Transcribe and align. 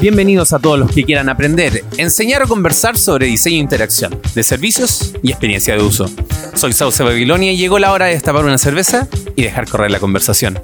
Bienvenidos 0.00 0.52
a 0.52 0.60
todos 0.60 0.78
los 0.78 0.92
que 0.92 1.02
quieran 1.02 1.28
aprender, 1.28 1.84
enseñar 1.96 2.44
o 2.44 2.46
conversar 2.46 2.96
sobre 2.96 3.26
diseño 3.26 3.56
e 3.56 3.60
interacción, 3.60 4.20
de 4.32 4.44
servicios 4.44 5.12
y 5.24 5.30
experiencia 5.30 5.74
de 5.74 5.82
uso. 5.82 6.08
Soy 6.54 6.72
Sauce 6.72 7.02
Babilonia 7.02 7.50
y 7.50 7.56
llegó 7.56 7.80
la 7.80 7.92
hora 7.92 8.06
de 8.06 8.12
destapar 8.12 8.44
una 8.44 8.58
cerveza 8.58 9.08
y 9.34 9.42
dejar 9.42 9.68
correr 9.68 9.90
la 9.90 9.98
conversación. 9.98 10.60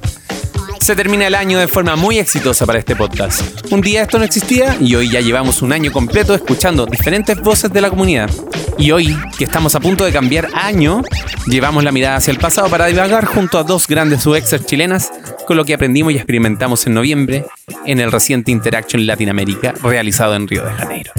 Se 0.84 0.94
termina 0.94 1.26
el 1.26 1.34
año 1.34 1.58
de 1.58 1.66
forma 1.66 1.96
muy 1.96 2.18
exitosa 2.18 2.66
para 2.66 2.78
este 2.78 2.94
podcast. 2.94 3.40
Un 3.72 3.80
día 3.80 4.02
esto 4.02 4.18
no 4.18 4.24
existía 4.26 4.76
y 4.78 4.94
hoy 4.94 5.10
ya 5.10 5.22
llevamos 5.22 5.62
un 5.62 5.72
año 5.72 5.90
completo 5.90 6.34
escuchando 6.34 6.84
diferentes 6.84 7.40
voces 7.40 7.72
de 7.72 7.80
la 7.80 7.88
comunidad. 7.88 8.28
Y 8.76 8.90
hoy, 8.90 9.16
que 9.38 9.44
estamos 9.44 9.74
a 9.74 9.80
punto 9.80 10.04
de 10.04 10.12
cambiar 10.12 10.50
año, 10.52 11.00
llevamos 11.46 11.84
la 11.84 11.90
mirada 11.90 12.16
hacia 12.16 12.32
el 12.32 12.38
pasado 12.38 12.68
para 12.68 12.84
divagar 12.84 13.24
junto 13.24 13.58
a 13.58 13.62
dos 13.62 13.86
grandes 13.86 14.26
UXers 14.26 14.66
chilenas 14.66 15.10
con 15.46 15.56
lo 15.56 15.64
que 15.64 15.72
aprendimos 15.72 16.12
y 16.12 16.16
experimentamos 16.16 16.86
en 16.86 16.92
noviembre 16.92 17.46
en 17.86 18.00
el 18.00 18.12
reciente 18.12 18.50
Interaction 18.52 19.06
Latinoamérica 19.06 19.72
realizado 19.82 20.34
en 20.34 20.46
Río 20.46 20.66
de 20.66 20.72
Janeiro. 20.72 21.12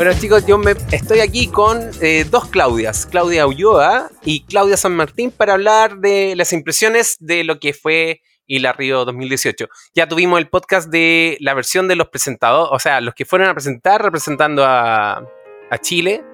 Bueno 0.00 0.14
chicos, 0.18 0.46
yo 0.46 0.56
me 0.56 0.74
estoy 0.92 1.20
aquí 1.20 1.48
con 1.48 1.90
eh, 2.00 2.24
dos 2.24 2.46
Claudias, 2.46 3.04
Claudia 3.04 3.46
Ulloa 3.46 4.10
y 4.24 4.44
Claudia 4.44 4.78
San 4.78 4.96
Martín 4.96 5.30
para 5.30 5.52
hablar 5.52 5.98
de 5.98 6.34
las 6.36 6.54
impresiones 6.54 7.18
de 7.20 7.44
lo 7.44 7.60
que 7.60 7.74
fue 7.74 8.22
la 8.48 8.72
Río 8.72 9.04
2018. 9.04 9.68
Ya 9.94 10.08
tuvimos 10.08 10.38
el 10.38 10.48
podcast 10.48 10.88
de 10.88 11.36
la 11.40 11.52
versión 11.52 11.86
de 11.86 11.96
los 11.96 12.08
presentados, 12.08 12.70
o 12.72 12.78
sea, 12.78 13.02
los 13.02 13.12
que 13.12 13.26
fueron 13.26 13.50
a 13.50 13.52
presentar 13.52 14.02
representando 14.02 14.64
a 14.64 15.22
Chile. 15.82 16.24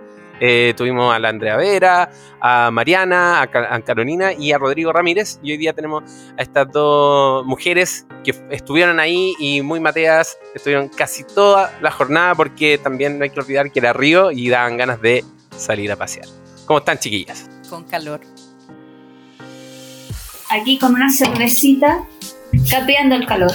Eh, 0.41 0.75
tuvimos 0.77 1.15
a 1.15 1.19
la 1.19 1.31
Andrea 1.31 1.57
Vera, 1.57 2.11
a 2.41 2.71
Mariana, 2.71 3.41
a, 3.41 3.81
Carolina 3.81 4.33
y 4.33 4.53
a 4.53 4.59
Rodrigo 4.59 4.93
Ramírez. 4.93 5.39
Y 5.43 5.53
hoy 5.53 5.57
día 5.57 5.73
tenemos 5.73 6.05
a 6.39 6.43
estas 6.43 6.71
dos 6.71 7.45
mujeres 7.47 8.07
que 8.25 8.35
estuvieron 8.51 9.01
ahí 9.01 9.35
y 9.39 9.63
muy 9.63 9.81
mateas, 9.81 10.39
estuvieron 10.55 10.89
casi 10.89 11.25
toda 11.25 11.77
la 11.81 11.91
jornada 11.91 12.35
porque 12.35 12.79
también 12.79 13.19
no 13.19 13.25
hay 13.25 13.31
que 13.31 13.41
olvidar 13.41 13.71
que 13.71 13.79
era 13.79 13.93
Río 13.93 14.31
y 14.31 14.49
daban 14.49 14.77
ganas 14.77 15.01
de 15.01 15.25
salir 15.57 15.91
a 15.91 15.97
pasear. 15.97 16.27
¿Cómo 16.67 16.81
están, 16.81 16.99
chiquillas? 16.99 17.49
Con 17.71 17.85
calor. 17.85 18.21
Aquí 20.51 20.79
con 20.79 20.95
una 20.95 21.11
cervecita, 21.11 22.05
capeando 22.71 23.17
el 23.17 23.27
calor. 23.27 23.53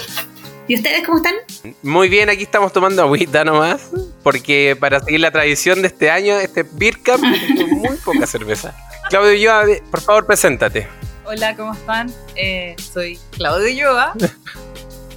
¿Y 0.67 0.75
ustedes 0.75 1.05
cómo 1.05 1.17
están? 1.17 1.35
Muy 1.81 2.07
bien, 2.07 2.29
aquí 2.29 2.43
estamos 2.43 2.71
tomando 2.71 3.01
agüita 3.01 3.43
nomás, 3.43 3.89
porque 4.23 4.77
para 4.79 4.99
seguir 4.99 5.19
la 5.19 5.31
tradición 5.31 5.81
de 5.81 5.87
este 5.87 6.11
año, 6.11 6.37
este 6.37 6.63
Beer 6.63 7.01
Camp, 7.01 7.23
muy 7.23 7.97
poca 7.97 8.27
cerveza. 8.27 8.75
Claudio 9.09 9.33
Yoa, 9.33 9.65
por 9.89 10.01
favor, 10.01 10.25
preséntate. 10.25 10.87
Hola, 11.25 11.55
¿cómo 11.55 11.73
están? 11.73 12.13
Eh, 12.35 12.75
soy 12.93 13.19
Claudio 13.31 13.69
Yoa. 13.69 14.13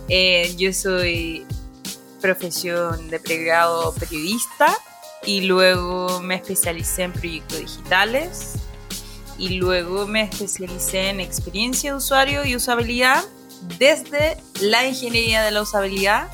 Eh, 0.09 0.55
yo 0.59 0.71
soy 0.73 1.47
profesión 2.21 3.09
de 3.09 3.19
pregrado 3.21 3.95
periodista 3.95 4.67
y 5.25 5.43
luego 5.43 6.21
me 6.21 6.35
especialicé 6.35 7.05
en 7.05 7.13
proyectos 7.13 7.59
digitales 7.59 8.55
y 9.39 9.55
luego 9.55 10.07
me 10.07 10.23
especialicé 10.23 11.09
en 11.09 11.21
experiencia 11.21 11.93
de 11.93 11.97
usuario 11.97 12.45
y 12.45 12.55
usabilidad 12.55 13.25
desde 13.79 14.37
la 14.61 14.87
ingeniería 14.87 15.43
de 15.43 15.51
la 15.51 15.63
usabilidad, 15.63 16.29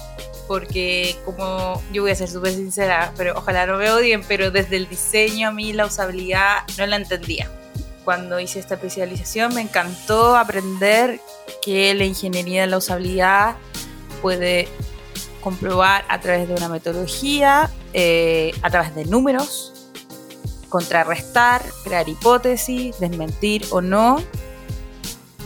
porque 0.47 1.17
como 1.25 1.81
yo 1.93 2.03
voy 2.03 2.11
a 2.11 2.15
ser 2.15 2.29
súper 2.29 2.53
sincera, 2.53 3.13
pero 3.17 3.35
ojalá 3.37 3.67
no 3.67 3.79
me 3.79 3.91
odien, 3.91 4.23
pero 4.27 4.51
desde 4.51 4.77
el 4.77 4.89
diseño 4.89 5.49
a 5.49 5.53
mí 5.53 5.73
la 5.73 5.87
usabilidad 5.87 6.59
no 6.77 6.87
la 6.87 6.97
entendía. 6.97 7.51
Cuando 8.05 8.41
hice 8.41 8.59
esta 8.59 8.75
especialización 8.75 9.55
me 9.55 9.61
encantó 9.61 10.37
aprender 10.37 11.21
que 11.63 11.95
la 11.95 12.05
ingeniería 12.05 12.63
de 12.63 12.67
la 12.67 12.79
usabilidad 12.79 13.57
puede 14.23 14.69
comprobar 15.41 16.05
a 16.09 16.21
través 16.21 16.49
de 16.49 16.55
una 16.55 16.69
metodología, 16.69 17.71
eh, 17.93 18.53
a 18.63 18.71
través 18.71 18.95
de 18.95 19.05
números, 19.05 19.73
contrarrestar, 20.69 21.63
crear 21.85 22.09
hipótesis, 22.09 22.99
desmentir 23.01 23.67
o 23.71 23.81
no, 23.81 24.23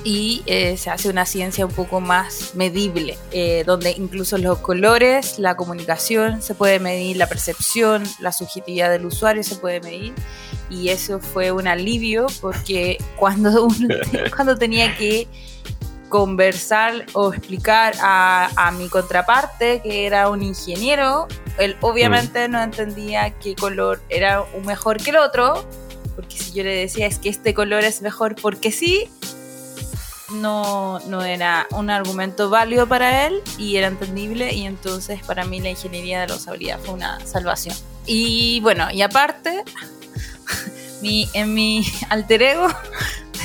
y 0.04 0.42
eh, 0.44 0.76
se 0.76 0.90
hace 0.90 1.08
una 1.08 1.24
ciencia 1.24 1.64
un 1.64 1.72
poco 1.72 1.98
más 2.00 2.54
medible, 2.54 3.16
eh, 3.32 3.64
donde 3.66 3.92
incluso 3.92 4.36
los 4.36 4.58
colores, 4.58 5.38
la 5.38 5.56
comunicación 5.56 6.42
se 6.42 6.54
puede 6.54 6.78
medir, 6.78 7.16
la 7.16 7.26
percepción, 7.26 8.02
la 8.20 8.30
subjetividad 8.30 8.90
del 8.90 9.06
usuario 9.06 9.42
se 9.42 9.56
puede 9.56 9.80
medir 9.80 10.14
y 10.68 10.90
eso 10.90 11.20
fue 11.20 11.52
un 11.52 11.66
alivio 11.66 12.26
porque 12.42 12.98
cuando, 13.16 13.68
cuando 14.36 14.56
tenía 14.56 14.94
que 14.94 15.26
conversar 16.10 17.06
o 17.14 17.32
explicar 17.32 17.94
a, 18.00 18.72
mi 18.76 18.88
contraparte, 18.88 19.80
que 19.82 20.06
era 20.06 20.28
un 20.28 20.42
ingeniero, 20.42 21.26
él 21.58 21.76
obviamente 21.80 22.46
mm. 22.46 22.52
no 22.52 22.62
entendía 22.62 23.30
qué 23.38 23.56
color 23.56 24.02
era 24.10 24.42
un 24.42 24.64
mejor 24.64 24.98
que 24.98 25.10
el 25.10 25.16
otro, 25.16 25.66
porque 26.14 26.36
si 26.36 26.52
yo 26.52 26.62
le 26.62 26.76
decía 26.76 27.06
es 27.06 27.18
que 27.18 27.28
este 27.28 27.54
color 27.54 27.82
es 27.82 28.00
mejor 28.02 28.36
porque 28.36 28.70
sí, 28.70 29.10
no, 30.30 31.00
no 31.00 31.22
era 31.22 31.66
un 31.70 31.90
argumento 31.90 32.50
válido 32.50 32.86
para 32.86 33.26
él 33.26 33.42
y 33.58 33.76
era 33.76 33.88
entendible 33.88 34.52
y 34.52 34.64
entonces 34.64 35.22
para 35.22 35.44
mí 35.44 35.60
la 35.60 35.70
ingeniería 35.70 36.20
de 36.20 36.28
la 36.28 36.36
usabilidad 36.36 36.80
fue 36.80 36.94
una 36.94 37.24
salvación. 37.26 37.74
Y 38.06 38.60
bueno, 38.60 38.90
y 38.90 39.02
aparte, 39.02 39.64
mi, 41.02 41.28
en 41.34 41.54
mi 41.54 41.84
alter 42.08 42.42
ego 42.42 42.68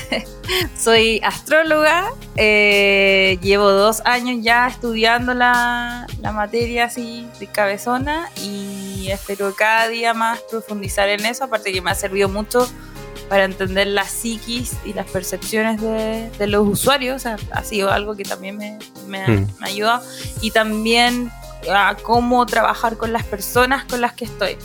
soy 0.77 1.21
astróloga, 1.23 2.11
eh, 2.35 3.37
llevo 3.41 3.71
dos 3.71 4.01
años 4.05 4.37
ya 4.41 4.67
estudiando 4.67 5.33
la, 5.33 6.07
la, 6.21 6.31
materia 6.31 6.85
así 6.85 7.27
de 7.39 7.47
cabezona 7.47 8.29
y 8.41 9.09
espero 9.11 9.53
cada 9.55 9.87
día 9.87 10.13
más 10.13 10.39
profundizar 10.49 11.09
en 11.09 11.25
eso, 11.25 11.43
aparte 11.43 11.71
que 11.71 11.81
me 11.81 11.91
ha 11.91 11.95
servido 11.95 12.29
mucho 12.29 12.67
para 13.29 13.45
entender 13.45 13.87
la 13.87 14.03
psiquis 14.03 14.73
y 14.83 14.93
las 14.93 15.05
percepciones 15.05 15.79
de, 15.81 16.47
los 16.47 16.67
usuarios. 16.67 17.25
ha 17.25 17.63
sido 17.63 17.91
algo 17.91 18.15
que 18.15 18.23
también 18.23 18.57
me, 18.57 18.77
me, 19.07 19.27
mm. 19.27 19.47
me 19.59 19.67
ayudado. 19.67 20.03
Y 20.41 20.51
también 20.51 21.31
a 21.71 21.95
cómo 22.01 22.45
trabajar 22.45 22.97
con 22.97 23.13
las 23.13 23.23
personas 23.23 23.85
con 23.85 24.01
las 24.01 24.13
que 24.13 24.25
estoy. 24.25 24.57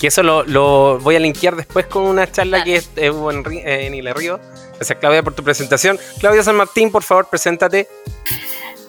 Que 0.00 0.08
eso 0.08 0.22
lo, 0.22 0.42
lo 0.44 0.98
voy 1.00 1.16
a 1.16 1.20
linkear 1.20 1.54
después 1.54 1.86
con 1.86 2.04
una 2.04 2.30
charla 2.30 2.64
que 2.64 2.82
hubo 3.10 3.30
en, 3.30 3.44
en 3.46 3.94
Ile 3.94 4.14
Río. 4.14 4.40
Gracias 4.76 4.98
Claudia 4.98 5.22
por 5.22 5.34
tu 5.34 5.44
presentación. 5.44 5.98
Claudia 6.18 6.42
San 6.42 6.56
Martín, 6.56 6.90
por 6.90 7.02
favor, 7.02 7.28
preséntate. 7.28 7.88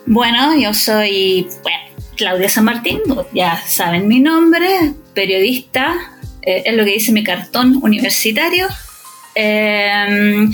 Bueno, 0.06 0.58
yo 0.58 0.74
soy 0.74 1.48
Claudia 2.16 2.50
San 2.50 2.66
Martín, 2.66 3.00
ya 3.34 3.62
saben 3.68 4.08
mi 4.08 4.20
nombre, 4.20 4.94
periodista, 5.14 6.18
eh, 6.42 6.64
es 6.66 6.76
lo 6.76 6.84
que 6.84 6.92
dice 6.92 7.12
mi 7.12 7.24
cartón 7.24 7.80
universitario. 7.82 8.68
Em, 9.36 10.52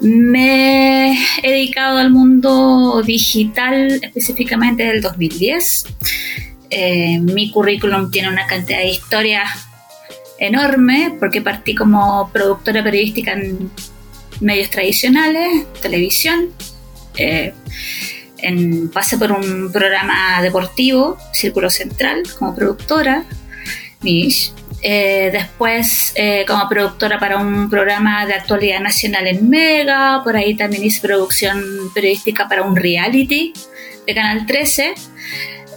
me 0.00 1.12
he 1.42 1.50
dedicado 1.50 1.98
al 1.98 2.10
mundo 2.10 3.02
digital 3.04 4.00
específicamente 4.02 4.84
del 4.84 5.00
2010. 5.00 5.84
Eh, 6.70 7.18
mi 7.20 7.50
currículum 7.50 8.10
tiene 8.10 8.28
una 8.28 8.46
cantidad 8.46 8.78
de 8.78 8.90
historias 8.90 9.48
enorme 10.38 11.16
porque 11.18 11.40
partí 11.40 11.74
como 11.74 12.30
productora 12.32 12.84
periodística 12.84 13.32
en 13.32 13.70
medios 14.40 14.70
tradicionales, 14.70 15.66
televisión. 15.80 16.50
Eh, 17.16 17.52
pasé 18.92 19.18
por 19.18 19.32
un 19.32 19.72
programa 19.72 20.40
deportivo, 20.42 21.16
Círculo 21.32 21.70
Central, 21.70 22.22
como 22.38 22.54
productora. 22.54 23.24
Mish. 24.00 24.52
Eh, 24.80 25.30
después, 25.32 26.12
eh, 26.14 26.44
como 26.46 26.68
productora 26.68 27.18
para 27.18 27.38
un 27.38 27.68
programa 27.68 28.26
de 28.26 28.34
actualidad 28.34 28.80
nacional 28.80 29.26
en 29.26 29.48
Mega, 29.48 30.20
por 30.22 30.36
ahí 30.36 30.56
también 30.56 30.84
hice 30.84 31.00
producción 31.00 31.90
periodística 31.92 32.46
para 32.46 32.62
un 32.62 32.76
reality 32.76 33.52
de 34.06 34.14
Canal 34.14 34.46
13. 34.46 34.94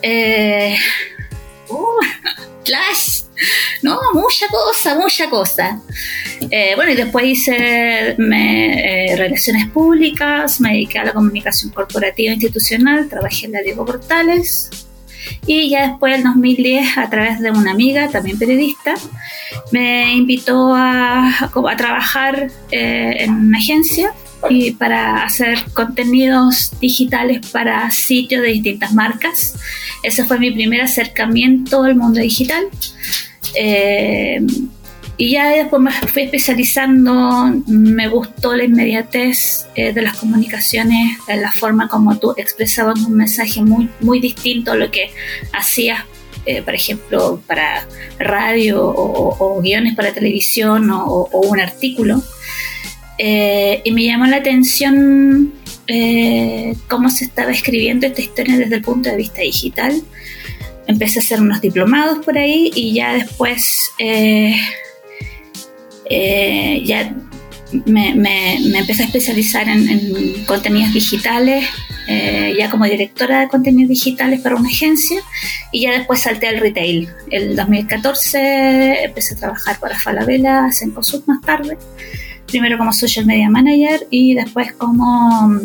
Eh, 0.03 0.75
uh, 1.69 1.86
Flash, 2.63 3.24
no, 3.81 4.00
mucha 4.13 4.48
cosa, 4.50 4.94
mucha 4.94 5.27
cosa. 5.31 5.81
bueno, 6.75 6.92
y 6.92 6.95
después 6.95 7.25
hice 7.25 8.15
relaciones 9.18 9.68
públicas, 9.69 10.62
me 10.62 10.74
dediqué 10.74 11.00
a 11.00 11.06
la 11.06 11.13
comunicación 11.13 11.71
corporativa 11.71 12.30
e 12.30 12.36
institucional, 12.36 13.09
trabajé 13.09 13.47
en 13.47 13.54
la 13.54 13.62
Diego 13.62 13.83
Portales, 13.83 14.69
y 15.45 15.69
ya 15.69 15.89
después, 15.89 16.18
en 16.18 16.23
2010, 16.23 16.97
a 16.97 17.09
través 17.09 17.39
de 17.39 17.51
una 17.51 17.71
amiga, 17.71 18.09
también 18.09 18.38
periodista, 18.38 18.94
me 19.71 20.13
invitó 20.13 20.73
a, 20.73 21.27
a 21.29 21.77
trabajar 21.77 22.51
eh, 22.71 23.15
en 23.19 23.31
una 23.31 23.57
agencia 23.57 24.13
y 24.50 24.71
para 24.71 25.23
hacer 25.23 25.63
contenidos 25.73 26.71
digitales 26.79 27.45
para 27.51 27.89
sitios 27.91 28.41
de 28.41 28.50
distintas 28.50 28.94
marcas. 28.94 29.56
Ese 30.03 30.25
fue 30.25 30.39
mi 30.39 30.51
primer 30.51 30.81
acercamiento 30.81 31.83
al 31.83 31.95
mundo 31.95 32.19
digital. 32.19 32.65
Eh, 33.56 34.41
Y 35.17 35.31
ya 35.33 35.49
después 35.49 35.81
me 35.81 35.91
fui 35.91 36.23
especializando, 36.23 37.53
me 37.67 38.07
gustó 38.07 38.55
la 38.55 38.63
inmediatez 38.63 39.67
eh, 39.75 39.93
de 39.93 40.01
las 40.01 40.17
comunicaciones, 40.17 41.17
la 41.27 41.51
forma 41.51 41.87
como 41.87 42.17
tú 42.17 42.33
expresabas 42.37 42.99
un 43.01 43.17
mensaje 43.17 43.61
muy, 43.61 43.89
muy 43.99 44.19
distinto 44.19 44.71
a 44.71 44.75
lo 44.75 44.89
que 44.89 45.11
hacías, 45.53 46.05
eh, 46.45 46.61
por 46.63 46.73
ejemplo, 46.73 47.41
para 47.45 47.85
radio 48.17 48.81
o, 48.83 49.61
guiones 49.61 49.95
para 49.95 50.11
televisión 50.11 50.89
o, 50.91 51.29
un 51.31 51.59
artículo. 51.59 52.21
Eh, 53.17 53.81
y 53.83 53.91
me 53.91 54.05
llamó 54.05 54.25
la 54.25 54.37
atención 54.37 55.53
cómo 56.87 57.09
se 57.09 57.25
estaba 57.25 57.51
escribiendo 57.51 58.07
esta 58.07 58.21
historia 58.21 58.57
desde 58.57 58.75
el 58.75 58.81
punto 58.81 59.09
de 59.09 59.17
vista 59.17 59.41
digital. 59.41 60.01
Empecé 60.87 61.19
a 61.19 61.21
hacer 61.21 61.41
unos 61.41 61.59
diplomados 61.59 62.25
por 62.25 62.37
ahí 62.37 62.71
y 62.73 62.93
ya 62.93 63.13
después 63.13 63.91
eh, 66.11 66.83
ya 66.85 67.15
me, 67.85 68.13
me, 68.15 68.55
empecé 68.77 69.03
a 69.03 69.05
especializar 69.05 69.67
en, 69.67 70.43
contenidos 70.45 70.93
digitales, 70.93 71.65
eh, 72.07 72.53
ya 72.57 72.69
como 72.69 72.85
directora 72.85 73.41
de 73.41 73.47
contenidos 73.47 73.89
digitales 73.89 74.41
para 74.41 74.55
una 74.55 74.67
agencia, 74.67 75.21
y 75.71 75.81
ya 75.81 75.91
después 75.91 76.21
salté 76.21 76.47
al 76.47 76.59
retail. 76.59 77.09
El 77.29 77.55
2014 77.55 79.05
empecé 79.05 79.35
a 79.35 79.37
trabajar 79.37 79.79
para 79.79 79.97
Falabella, 79.97 80.69
en 80.81 80.91
Cosud 80.91 81.23
más 81.27 81.41
tarde, 81.41 81.77
primero 82.47 82.77
como 82.77 82.91
social 82.91 83.25
media 83.25 83.49
manager 83.49 84.07
y 84.09 84.33
después 84.33 84.73
como, 84.73 85.57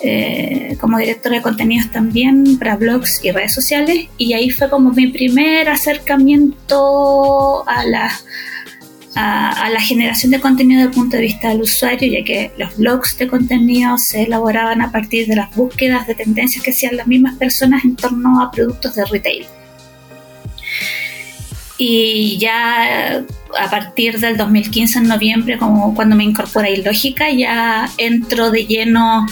eh, 0.00 0.76
como 0.80 0.98
directora 0.98 1.36
de 1.36 1.42
contenidos 1.42 1.90
también 1.90 2.58
para 2.58 2.76
blogs 2.76 3.24
y 3.24 3.32
redes 3.32 3.52
sociales, 3.52 4.08
y 4.16 4.34
ahí 4.34 4.50
fue 4.50 4.70
como 4.70 4.90
mi 4.90 5.08
primer 5.08 5.68
acercamiento 5.68 7.68
a 7.68 7.84
las 7.84 8.24
a, 9.14 9.68
la 9.70 9.80
generación 9.80 10.32
de 10.32 10.40
contenido 10.40 10.80
desde 10.80 10.90
el 10.90 10.94
punto 10.94 11.16
de 11.16 11.22
vista 11.22 11.48
del 11.48 11.62
usuario, 11.62 12.12
ya 12.12 12.24
que 12.24 12.50
los 12.56 12.76
blogs 12.76 13.18
de 13.18 13.28
contenido 13.28 13.96
se 13.98 14.22
elaboraban 14.22 14.80
a 14.80 14.90
partir 14.90 15.26
de 15.26 15.36
las 15.36 15.54
búsquedas 15.54 16.06
de 16.06 16.14
tendencias 16.14 16.64
que 16.64 16.70
hacían 16.70 16.96
las 16.96 17.06
mismas 17.06 17.36
personas 17.36 17.84
en 17.84 17.96
torno 17.96 18.40
a 18.40 18.50
productos 18.50 18.94
de 18.94 19.04
retail. 19.04 19.46
Y 21.78 22.38
ya 22.38 23.24
a 23.58 23.70
partir 23.70 24.20
del 24.20 24.36
2015, 24.36 25.00
en 25.00 25.08
noviembre, 25.08 25.58
como 25.58 25.94
cuando 25.94 26.14
me 26.14 26.24
incorpora 26.24 26.68
a 26.68 26.70
Ilógica, 26.70 27.30
ya 27.30 27.88
entro 27.98 28.50
de 28.50 28.66
lleno 28.66 29.26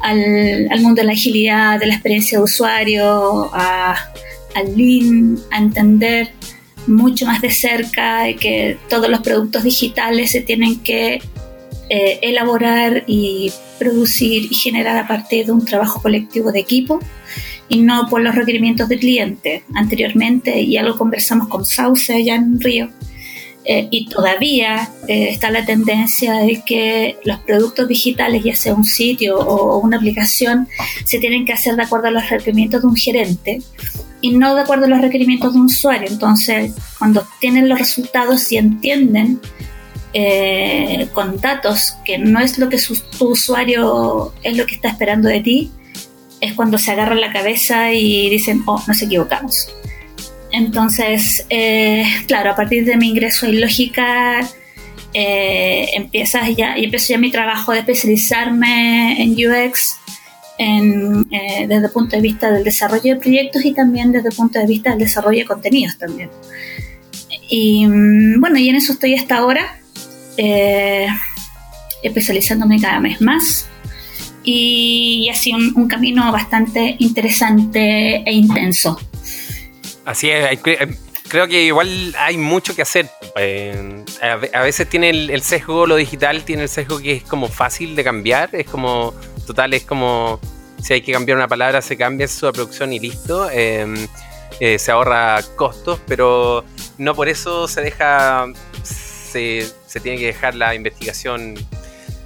al, 0.00 0.80
mundo 0.80 1.00
de 1.00 1.06
la 1.06 1.12
agilidad, 1.12 1.80
de 1.80 1.86
la 1.86 1.94
experiencia 1.94 2.38
de 2.38 2.44
usuario, 2.44 3.50
a, 3.52 3.96
al 4.54 4.76
Lean, 4.76 5.38
a 5.50 5.58
entender 5.58 6.30
mucho 6.86 7.26
más 7.26 7.40
de 7.40 7.50
cerca, 7.50 8.24
de 8.24 8.36
que 8.36 8.78
todos 8.88 9.08
los 9.08 9.20
productos 9.20 9.64
digitales 9.64 10.30
se 10.30 10.40
tienen 10.40 10.80
que 10.80 11.20
eh, 11.88 12.18
elaborar 12.22 13.04
y 13.06 13.52
producir 13.78 14.44
y 14.50 14.54
generar 14.54 14.96
a 14.96 15.08
partir 15.08 15.46
de 15.46 15.52
un 15.52 15.64
trabajo 15.64 16.00
colectivo 16.00 16.52
de 16.52 16.60
equipo 16.60 17.00
y 17.68 17.80
no 17.80 18.08
por 18.08 18.20
los 18.20 18.34
requerimientos 18.34 18.88
del 18.88 19.00
cliente. 19.00 19.64
Anteriormente, 19.74 20.66
ya 20.66 20.82
lo 20.82 20.96
conversamos 20.96 21.48
con 21.48 21.64
Sauce 21.64 22.12
allá 22.12 22.34
en 22.36 22.60
Río, 22.60 22.90
eh, 23.64 23.88
y 23.90 24.06
todavía 24.06 24.90
eh, 25.06 25.28
está 25.28 25.50
la 25.50 25.66
tendencia 25.66 26.34
de 26.34 26.62
que 26.64 27.18
los 27.24 27.38
productos 27.40 27.86
digitales, 27.88 28.42
ya 28.42 28.56
sea 28.56 28.74
un 28.74 28.84
sitio 28.84 29.38
o 29.38 29.78
una 29.78 29.98
aplicación, 29.98 30.66
se 31.04 31.18
tienen 31.18 31.44
que 31.44 31.52
hacer 31.52 31.76
de 31.76 31.82
acuerdo 31.82 32.08
a 32.08 32.10
los 32.10 32.28
requerimientos 32.30 32.80
de 32.80 32.88
un 32.88 32.96
gerente 32.96 33.60
y 34.20 34.36
no 34.36 34.54
de 34.54 34.62
acuerdo 34.62 34.86
a 34.86 34.88
los 34.88 35.00
requerimientos 35.00 35.54
de 35.54 35.60
un 35.60 35.66
usuario. 35.66 36.08
Entonces, 36.08 36.74
cuando 36.98 37.26
tienen 37.40 37.68
los 37.68 37.78
resultados 37.78 38.50
y 38.52 38.58
entienden 38.58 39.40
eh, 40.12 41.08
con 41.12 41.40
datos 41.40 41.94
que 42.04 42.18
no 42.18 42.40
es 42.40 42.58
lo 42.58 42.68
que 42.68 42.78
tu 43.18 43.30
usuario 43.30 44.32
es 44.42 44.56
lo 44.56 44.66
que 44.66 44.74
está 44.74 44.88
esperando 44.88 45.28
de 45.28 45.40
ti, 45.40 45.70
es 46.40 46.54
cuando 46.54 46.78
se 46.78 46.90
agarran 46.90 47.20
la 47.20 47.32
cabeza 47.32 47.92
y 47.92 48.28
dicen, 48.30 48.62
oh, 48.66 48.82
nos 48.86 49.00
equivocamos. 49.02 49.68
Entonces, 50.52 51.46
eh, 51.48 52.04
claro, 52.26 52.50
a 52.50 52.56
partir 52.56 52.84
de 52.84 52.96
mi 52.96 53.10
ingreso 53.10 53.46
en 53.46 53.60
lógica, 53.60 54.40
eh, 55.12 55.88
empiezas 55.94 56.56
ya, 56.56 56.76
y 56.78 56.84
empiezo 56.84 57.12
ya 57.12 57.18
mi 57.18 57.30
trabajo 57.30 57.72
de 57.72 57.80
especializarme 57.80 59.22
en 59.22 59.32
UX 59.32 60.00
eh, 60.62 61.66
desde 61.66 61.86
el 61.86 61.90
punto 61.90 62.16
de 62.16 62.22
vista 62.22 62.50
del 62.50 62.62
desarrollo 62.62 63.14
de 63.14 63.16
proyectos 63.16 63.64
y 63.64 63.72
también 63.72 64.12
desde 64.12 64.28
el 64.28 64.34
punto 64.34 64.58
de 64.58 64.66
vista 64.66 64.90
del 64.90 64.98
desarrollo 64.98 65.38
de 65.38 65.46
contenidos 65.46 65.96
también. 65.96 66.28
Y 67.48 67.86
mm, 67.86 68.40
bueno, 68.40 68.58
y 68.58 68.68
en 68.68 68.76
eso 68.76 68.92
estoy 68.92 69.14
hasta 69.14 69.38
ahora, 69.38 69.80
eh, 70.36 71.06
especializándome 72.02 72.78
cada 72.78 73.00
vez 73.00 73.22
más. 73.22 73.68
Y 74.44 75.30
ha 75.30 75.34
sido 75.34 75.56
un, 75.56 75.88
camino 75.88 76.30
bastante 76.30 76.96
interesante 76.98 78.22
e 78.26 78.32
intenso. 78.32 79.00
Así 80.04 80.28
es, 80.28 80.60
creo 81.28 81.48
que 81.48 81.64
igual 81.64 82.14
hay 82.18 82.36
mucho 82.36 82.76
que 82.76 82.82
hacer. 82.82 83.08
Eh, 83.36 84.04
a, 84.52 84.60
veces 84.60 84.88
tiene 84.90 85.08
el, 85.08 85.30
el, 85.30 85.40
sesgo, 85.40 85.86
lo 85.86 85.96
digital 85.96 86.42
tiene 86.44 86.64
el 86.64 86.68
sesgo 86.68 86.98
que 86.98 87.12
es 87.12 87.22
como 87.22 87.48
fácil 87.48 87.96
de 87.96 88.04
cambiar, 88.04 88.50
es 88.54 88.66
como 88.66 89.14
total 89.50 89.74
es 89.74 89.84
como 89.84 90.38
si 90.80 90.92
hay 90.94 91.02
que 91.02 91.12
cambiar 91.12 91.36
una 91.36 91.48
palabra, 91.48 91.82
se 91.82 91.96
cambia 91.96 92.28
su 92.28 92.50
producción 92.52 92.92
y 92.92 93.00
listo. 93.00 93.50
Em, 93.50 94.06
eh, 94.60 94.78
se 94.78 94.92
ahorra 94.92 95.40
costos, 95.56 96.00
pero 96.06 96.64
no 96.98 97.14
por 97.16 97.28
eso 97.28 97.66
se 97.66 97.80
deja, 97.80 98.46
se, 98.84 99.66
tiene 100.02 100.18
que 100.18 100.26
dejar 100.26 100.54
la 100.54 100.74
investigación 100.74 101.54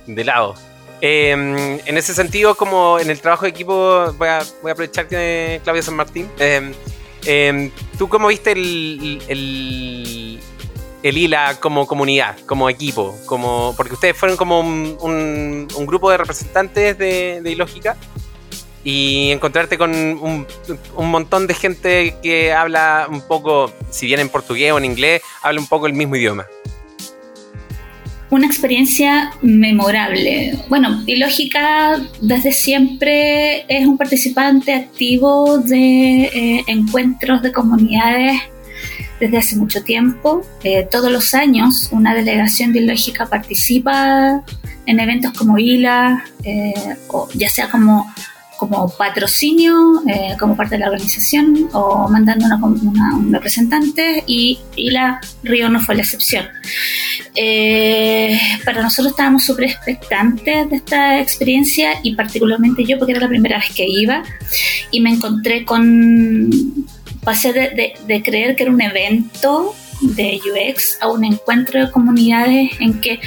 de 0.07 0.25
lado. 0.25 0.55
Em, 1.01 1.81
en 1.87 1.97
ese 1.97 2.13
sentido, 2.15 2.55
como 2.57 2.99
en 2.99 3.09
el 3.09 3.21
trabajo 3.21 3.45
de 3.45 3.51
equipo, 3.51 4.13
voy 4.19 4.29
a, 4.29 4.43
voy 4.63 4.73
aprovechar 4.73 5.09
que 5.09 5.61
Claudia 5.65 5.83
San 5.83 5.97
Martín. 5.97 6.31
Em, 6.39 7.71
¿Tú 7.97 8.07
cómo 8.11 8.29
viste 8.29 8.53
el 8.53 10.41
ILA 11.13 11.61
como 11.61 11.87
comunidad, 11.87 12.39
como 12.47 12.71
equipo, 12.71 13.15
como 13.27 13.75
porque 13.77 13.93
ustedes 13.93 14.17
fueron 14.17 14.37
como 14.39 14.61
un, 14.61 15.69
grupo 15.87 16.11
de 16.11 16.17
representantes 16.17 16.97
de, 16.97 17.43
Ilógica 17.45 17.97
y 18.83 19.31
encontrarte 19.31 19.77
con 19.77 19.93
un, 19.93 20.47
montón 20.97 21.47
de 21.47 21.55
gente 21.55 22.17
que 22.23 22.53
habla 22.53 23.07
un 23.11 23.21
poco, 23.21 23.71
si 23.91 24.07
bien 24.07 24.21
en 24.21 24.31
portugués 24.31 24.73
o 24.73 24.79
en 24.79 24.87
inglés, 24.87 25.21
habla 25.43 25.61
un 25.61 25.67
poco 25.67 25.87
el 25.87 25.93
mismo 25.93 26.17
idioma. 26.17 26.47
Una 28.31 28.47
experiencia 28.47 29.33
memorable. 29.43 30.59
Bueno, 30.69 31.03
Ilógica 31.07 32.01
desde 32.21 32.53
siempre 32.53 33.65
es 33.69 33.87
un 33.87 33.99
participante 33.99 34.75
activo 34.75 35.59
de 35.59 36.25
eh, 36.25 36.65
encuentros 36.67 37.43
de 37.43 37.53
comunidades 37.53 38.41
desde 39.21 39.39
hace 39.39 39.57
mucho 39.57 39.83
tiempo. 39.83 40.43
Eh, 40.63 40.87
todos 40.91 41.11
los 41.11 41.35
años 41.35 41.89
una 41.93 42.15
delegación 42.15 42.73
biológica 42.73 43.27
participa 43.27 44.43
en 44.87 45.01
eventos 45.01 45.33
como 45.33 45.59
ILA, 45.59 46.25
eh, 46.43 46.75
o 47.09 47.29
ya 47.35 47.49
sea 47.49 47.71
como, 47.71 48.13
como 48.59 48.91
patrocinio, 48.91 50.03
eh, 50.07 50.37
como 50.39 50.57
parte 50.57 50.75
de 50.75 50.81
la 50.81 50.87
organización, 50.87 51.71
o 51.73 52.07
mandando 52.09 52.45
una, 52.45 53.17
un 53.17 53.33
representante, 53.33 54.25
y 54.27 54.59
ILA 54.77 55.21
Río 55.43 55.71
no 55.71 55.81
fue 55.81 55.95
la 55.95 56.03
excepción. 56.03 56.47
para 58.65 58.83
nosotros 58.83 59.13
estábamos 59.13 59.45
súper 59.45 59.65
expectantes 59.65 60.69
de 60.69 60.77
esta 60.77 61.19
experiencia 61.19 61.95
y 62.03 62.15
particularmente 62.15 62.85
yo 62.85 62.99
porque 62.99 63.13
era 63.13 63.23
la 63.23 63.29
primera 63.29 63.57
vez 63.57 63.75
que 63.75 63.87
iba 63.89 64.23
y 64.91 65.01
me 65.01 65.11
encontré 65.11 65.65
con 65.65 66.51
pasé 67.25 67.53
de, 67.53 68.23
creer 68.23 68.57
que 68.57 68.65
era 68.65 68.73
un 68.73 68.81
evento 68.81 69.75
de 70.01 70.39
UX 70.39 70.99
a 71.01 71.09
un 71.09 71.25
encuentro 71.25 71.85
de 71.85 71.91
comunidades 71.91 72.71
en 72.81 73.01
que 73.01 73.21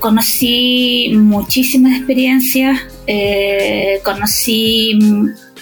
conocí 0.00 1.12
muchísimas 1.14 1.96
experiencias, 1.96 2.80
eh, 3.06 4.00
conocí 4.04 4.98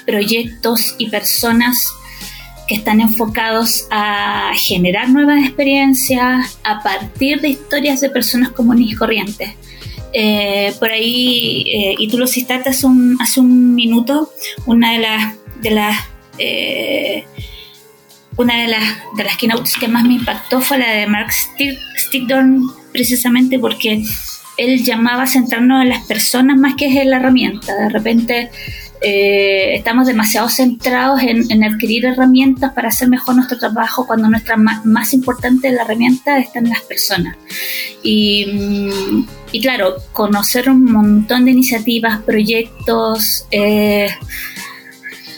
proyectos 0.07 0.95
y 0.99 1.09
personas 1.09 1.93
que 2.67 2.77
están 2.77 3.01
enfocados 3.01 3.87
a 3.91 4.53
generar 4.55 5.11
nuevas 5.11 5.45
experiencias 5.45 6.59
a 6.65 6.83
partir 6.83 7.41
de 7.41 7.49
historias 7.49 8.01
de 8.01 8.11
personas 8.11 8.51
comunes 8.51 8.93
y 8.93 8.95
corrientes. 8.95 9.51
Eh, 10.13 10.73
por 10.79 10.91
ahí, 10.91 11.65
eh, 11.73 11.95
y 11.99 12.09
tú 12.09 12.19
lo 12.19 12.27
citaste 12.27 12.71
hace 12.71 12.87
un, 12.87 13.75
minuto, 13.75 14.31
una 14.67 14.93
de 14.93 15.07
de 15.61 15.71
las 15.71 16.10
eh, 16.41 17.25
una 18.37 18.63
de 18.63 18.69
las, 18.69 18.99
de 19.17 19.25
las 19.25 19.37
keynotes 19.37 19.77
que 19.77 19.89
más 19.89 20.05
me 20.05 20.15
impactó 20.15 20.61
fue 20.61 20.79
la 20.79 20.91
de 20.91 21.07
Mark 21.07 21.31
Stickdorn, 21.99 22.71
precisamente 22.93 23.59
porque 23.59 24.03
él 24.57 24.83
llamaba 24.83 25.25
a 25.25 25.27
centrarnos 25.27 25.83
en 25.83 25.91
las 25.91 26.07
personas 26.07 26.57
más 26.59 26.75
que 26.75 26.87
en 26.87 27.11
la 27.11 27.17
herramienta. 27.17 27.75
De 27.75 27.89
repente 27.91 28.51
eh, 29.03 29.77
estamos 29.77 30.07
demasiado 30.07 30.49
centrados 30.51 31.21
en, 31.23 31.65
adquirir 31.65 32.05
herramientas 32.05 32.73
para 32.75 32.89
hacer 32.89 33.09
mejor 33.09 33.37
nuestro 33.37 33.59
trabajo 33.59 34.07
cuando 34.07 34.29
nuestra 34.29 34.57
más, 34.57 35.15
importante 35.15 35.69
herramienta 35.69 36.39
está 36.39 36.59
en 36.59 36.69
las 36.69 36.83
personas. 36.83 37.37
Y, 38.03 38.91
y, 39.53 39.61
claro, 39.61 39.97
conocer 40.13 40.69
un 40.69 40.85
montón 40.85 41.47
de 41.47 41.53
iniciativas, 41.53 42.23
proyectos 42.23 43.47
eh, 43.51 44.09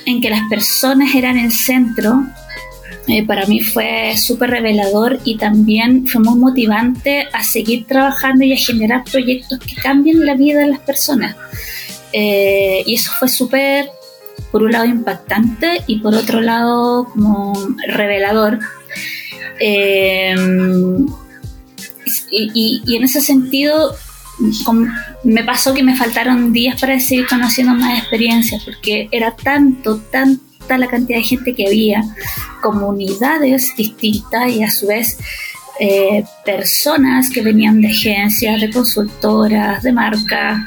en 0.06 0.21
que 0.21 0.30
las 0.30 0.42
personas 0.49 1.14
eran 1.14 1.38
el 1.38 1.52
centro, 1.52 2.25
eh, 3.09 3.26
para 3.26 3.47
mí 3.47 3.61
fue 3.61 4.14
súper 4.16 4.50
revelador 4.50 5.18
y 5.25 5.37
también 5.37 6.06
fue 6.06 6.21
muy 6.23 6.38
motivante 6.38 7.26
a 7.32 7.42
seguir 7.42 7.87
trabajando 7.87 8.44
y 8.44 8.52
a 8.52 8.56
generar 8.56 9.02
proyectos 9.04 9.59
que 9.59 9.75
cambien 9.75 10.25
la 10.25 10.35
vida 10.35 10.61
de 10.61 10.68
las 10.68 10.80
personas. 10.80 11.37
Eh, 12.12 12.82
y 12.87 12.94
eso 12.94 13.11
fue 13.18 13.28
súper, 13.28 13.88
por 14.52 14.62
un 14.62 14.73
lado, 14.73 14.85
impactante 14.85 15.82
y 15.87 15.99
por 15.99 16.14
otro 16.14 16.40
lado, 16.40 17.09
como 17.12 17.52
revelador. 17.88 18.61
Eh, 19.59 20.35
y, 22.30 22.82
y, 22.87 22.97
en 22.97 23.04
ese 23.04 23.21
sentido, 23.21 23.97
me 25.25 25.45
pasó 25.45 25.75
que 25.75 25.83
me 25.83 25.97
faltaron 25.97 26.53
días 26.53 26.81
para 26.81 26.99
seguir 26.99 27.27
conociendo 27.27 27.75
más 27.75 27.99
experiencias, 27.99 28.65
porque 28.65 29.09
era 29.11 29.35
tanto, 29.37 29.99
tanta 29.99 30.79
la 30.79 30.87
cantidad 30.87 31.19
de 31.19 31.25
gente 31.25 31.55
que 31.55 31.67
había, 31.67 32.03
comunidades 32.62 33.75
distintas 33.77 34.51
y 34.51 34.62
a 34.62 34.71
su 34.71 34.87
vez 34.87 35.19
eh, 35.81 36.25
personas 36.45 37.29
que 37.31 37.43
venían 37.43 37.81
de 37.81 37.89
agencias, 37.89 38.61
de 38.61 38.71
consultoras, 38.71 39.83
de 39.83 39.93
marcas, 39.93 40.61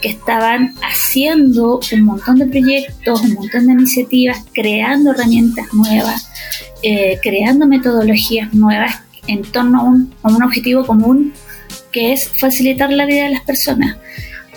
que 0.00 0.10
estaban 0.10 0.74
haciendo 0.82 1.80
un 1.92 2.02
montón 2.02 2.36
de 2.36 2.46
proyectos, 2.46 3.22
un 3.22 3.34
montón 3.34 3.66
de 3.66 3.72
iniciativas, 3.72 4.44
creando 4.52 5.12
herramientas 5.12 5.72
nuevas, 5.72 6.30
eh, 6.82 7.18
creando 7.22 7.66
metodologías 7.66 8.52
nuevas 8.54 9.02
en 9.26 9.42
torno 9.42 9.80
a 10.22 10.28
un, 10.28 10.42
objetivo 10.42 10.86
común 10.86 11.32
que 11.92 12.12
es 12.12 12.28
facilitar 12.28 12.90
la 12.92 13.06
vida 13.06 13.24
de 13.24 13.30
las 13.30 13.42
personas. 13.42 13.96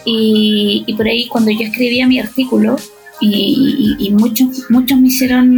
Y, 0.06 0.86
por 0.98 1.08
ahí 1.08 1.28
cuando 1.28 1.52
yo 1.52 1.62
escribía 1.62 2.08
mi 2.08 2.20
artículo, 2.20 2.76
y, 3.24 4.12
muchos, 4.18 4.48
muchos 4.70 5.00
me 5.00 5.10
hicieron, 5.10 5.58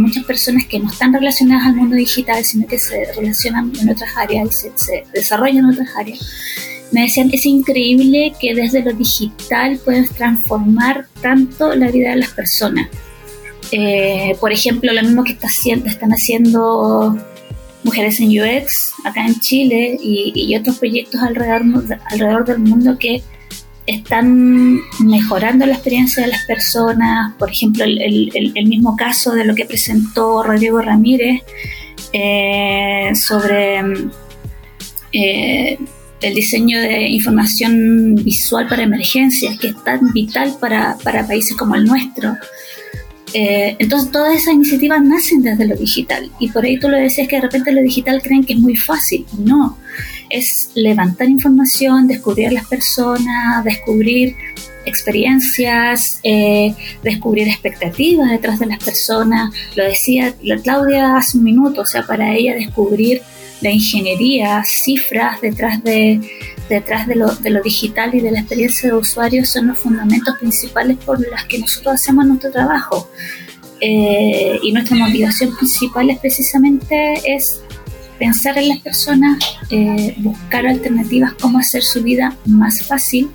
muchas 0.00 0.24
personas 0.24 0.64
que 0.66 0.78
no 0.78 0.90
están 0.90 1.12
relacionadas 1.12 1.66
al 1.66 1.76
mundo 1.76 1.96
digital, 1.96 2.42
sino 2.42 2.66
que 2.66 2.78
se 2.78 3.12
relacionan 3.14 3.70
en 3.80 3.90
otras 3.90 4.16
áreas 4.16 4.48
y 4.48 4.52
se, 4.52 4.72
se 4.76 5.04
desarrollan 5.12 5.58
en 5.58 5.66
otras 5.66 5.88
áreas, 5.94 6.20
me 6.92 7.02
decían, 7.02 7.30
es 7.32 7.46
increíble 7.46 8.34
que 8.38 8.54
desde 8.54 8.82
lo 8.82 8.92
digital 8.92 9.80
puedes 9.82 10.10
transformar 10.10 11.06
tanto 11.22 11.74
la 11.74 11.90
vida 11.90 12.10
de 12.10 12.16
las 12.16 12.30
personas. 12.30 12.88
Eh, 13.72 14.36
por 14.38 14.52
ejemplo, 14.52 14.92
lo 14.92 15.02
mismo 15.02 15.24
que 15.24 15.32
está 15.32 15.46
haciendo, 15.46 15.88
están 15.88 16.10
haciendo 16.10 17.16
Mujeres 17.84 18.20
en 18.20 18.28
UX 18.28 18.92
acá 19.04 19.26
en 19.26 19.38
Chile 19.40 19.98
y, 20.00 20.54
otros 20.56 20.78
proyectos 20.78 21.20
alrededor, 21.20 21.62
alrededor 22.10 22.44
del 22.44 22.58
mundo 22.58 22.96
que 22.98 23.22
están 23.86 24.80
mejorando 25.00 25.66
la 25.66 25.74
experiencia 25.74 26.24
de 26.24 26.30
las 26.30 26.44
personas. 26.46 27.34
Por 27.38 27.50
ejemplo, 27.50 27.84
el, 27.84 28.52
mismo 28.66 28.96
caso 28.96 29.32
de 29.32 29.44
lo 29.44 29.54
que 29.54 29.64
presentó 29.64 30.42
Rodrigo 30.42 30.80
Ramírez 30.80 31.42
eh, 32.12 33.10
sobre 33.14 33.80
eh, 35.12 35.78
el 36.22 36.34
diseño 36.34 36.80
de 36.80 37.08
información 37.08 38.14
visual 38.14 38.68
para 38.68 38.84
emergencias, 38.84 39.58
que 39.58 39.68
es 39.68 39.84
tan 39.84 40.12
vital 40.12 40.56
para, 40.60 40.96
países 41.26 41.56
como 41.56 41.74
el 41.74 41.84
nuestro. 41.84 42.36
Eh, 43.34 43.76
entonces 43.78 44.10
todas 44.10 44.34
esas 44.34 44.54
iniciativas 44.54 45.02
nacen 45.02 45.42
desde 45.42 45.66
lo 45.66 45.74
digital 45.74 46.30
y 46.38 46.50
por 46.50 46.64
ahí 46.64 46.78
tú 46.78 46.88
lo 46.88 46.98
decías 46.98 47.28
que 47.28 47.36
de 47.36 47.42
repente 47.42 47.72
lo 47.72 47.80
digital 47.80 48.20
creen 48.22 48.44
que 48.44 48.52
es 48.54 48.58
muy 48.58 48.76
fácil. 48.76 49.24
No, 49.38 49.78
es 50.28 50.70
levantar 50.74 51.28
información, 51.28 52.06
descubrir 52.06 52.52
las 52.52 52.66
personas, 52.66 53.64
descubrir 53.64 54.36
experiencias, 54.84 56.20
eh, 56.22 56.74
descubrir 57.02 57.48
expectativas 57.48 58.30
detrás 58.30 58.58
de 58.58 58.66
las 58.66 58.82
personas. 58.82 59.54
Lo 59.76 59.84
decía 59.84 60.34
la 60.42 60.58
Claudia 60.58 61.16
hace 61.16 61.38
un 61.38 61.44
minuto, 61.44 61.82
o 61.82 61.86
sea, 61.86 62.02
para 62.02 62.34
ella 62.34 62.54
descubrir 62.54 63.22
la 63.60 63.70
ingeniería, 63.70 64.62
cifras 64.64 65.40
detrás 65.40 65.82
de, 65.84 66.20
detrás 66.68 67.06
de 67.06 67.16
lo, 67.16 67.28
de 67.28 67.50
lo 67.50 67.62
digital 67.62 68.14
y 68.14 68.20
de 68.20 68.30
la 68.30 68.40
experiencia 68.40 68.90
de 68.90 68.96
usuario 68.96 69.44
son 69.44 69.68
los 69.68 69.78
fundamentos 69.78 70.36
principales 70.38 70.96
por 70.98 71.20
los 71.20 71.44
que 71.44 71.58
nosotros 71.58 71.94
hacemos 71.94 72.26
nuestro 72.26 72.50
trabajo. 72.50 73.08
Eh, 73.80 74.60
y 74.62 74.72
nuestra 74.72 74.96
motivación 74.96 75.56
principal 75.56 76.08
es 76.08 76.18
precisamente 76.18 77.20
es 77.24 77.60
pensar 78.16 78.56
en 78.56 78.68
las 78.68 78.78
personas, 78.78 79.42
eh, 79.70 80.14
buscar 80.18 80.64
alternativas, 80.66 81.32
cómo 81.40 81.58
hacer 81.58 81.82
su 81.82 82.00
vida 82.00 82.36
más 82.46 82.86
fácil 82.86 83.28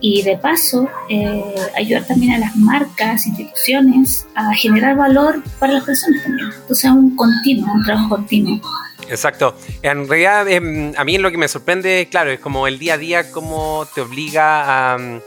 y 0.00 0.22
de 0.22 0.38
paso 0.38 0.88
eh, 1.10 1.42
ayudar 1.76 2.06
también 2.06 2.32
a 2.32 2.38
las 2.38 2.56
marcas, 2.56 3.26
instituciones 3.26 4.26
a 4.34 4.54
generar 4.54 4.96
valor 4.96 5.42
para 5.58 5.74
las 5.74 5.84
personas 5.84 6.22
también. 6.22 6.48
Entonces 6.48 6.84
es 6.84 6.90
un 6.90 7.14
continuo, 7.14 7.74
un 7.74 7.84
trabajo 7.84 8.08
continuo. 8.08 8.60
Exacto. 9.08 9.56
En 9.82 10.08
realidad, 10.08 10.48
em, 10.48 10.92
a 10.96 11.04
mí 11.04 11.18
lo 11.18 11.30
que 11.30 11.38
me 11.38 11.48
sorprende, 11.48 12.08
claro, 12.10 12.30
es 12.30 12.40
como 12.40 12.66
el 12.66 12.78
día 12.78 12.94
a 12.94 12.98
día, 12.98 13.30
cómo 13.30 13.86
te 13.94 14.00
obliga 14.00 14.94
a, 14.94 15.20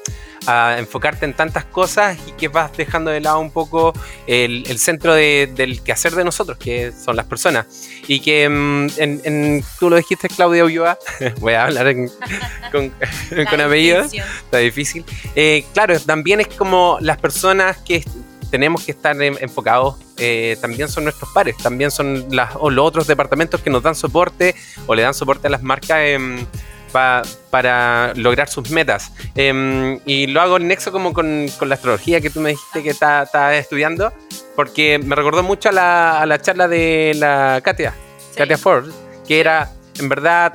enfocarte 0.79 1.25
en 1.25 1.35
tantas 1.35 1.65
cosas 1.65 2.17
y 2.25 2.31
que 2.31 2.47
vas 2.47 2.75
dejando 2.75 3.11
de 3.11 3.21
lado 3.21 3.39
un 3.39 3.51
poco 3.51 3.93
el, 4.25 4.65
centro 4.79 5.13
del 5.13 5.83
quehacer 5.83 6.13
de 6.13 6.23
nosotros, 6.23 6.57
que 6.57 6.91
son 6.91 7.15
las 7.15 7.25
personas. 7.27 7.67
Y 8.07 8.19
que 8.19 8.45
em, 8.45 8.89
en, 8.97 9.63
tú 9.79 9.91
lo 9.91 9.97
dijiste, 9.97 10.27
Claudia 10.27 10.65
Ulloa, 10.65 10.97
voy 11.39 11.53
a 11.53 11.65
hablar 11.65 11.93
con, 12.71 12.91
con 13.49 13.61
apellidos, 13.61 14.11
está 14.11 14.57
difícil. 14.57 15.05
Eh, 15.35 15.65
claro, 15.71 15.99
también 15.99 16.39
es 16.39 16.47
como 16.47 16.97
las 16.99 17.17
personas 17.17 17.77
que 17.77 18.03
tenemos 18.49 18.83
que 18.83 18.91
estar 18.91 19.21
enfocados 19.21 19.95
eh, 20.19 20.57
también 20.59 20.89
son 20.89 21.05
nuestros 21.05 21.29
pares, 21.31 21.55
también 21.57 21.91
son 21.91 22.25
las, 22.29 22.51
o 22.55 22.69
los 22.69 22.85
otros 22.85 23.07
departamentos 23.07 23.61
que 23.61 23.69
nos 23.69 23.81
dan 23.81 23.95
soporte 23.95 24.53
o 24.85 24.95
le 24.95 25.01
dan 25.01 25.13
soporte 25.13 25.47
a 25.47 25.49
las 25.49 25.63
marcas 25.63 25.99
em, 26.01 26.45
para 26.91 28.13
lograr 28.15 28.49
sus 28.49 28.69
metas. 28.69 29.11
Em, 29.35 29.99
y 30.05 30.27
lo 30.27 30.41
hago 30.41 30.57
en 30.57 30.67
nexo 30.67 30.91
como 30.91 31.13
con, 31.13 31.47
la 31.61 31.75
astrología 31.75 32.19
que 32.19 32.29
tú 32.29 32.41
me 32.41 32.49
dijiste 32.49 32.83
que 32.83 32.89
estás 32.89 33.53
estudiando, 33.53 34.11
porque 34.55 34.99
me 34.99 35.15
recordó 35.15 35.41
mucho 35.41 35.69
a 35.69 35.71
la, 35.71 36.21
a 36.21 36.25
la 36.25 36.41
charla 36.41 36.67
de 36.67 37.13
la 37.15 37.61
Katia, 37.63 37.93
Katia 38.35 38.57
Ford, 38.57 38.91
que 39.27 39.39
era, 39.39 39.71
en 39.99 40.09
verdad, 40.09 40.53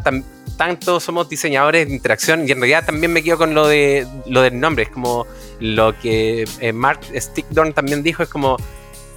tanto 0.56 1.00
somos 1.00 1.28
diseñadores 1.28 1.88
de 1.88 1.94
interacción 1.94 2.46
y 2.46 2.52
en 2.52 2.58
realidad 2.58 2.84
también 2.84 3.12
me 3.12 3.22
quedo 3.22 3.38
con 3.38 3.54
lo 3.54 3.66
de 3.66 4.06
lo 4.26 4.42
del 4.42 4.60
nombre, 4.60 4.84
es 4.84 4.90
como 4.90 5.26
lo 5.64 5.98
que 5.98 6.44
eh, 6.60 6.72
Mark 6.72 7.00
Stickdorn 7.14 7.72
también 7.72 8.02
dijo, 8.02 8.22
es 8.22 8.28
como 8.28 8.56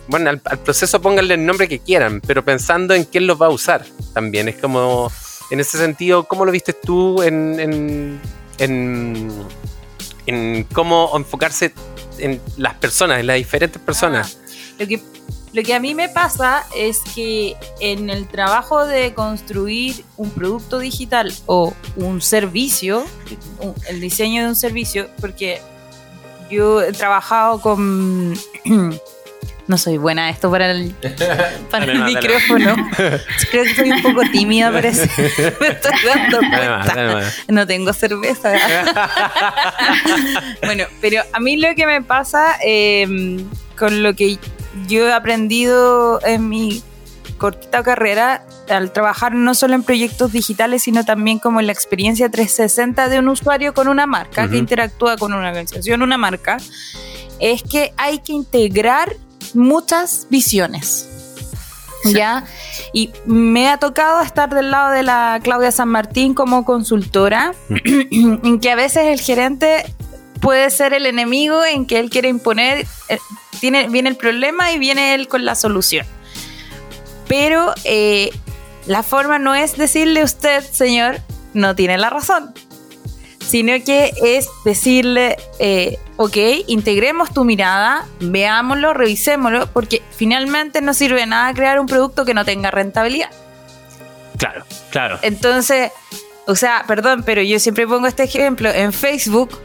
bueno, 0.08 0.30
al, 0.30 0.40
proceso 0.40 1.02
pónganle 1.02 1.34
el 1.34 1.46
nombre 1.46 1.68
que 1.68 1.80
quieran, 1.80 2.22
pero 2.26 2.44
pensando 2.44 2.94
en 2.94 3.04
quién 3.04 3.28
los 3.28 3.42
va 3.42 3.48
a 3.48 3.50
usar 3.50 3.86
también. 4.14 4.48
Es 4.48 4.56
como, 4.56 5.12
en 5.52 5.60
ese 5.60 5.78
sentido, 5.78 6.24
¿cómo 6.24 6.46
lo 6.46 6.52
viste 6.52 6.74
tú 6.74 7.22
en, 7.22 7.60
en, 8.58 9.40
en, 10.26 10.64
cómo 10.74 11.12
enfocarse 11.16 11.74
en 12.20 12.42
las 12.56 12.76
personas, 12.76 13.20
en 13.20 13.28
las 13.28 13.36
diferentes 13.36 13.82
personas? 13.82 14.38
Ah, 14.40 14.76
lo, 14.80 14.88
que, 14.88 15.02
lo 15.52 15.64
que 15.64 15.74
a 15.74 15.80
mí 15.82 15.94
me 15.94 16.08
pasa 16.08 16.66
es 16.74 17.00
que 17.14 17.58
en 17.82 18.10
el 18.10 18.30
trabajo 18.30 18.86
de 18.86 19.14
construir 19.14 20.06
un 20.16 20.30
producto 20.32 20.80
digital 20.80 21.34
o 21.48 21.74
un 21.98 22.22
servicio, 22.22 23.04
el 23.90 24.00
diseño 24.00 24.44
de 24.44 24.50
un 24.50 24.56
servicio, 24.56 25.10
porque 25.20 25.60
yo 26.50 26.82
he 26.82 26.92
trabajado 26.92 27.60
con 27.62 28.36
No 29.68 29.78
soy 29.78 29.98
buena 29.98 30.30
esto 30.30 30.50
para 30.50 30.72
el, 30.72 30.96
para 31.72 31.86
el 31.86 32.02
micrófono. 32.04 32.76
Creo 33.52 33.64
que 33.66 33.76
soy 33.76 33.92
un 33.92 34.02
poco 34.02 34.22
tímida, 34.32 34.72
parece. 34.72 35.10
Me 35.60 35.68
estoy 35.68 35.92
dando 36.06 36.40
cuenta. 36.40 37.22
No 37.50 37.68
tengo 37.68 37.92
cerveza. 37.92 38.54
bueno, 40.64 40.86
pero 41.02 41.22
a 41.34 41.40
mí 41.42 41.58
lo 41.58 41.76
que 41.76 41.86
me 41.86 42.02
pasa 42.02 42.58
em, 42.62 43.46
con 43.78 44.04
lo 44.04 44.14
que 44.14 44.38
yo 44.88 45.10
he 45.10 45.14
aprendido 45.14 46.22
en 46.26 46.48
mi 46.48 46.82
cortita 47.38 47.84
carrera 47.84 48.44
al 48.70 48.92
trabajar 48.92 49.34
no 49.34 49.54
solo 49.54 49.76
en 49.76 49.84
proyectos 49.84 50.32
digitales, 50.32 50.84
sino 50.84 51.06
también 51.06 51.40
como 51.40 51.60
en 51.60 51.68
la 51.68 51.74
experiencia 51.74 52.30
360 52.30 53.10
de 53.10 53.20
un 53.20 53.30
usuario 53.30 53.74
con 53.74 53.88
una 53.88 54.06
marca 54.06 54.50
que 54.50 54.58
interactúa 54.58 55.18
con 55.18 55.34
una 55.34 55.48
organización, 55.48 56.02
una 56.02 56.18
marca, 56.18 56.58
es 57.40 57.64
que 57.64 57.94
hay 57.98 58.20
que 58.20 58.34
integrar 58.34 59.16
muchas 59.54 60.28
visiones. 60.30 61.10
¿Ya? 62.06 62.46
Y 62.94 63.12
me 63.26 63.68
ha 63.68 63.78
tocado 63.78 64.22
estar 64.22 64.54
del 64.54 64.72
lado 64.72 64.92
de 64.92 65.04
la 65.04 65.40
Claudia 65.44 65.72
San 65.72 65.90
Martín 65.90 66.34
como 66.34 66.64
consultora, 66.64 67.54
en 67.70 68.60
que 68.60 68.72
a 68.72 68.76
veces 68.76 69.06
el 69.08 69.20
gerente 69.20 69.84
puede 70.40 70.70
ser 70.70 70.94
el 70.94 71.06
enemigo 71.06 71.66
en 71.66 71.86
que 71.86 72.00
él 72.00 72.10
quiere 72.10 72.30
imponer, 72.30 72.86
eh, 73.10 73.18
tiene, 73.60 73.90
viene 73.90 74.10
el 74.10 74.16
problema 74.16 74.72
y 74.72 74.80
viene 74.80 75.16
él 75.16 75.28
con 75.28 75.44
la 75.44 75.56
solución. 75.56 76.06
Pero 77.28 77.74
eh, 77.84 78.32
la 78.86 79.04
forma 79.04 79.40
no 79.40 79.56
es 79.56 79.78
decirle 79.78 80.24
usted, 80.24 80.64
señor, 80.64 81.20
no 81.54 81.76
tiene 81.76 81.98
la 81.98 82.10
razón, 82.10 82.54
sino 83.40 83.74
que 83.84 84.14
es 84.24 84.48
decirle, 84.64 85.38
eh, 85.60 86.00
ok, 86.18 86.38
integremos 86.68 87.34
tu 87.34 87.44
mirada, 87.44 88.06
veámoslo, 88.20 88.94
revisémoslo, 88.94 89.68
porque 89.68 90.02
finalmente 90.16 90.82
no 90.82 90.94
sirve 90.94 91.26
nada 91.26 91.54
crear 91.54 91.80
un 91.80 91.88
producto 91.88 92.26
que 92.26 92.34
no 92.34 92.46
tenga 92.46 92.72
rentabilidad. 92.72 93.30
Claro, 94.38 94.66
claro. 94.92 95.20
Entonces, 95.22 95.92
o 96.46 96.56
sea, 96.56 96.86
perdón, 96.88 97.24
pero 97.26 97.42
yo 97.42 97.60
siempre 97.60 97.88
pongo 97.88 98.08
este 98.08 98.24
ejemplo 98.24 98.70
en 98.70 98.94
Facebook. 98.94 99.58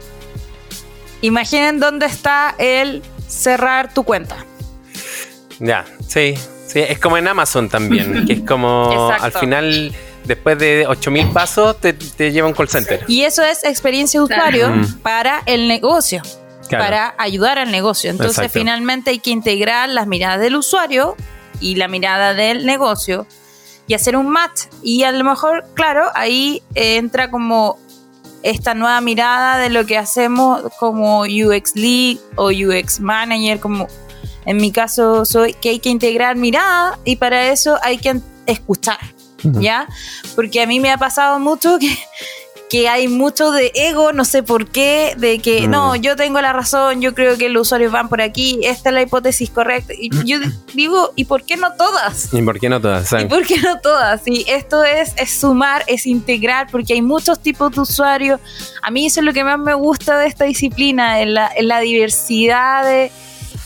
Imaginen 1.21 1.79
dónde 1.79 2.07
está 2.07 2.55
el 2.57 3.03
cerrar 3.27 3.93
tu 3.93 4.03
cuenta. 4.03 4.45
Ya, 5.59 5.85
sí, 6.07 6.35
sí, 6.67 6.79
es 6.79 6.99
como 6.99 7.17
en 7.17 7.27
Amazon 7.27 7.69
también, 7.69 8.25
que 8.25 8.33
es 8.33 8.41
como 8.41 8.89
Exacto. 9.11 9.23
al 9.25 9.31
final, 9.33 9.91
después 10.25 10.57
de 10.59 10.85
8000 10.87 11.27
pasos, 11.29 11.79
te, 11.79 11.93
te 11.93 12.31
lleva 12.31 12.47
a 12.47 12.49
un 12.49 12.55
call 12.55 12.69
center. 12.69 13.03
Y 13.07 13.23
eso 13.23 13.43
es 13.43 13.63
experiencia 13.63 14.19
de 14.19 14.23
usuario 14.25 14.69
Mm. 14.69 14.99
para 15.01 15.43
el 15.45 15.67
negocio, 15.67 16.21
Claro. 16.67 16.83
para 16.85 17.15
ayudar 17.17 17.59
al 17.59 17.71
negocio. 17.71 18.09
Entonces, 18.09 18.37
Exacto. 18.37 18.59
finalmente 18.59 19.09
hay 19.11 19.19
que 19.19 19.31
integrar 19.31 19.89
las 19.89 20.07
miradas 20.07 20.39
del 20.39 20.55
usuario 20.55 21.15
y 21.59 21.75
la 21.75 21.87
mirada 21.87 22.33
del 22.33 22.65
negocio 22.65 23.27
y 23.87 23.93
hacer 23.93 24.15
un 24.15 24.29
match. 24.29 24.61
Y 24.81 25.03
a 25.03 25.11
lo 25.11 25.23
mejor, 25.23 25.65
claro, 25.73 26.09
ahí 26.15 26.63
entra 26.73 27.29
como 27.29 27.77
esta 28.43 28.73
nueva 28.73 28.99
mirada 29.01 29.57
de 29.57 29.69
lo 29.69 29.85
que 29.85 29.97
hacemos 29.97 30.61
como 30.79 31.21
UX 31.21 31.75
Lead 31.75 32.17
o 32.35 32.47
UX 32.49 32.99
Manager, 32.99 33.59
como 33.59 33.87
en 34.45 34.57
mi 34.57 34.71
caso 34.71 35.25
soy, 35.25 35.53
que 35.53 35.69
hay 35.69 35.79
que 35.79 35.89
integrar 35.89 36.35
mirada 36.35 36.97
y 37.05 37.15
para 37.17 37.49
eso 37.51 37.77
hay 37.83 37.97
que 37.97 38.19
escuchar. 38.45 38.99
Ujú. 39.43 39.59
¿ya? 39.61 39.87
Porque 40.35 40.61
a 40.61 40.67
mí 40.67 40.79
me 40.79 40.89
ha 40.91 40.97
pasado 40.97 41.37
mucho 41.37 41.77
que, 41.77 41.93
que 42.69 42.87
hay 42.87 43.09
mucho 43.09 43.51
de 43.51 43.73
ego, 43.75 44.13
no 44.13 44.23
sé 44.23 44.41
por 44.41 44.67
qué, 44.67 45.15
de 45.17 45.39
que 45.39 45.67
Mm. 45.67 45.71
no, 45.71 45.95
yo 45.97 46.15
tengo 46.15 46.39
la 46.41 46.53
razón, 46.53 47.01
yo 47.01 47.13
creo 47.13 47.37
que 47.37 47.49
los 47.49 47.63
usuarios 47.67 47.91
van 47.91 48.07
por 48.07 48.21
aquí, 48.21 48.61
esta 48.63 48.89
es 48.89 48.95
la 48.95 49.01
hipótesis 49.01 49.49
correcta. 49.49 49.93
Y 49.99 50.09
yo 50.25 50.37
digo, 50.73 51.11
¿y 51.17 51.25
por 51.25 51.43
qué 51.43 51.57
no 51.57 51.73
todas? 51.73 52.33
¿Y 52.33 52.41
por 52.41 52.57
qué 52.59 52.69
no 52.69 52.79
todas? 52.81 53.11
¿Y 53.21 53.25
por 53.25 53.45
qué 53.45 53.57
no 53.59 53.77
todas? 53.81 54.21
Y 54.25 54.45
esto 54.47 54.83
es, 54.85 55.11
es 55.17 55.29
sumar, 55.39 55.83
es 55.87 56.07
integrar, 56.07 56.67
porque 56.71 56.93
hay 56.93 57.01
muchos 57.01 57.41
tipos 57.41 57.73
de 57.73 57.81
usuarios. 57.81 58.39
A 58.81 58.91
mí 58.91 59.05
eso 59.07 59.19
es 59.19 59.25
lo 59.25 59.33
que 59.33 59.43
más 59.43 59.59
me 59.59 59.73
gusta 59.73 60.17
de 60.19 60.27
esta 60.27 60.45
disciplina, 60.45 61.19
en 61.19 61.33
la, 61.33 61.51
en 61.53 61.67
la 61.67 61.81
diversidad 61.81 62.85
de, 62.85 63.11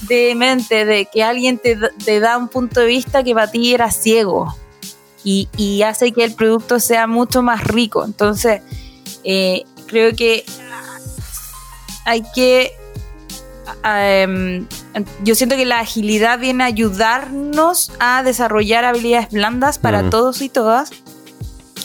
de 0.01 0.33
mente, 0.35 0.85
de 0.85 1.05
que 1.05 1.23
alguien 1.23 1.57
te, 1.57 1.75
da- 1.75 1.91
te 2.03 2.19
da 2.19 2.37
un 2.37 2.47
punto 2.47 2.79
de 2.81 2.85
vista 2.87 3.23
que 3.23 3.33
para 3.33 3.49
ti 3.49 3.73
era 3.73 3.89
ciego 3.91 4.55
y, 5.23 5.49
y 5.57 5.81
hace 5.83 6.11
que 6.11 6.23
el 6.23 6.33
producto 6.33 6.79
sea 6.79 7.07
mucho 7.07 7.41
más 7.41 7.63
rico. 7.63 8.05
Entonces, 8.05 8.61
eh, 9.23 9.63
creo 9.87 10.15
que 10.15 10.45
hay 12.05 12.23
que... 12.33 12.73
em, 13.83 14.65
yo 15.23 15.35
siento 15.35 15.55
que 15.55 15.65
la 15.65 15.79
agilidad 15.79 16.39
viene 16.39 16.63
a 16.63 16.67
ayudarnos 16.67 17.91
a 17.99 18.23
desarrollar 18.23 18.85
habilidades 18.85 19.29
blandas 19.31 19.79
para 19.79 20.03
Mm. 20.03 20.09
todos 20.09 20.41
y 20.41 20.49
todas, 20.49 20.91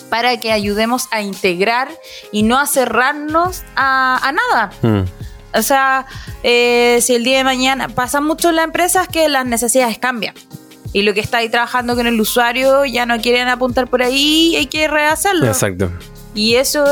para 0.09 0.38
que 0.38 0.52
ayudemos 0.52 1.09
a 1.11 1.23
integrar 1.23 1.88
y 2.31 2.42
no 2.42 2.59
a 2.59 2.66
cerrarnos 2.66 3.62
a, 3.75 4.21
a 4.23 4.33
nada. 4.33 4.71
Mm, 4.83 5.04
O 5.54 5.62
sea, 5.62 6.06
eh, 6.42 6.99
si 7.02 7.14
el 7.14 7.25
día 7.25 7.38
de 7.38 7.44
mañana 7.44 7.88
pasa 7.88 8.21
mucho 8.21 8.50
en 8.50 8.56
las 8.56 8.64
empresas 8.64 9.09
que 9.09 9.28
las 9.28 9.47
necesidades 9.47 9.99
cambian. 9.99 10.35
Y 10.94 11.02
lo 11.02 11.14
que 11.14 11.21
está 11.21 11.38
ahí 11.38 11.49
trabajando 11.49 11.94
con 11.94 12.06
el 12.06 12.21
usuario 12.21 12.85
ya 12.85 13.06
no 13.06 13.18
quieren 13.21 13.49
apuntar 13.49 13.88
por 13.88 14.02
ahí, 14.02 14.54
hay 14.56 14.66
que 14.66 14.88
rehacerlo. 14.88 15.47
Exacto, 15.47 15.91
Y 16.34 16.56
eso 16.56 16.84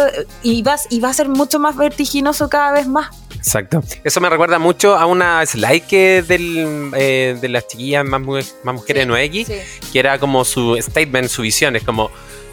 y 0.43 0.63
va, 0.63 0.77
y 0.89 1.01
va 1.01 1.11
a 1.11 1.15
ser 1.15 1.29
mucho 1.29 1.59
más 1.59 1.77
vertiginoso 1.77 2.49
cada 2.49 2.73
vez 2.73 2.87
más. 2.87 3.09
exacto. 3.37 3.83
Eso 4.03 4.21
me 4.23 4.31
recuerda 4.31 4.59
mucho 4.59 4.97
a 4.97 5.05
una 5.05 5.45
slide 5.45 5.83
que 5.83 6.23
del, 6.27 6.91
eh, 6.97 7.37
de 7.39 7.49
las 7.51 7.67
chiquillas 7.69 8.05
más, 8.07 8.23
más 8.23 8.75
mujeres 8.75 9.03
en 9.03 9.11
UX, 9.11 9.51
que 9.93 9.99
era 9.99 10.19
como 10.19 10.47
su 10.47 10.77
statement, 10.81 11.29
su 11.29 11.43
visión. 11.43 11.77
Es 11.77 11.83
como, 11.83 12.11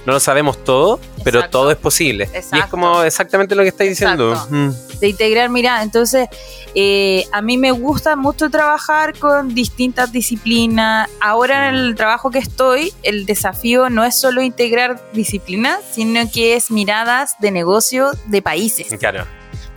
no 0.07 0.13
lo 0.13 0.19
sabemos 0.21 0.63
todo, 0.63 1.01
pero 1.25 1.39
Exacto. 1.39 1.59
todo 1.59 1.71
es 1.71 1.77
posible. 1.77 2.29
Y 2.33 2.37
es 2.37 2.45
Exacto. 2.45 2.71
como 2.71 3.03
exactamente 3.03 3.55
lo 3.55 3.63
que 3.63 3.67
estáis 3.67 3.89
diciendo. 3.89 4.31
Exacto. 4.31 4.55
Mm, 4.55 4.99
de 5.01 5.07
integrar 5.09 5.49
mirada. 5.49 5.83
Entonces, 5.83 6.29
eh, 6.73 7.25
a 7.33 7.41
mí 7.41 7.57
me 7.57 7.71
gusta 7.71 8.15
mucho 8.15 8.49
trabajar 8.49 9.19
con 9.19 9.53
distintas 9.53 10.13
disciplinas. 10.13 11.09
Ahora 11.19 11.67
en 11.67 11.75
el 11.75 11.95
trabajo 11.95 12.31
que 12.31 12.39
estoy, 12.39 12.93
el 13.03 13.25
desafío 13.25 13.89
no 13.89 14.05
es 14.05 14.17
solo 14.17 14.41
integrar 14.41 15.01
disciplinas, 15.11 15.79
sino 15.91 16.21
que 16.31 16.55
es 16.55 16.71
miradas 16.71 17.35
de 17.39 17.51
negocio 17.51 18.11
de 18.27 18.41
países. 18.41 18.87
Claro. 18.97 19.25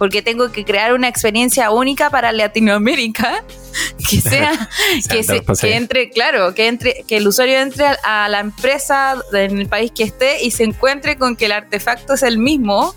Porque 0.00 0.20
tengo 0.22 0.50
que 0.50 0.64
crear 0.64 0.94
una 0.94 1.08
experiencia 1.08 1.70
única 1.70 2.08
para 2.08 2.32
Latinoamérica 2.32 3.44
que 4.10 4.20
sea 4.22 4.68
que, 5.10 5.22
se- 5.22 5.40
sí. 5.40 5.44
que 5.60 5.76
entre, 5.76 6.08
claro, 6.10 6.54
que 6.54 6.66
entre, 6.68 7.04
que 7.06 7.18
el 7.18 7.28
usuario 7.28 7.58
entre 7.60 7.84
a, 7.86 8.24
a 8.24 8.28
la 8.30 8.40
empresa 8.40 9.22
en 9.32 9.60
el 9.60 9.68
país 9.68 9.92
que 9.94 10.02
esté 10.04 10.42
y 10.42 10.50
se 10.52 10.64
encuentre 10.64 11.16
con 11.18 11.36
que 11.36 11.44
el 11.44 11.52
artefacto 11.52 12.14
es 12.14 12.22
el 12.22 12.38
mismo, 12.38 12.94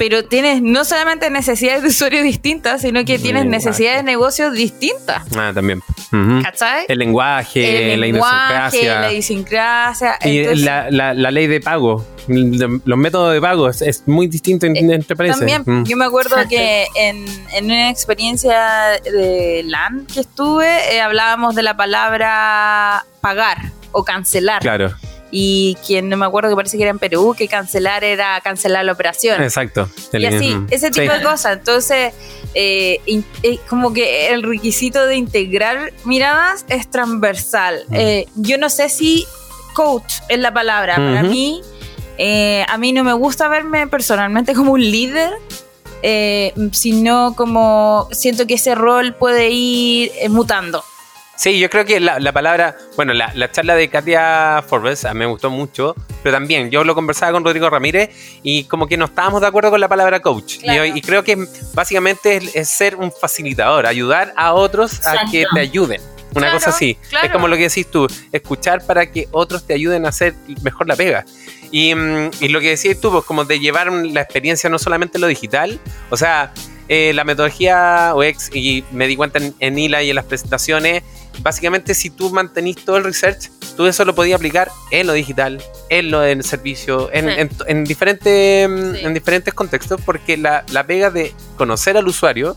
pero 0.00 0.24
tienes 0.24 0.62
no 0.62 0.86
solamente 0.86 1.28
necesidades 1.28 1.82
de 1.82 1.88
usuario 1.88 2.22
distintas, 2.22 2.80
sino 2.80 3.00
que 3.04 3.18
tienes 3.18 3.42
Lenguaje. 3.42 3.66
necesidades 3.66 3.98
de 3.98 4.02
negocios 4.04 4.54
distintas. 4.54 5.24
Ah, 5.36 5.52
también. 5.54 5.82
¿Cachai? 6.42 6.86
El 6.88 6.98
lenguaje, 7.00 7.92
El 7.92 8.00
la 8.00 8.06
lenguaje, 8.06 8.78
idiosincrasia. 8.78 9.00
la 9.00 9.12
idiosincrasia. 9.12 10.18
Y 10.24 10.38
entonces- 10.38 10.64
la, 10.64 10.90
la- 10.90 11.12
la 11.12 11.30
ley 11.30 11.46
de 11.48 11.60
pago, 11.60 12.02
los 12.28 12.98
métodos 12.98 13.34
de 13.34 13.40
pago 13.42 13.68
es, 13.68 13.82
es 13.82 14.08
muy 14.08 14.26
distinto 14.26 14.64
en- 14.64 14.76
Eh, 14.76 14.94
entre 14.94 15.14
países. 15.16 15.36
También, 15.38 15.62
Mm. 15.66 15.84
yo 15.84 15.96
me 15.98 16.06
acuerdo 16.06 16.34
que 16.48 16.86
en, 16.96 17.26
en 17.52 17.64
una 17.66 17.90
experiencia 17.90 18.98
de 19.04 19.62
LAN 19.66 20.06
que 20.12 20.20
estuve, 20.20 20.94
eh, 20.96 21.02
hablábamos 21.02 21.54
de 21.54 21.62
la 21.62 21.76
palabra 21.76 23.04
pagar 23.20 23.58
o 23.92 24.02
cancelar. 24.02 24.62
Claro, 24.62 24.94
Y 25.30 25.76
quien 25.86 26.08
no 26.08 26.16
me 26.16 26.26
acuerdo 26.26 26.50
que 26.50 26.56
parece 26.56 26.76
que 26.76 26.82
era 26.82 26.90
en 26.90 26.98
Perú, 26.98 27.34
que 27.36 27.46
cancelar 27.48 28.02
era 28.04 28.40
cancelar 28.40 28.84
la 28.84 28.92
operación. 28.92 29.40
exacto. 29.42 29.88
Y 30.12 30.24
así, 30.24 30.56
ese 30.70 30.90
tipo 30.90 31.12
sí. 31.12 31.18
de 31.18 31.24
cosas. 31.24 31.58
Entonces, 31.58 32.12
eh, 32.54 33.00
in- 33.06 33.24
eh, 33.44 33.58
como 33.68 33.92
que 33.92 34.30
el 34.32 34.42
requisito 34.42 35.06
de 35.06 35.16
integrar 35.16 35.92
miradas 36.04 36.64
es 36.68 36.90
transversal. 36.90 37.84
Mm. 37.88 37.94
Eh, 37.94 38.26
yo 38.34 38.58
no 38.58 38.68
sé 38.70 38.88
si 38.88 39.24
coach 39.74 40.14
es 40.28 40.38
la 40.40 40.52
palabra. 40.52 40.96
Para 40.96 41.22
mí, 41.22 41.62
eh, 42.18 42.64
a 42.68 42.76
mí 42.76 42.92
no 42.92 43.04
me 43.04 43.12
gusta 43.12 43.46
verme 43.48 43.86
personalmente 43.86 44.52
como 44.54 44.72
un 44.72 44.80
líder. 44.80 45.32
sino 46.72 47.34
como 47.36 48.08
siento 48.10 48.46
que 48.46 48.54
ese 48.54 48.74
rol 48.74 49.14
puede 49.14 49.50
ir 49.50 50.10
mutando. 50.30 50.82
Sí, 51.40 51.58
yo 51.58 51.70
creo 51.70 51.86
que 51.86 52.00
la, 52.00 52.20
la 52.20 52.32
palabra, 52.32 52.76
bueno, 52.96 53.14
la, 53.14 53.32
la 53.34 53.50
charla 53.50 53.74
de 53.74 53.88
Katia 53.88 54.62
Forbes 54.68 55.06
a 55.06 55.14
mí 55.14 55.20
me 55.20 55.24
gustó 55.26 55.48
mucho, 55.48 55.94
pero 56.22 56.36
también 56.36 56.70
yo 56.70 56.84
lo 56.84 56.94
conversaba 56.94 57.32
con 57.32 57.42
Rodrigo 57.42 57.70
Ramírez 57.70 58.10
y 58.42 58.64
como 58.64 58.86
que 58.86 58.98
no 58.98 59.06
estábamos 59.06 59.40
de 59.40 59.46
acuerdo 59.46 59.70
con 59.70 59.80
la 59.80 59.88
palabra 59.88 60.20
coach. 60.20 60.58
Claro. 60.58 60.84
Y, 60.84 60.98
y 60.98 61.00
creo 61.00 61.24
que 61.24 61.38
básicamente 61.72 62.36
es, 62.36 62.54
es 62.54 62.68
ser 62.68 62.96
un 62.96 63.10
facilitador, 63.10 63.86
ayudar 63.86 64.34
a 64.36 64.52
otros 64.52 64.92
a 65.06 65.12
Exacto. 65.12 65.30
que 65.32 65.46
te 65.54 65.60
ayuden. 65.60 66.00
Una 66.32 66.40
Claro, 66.48 66.58
cosa 66.58 66.70
así. 66.70 66.94
claro. 67.08 67.26
Es 67.28 67.32
como 67.32 67.48
lo 67.48 67.56
que 67.56 67.62
decís 67.68 67.90
tú, 67.90 68.06
escuchar 68.32 68.84
para 68.86 69.10
que 69.10 69.26
otros 69.30 69.66
te 69.66 69.72
ayuden 69.72 70.04
a 70.04 70.10
hacer 70.10 70.34
mejor 70.62 70.86
la 70.88 70.94
pega. 70.94 71.24
Y, 71.70 71.94
mm, 71.94 72.30
y 72.40 72.48
lo 72.48 72.60
que 72.60 72.68
decías 72.68 73.00
tú, 73.00 73.10
pues 73.10 73.24
como 73.24 73.46
de 73.46 73.58
llevar 73.58 73.90
la 73.90 74.20
experiencia 74.20 74.68
no 74.68 74.78
solamente 74.78 75.16
en 75.16 75.22
lo 75.22 75.26
digital, 75.26 75.80
o 76.10 76.18
sea, 76.18 76.52
eh, 76.88 77.12
la 77.14 77.24
metodología 77.24 78.12
UX, 78.14 78.50
y 78.54 78.84
me 78.92 79.06
di 79.06 79.16
cuenta 79.16 79.38
en, 79.38 79.54
en 79.58 79.78
ILA 79.78 80.02
y 80.02 80.10
en 80.10 80.16
las 80.16 80.24
presentaciones, 80.26 81.02
básicamente 81.42 81.94
si 81.94 82.10
tú 82.10 82.30
mantenís 82.30 82.76
todo 82.84 82.96
el 82.96 83.04
research, 83.04 83.50
tú 83.76 83.86
eso 83.86 84.04
lo 84.04 84.14
podías 84.14 84.36
aplicar 84.38 84.70
en 84.90 85.06
lo 85.06 85.12
digital, 85.12 85.62
en 85.88 86.10
lo 86.10 86.20
del 86.20 86.44
servicio, 86.44 87.10
en, 87.12 87.26
Sí. 87.28 87.34
en- 87.38 87.50
en 87.66 87.84
diferentes, 87.84 88.68
mm, 88.68 88.94
Sí. 88.96 89.04
en 89.04 89.14
diferentes 89.14 89.54
contextos, 89.54 90.00
porque 90.04 90.36
la, 90.36 90.64
la 90.72 90.86
pega 90.86 91.10
de 91.10 91.34
conocer 91.56 91.96
al 91.96 92.06
usuario 92.08 92.56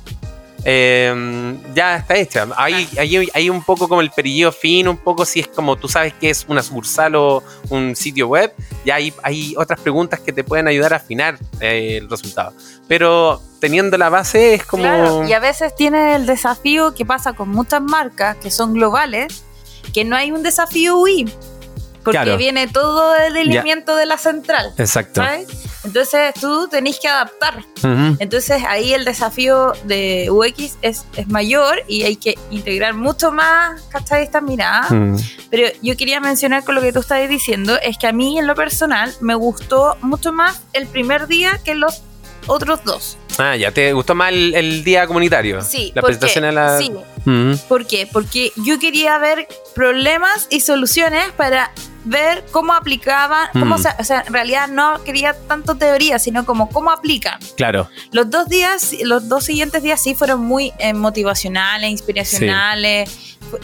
eh, 0.65 1.55
ya 1.73 1.97
está 1.97 2.15
hecha. 2.15 2.47
Hay, 2.55 2.87
hay, 2.97 3.29
hay 3.33 3.49
un 3.49 3.63
poco 3.63 3.87
como 3.87 4.01
el 4.01 4.11
perilleo 4.11 4.51
fino, 4.51 4.91
un 4.91 4.97
poco 4.97 5.25
si 5.25 5.41
es 5.41 5.47
como 5.47 5.75
tú 5.75 5.87
sabes 5.89 6.13
que 6.13 6.29
es 6.29 6.45
una 6.47 6.63
sucursal 6.63 7.15
o 7.15 7.43
un 7.69 7.95
sitio 7.95 8.27
web, 8.27 8.53
ya 8.85 8.95
hay, 8.95 9.13
hay 9.23 9.53
otras 9.57 9.79
preguntas 9.79 10.19
que 10.19 10.31
te 10.31 10.43
pueden 10.43 10.67
ayudar 10.67 10.93
a 10.93 10.97
afinar 10.97 11.37
eh, 11.59 11.97
el 11.97 12.09
resultado. 12.09 12.53
Pero 12.87 13.41
teniendo 13.59 13.97
la 13.97 14.09
base 14.09 14.53
es 14.53 14.65
como... 14.65 14.83
Claro, 14.83 15.27
y 15.27 15.33
a 15.33 15.39
veces 15.39 15.75
tiene 15.75 16.15
el 16.15 16.25
desafío 16.25 16.93
que 16.93 17.05
pasa 17.05 17.33
con 17.33 17.49
muchas 17.49 17.81
marcas 17.81 18.37
que 18.37 18.51
son 18.51 18.73
globales, 18.73 19.43
que 19.93 20.05
no 20.05 20.15
hay 20.15 20.31
un 20.31 20.43
desafío 20.43 20.97
UI, 20.97 21.25
porque 22.03 22.17
Claro. 22.17 22.37
viene 22.37 22.67
todo 22.67 23.15
el 23.15 23.35
alineamiento 23.37 23.95
de 23.95 24.05
la 24.05 24.17
central. 24.17 24.73
Exacto. 24.77 25.21
¿sabes? 25.21 25.47
Entonces 25.83 26.33
tú 26.39 26.67
tenés 26.69 26.99
que 26.99 27.07
adaptar. 27.07 27.59
Ujú. 27.79 28.15
Entonces 28.19 28.63
ahí 28.67 28.93
el 28.93 29.03
desafío 29.05 29.73
de 29.83 30.27
UX 30.31 30.77
es, 30.81 31.05
es 31.15 31.27
mayor 31.27 31.83
y 31.87 32.03
hay 32.03 32.15
que 32.15 32.35
integrar 32.51 32.93
mucho 32.93 33.31
más, 33.31 33.81
¿cachai? 33.89 34.23
Esta 34.23 34.39
mirada. 34.41 34.89
Mm. 34.89 35.17
Pero 35.49 35.67
yo 35.81 35.97
quería 35.97 36.19
mencionar 36.19 36.63
con 36.63 36.75
lo 36.75 36.81
que 36.81 36.93
tú 36.93 36.99
estabas 37.01 37.27
diciendo, 37.29 37.77
es 37.81 37.97
que 37.97 38.07
a 38.07 38.11
mí 38.13 38.39
en 38.39 38.47
lo 38.47 38.55
personal 38.55 39.13
me 39.21 39.35
gustó 39.35 39.97
mucho 40.01 40.31
más 40.31 40.61
el 40.73 40.87
primer 40.87 41.27
día 41.27 41.59
que 41.63 41.75
los 41.75 42.01
otros 42.47 42.83
dos. 42.83 43.17
Ah, 43.37 43.55
ya, 43.55 43.71
¿te 43.71 43.93
gustó 43.93 44.13
más 44.15 44.31
el, 44.31 44.53
el 44.53 44.83
día 44.83 45.07
comunitario? 45.07 45.61
Sí, 45.61 45.91
La 45.95 46.01
¿por 46.01 46.09
presentación 46.09 46.45
a 46.45 46.51
la... 46.51 46.77
Sí, 46.77 46.91
Mm. 47.25 47.53
¿por 47.69 47.87
qué? 47.87 48.05
Porque 48.11 48.51
yo 48.57 48.79
quería 48.79 49.17
ver 49.17 49.47
problemas 49.73 50.47
y 50.49 50.59
soluciones 50.59 51.31
para 51.37 51.71
ver 52.05 52.43
cómo 52.51 52.73
aplicaban, 52.73 53.47
cómo 53.53 53.77
Mm. 53.77 53.81
se- 53.81 53.95
o 53.99 54.03
sea, 54.03 54.23
en 54.27 54.33
realidad 54.33 54.67
no 54.67 55.03
quería 55.03 55.33
tanto 55.47 55.75
teoría, 55.75 56.19
sino 56.19 56.45
como 56.45 56.69
cómo 56.69 56.91
aplican. 56.91 57.39
Claro. 57.55 57.89
Los 58.11 58.29
dos 58.29 58.49
días, 58.49 58.93
los 59.03 59.29
dos 59.29 59.45
siguientes 59.45 59.81
días 59.83 60.01
sí 60.01 60.13
fueron 60.15 60.41
muy 60.41 60.73
eh, 60.79 60.93
motivacionales, 60.93 61.89
inspiracionales. 61.91 63.09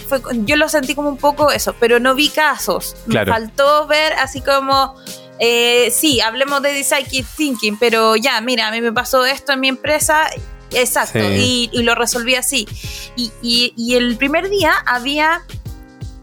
Fue- 0.07 0.21
fue- 0.21 0.21
yo 0.45 0.55
lo 0.55 0.69
sentí 0.69 0.95
como 0.95 1.09
un 1.09 1.17
poco 1.17 1.51
eso, 1.51 1.75
pero 1.79 1.99
no 1.99 2.15
vi 2.15 2.29
casos. 2.29 2.95
Claro. 3.07 3.33
Me 3.33 3.39
faltó 3.39 3.87
ver 3.87 4.13
así 4.13 4.41
como, 4.41 4.95
eh, 5.39 5.91
sí, 5.91 6.21
hablemos 6.21 6.61
de 6.61 6.73
design 6.73 7.05
thinking, 7.35 7.77
pero 7.77 8.15
ya, 8.15 8.39
mira, 8.41 8.67
a 8.67 8.71
mí 8.71 8.81
me 8.81 8.91
pasó 8.93 9.25
esto 9.25 9.53
en 9.53 9.59
mi 9.61 9.67
empresa. 9.69 10.29
Exacto, 10.71 11.17
Sí. 11.19 11.69
y, 11.73 11.79
y 11.79 11.81
lo 11.81 11.95
resolví 11.95 12.35
así. 12.35 12.67
Y, 13.15 13.31
y- 13.41 13.73
y 13.75 13.95
el 13.95 14.15
primer 14.17 14.49
día 14.49 14.71
había 14.85 15.41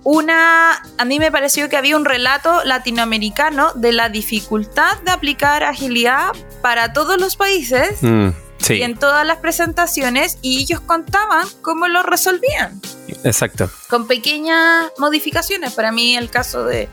una, 0.08 0.80
a 0.98 1.04
mí 1.04 1.18
me 1.18 1.32
pareció 1.32 1.68
que 1.68 1.76
había 1.76 1.96
un 1.96 2.04
relato 2.04 2.62
latinoamericano 2.62 3.72
de 3.74 3.90
la 3.90 4.08
dificultad 4.08 4.96
de 5.00 5.10
aplicar 5.10 5.64
agilidad 5.64 6.28
para 6.62 6.92
todos 6.92 7.20
los 7.20 7.34
países 7.34 8.00
Mm. 8.02 8.28
Sí, 8.58 8.74
y 8.74 8.82
en 8.82 8.96
todas 8.96 9.26
las 9.26 9.38
presentaciones 9.38 10.38
y 10.42 10.60
ellos 10.62 10.80
contaban 10.80 11.46
cómo 11.60 11.88
lo 11.88 12.02
resolvían 12.04 12.80
exacto. 13.24 13.68
con 13.90 14.06
pequeñas 14.06 14.92
modificaciones. 14.98 15.72
Para 15.74 15.90
mí 15.92 16.16
el 16.16 16.30
caso 16.30 16.64
de 16.64 16.88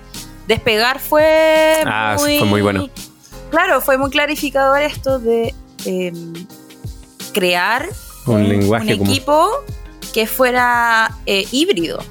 despegar 0.48 1.00
fue 1.00 1.84
Ah, 1.86 2.16
muy, 2.20 2.40
fue 2.40 2.48
muy 2.48 2.62
bueno. 2.62 2.90
Claro, 3.52 3.80
fue 3.82 3.98
muy 4.00 4.10
clarificador 4.10 4.82
esto 4.82 5.20
de 5.20 5.54
eh, 5.86 6.12
crear 7.32 7.88
Un 8.26 8.50
lenguaje 8.50 8.94
un 8.94 9.00
como... 9.00 9.12
equipo 9.12 9.50
que 10.14 10.26
fuera 10.28 11.12
eh, 11.28 11.46
híbrido. 11.52 12.04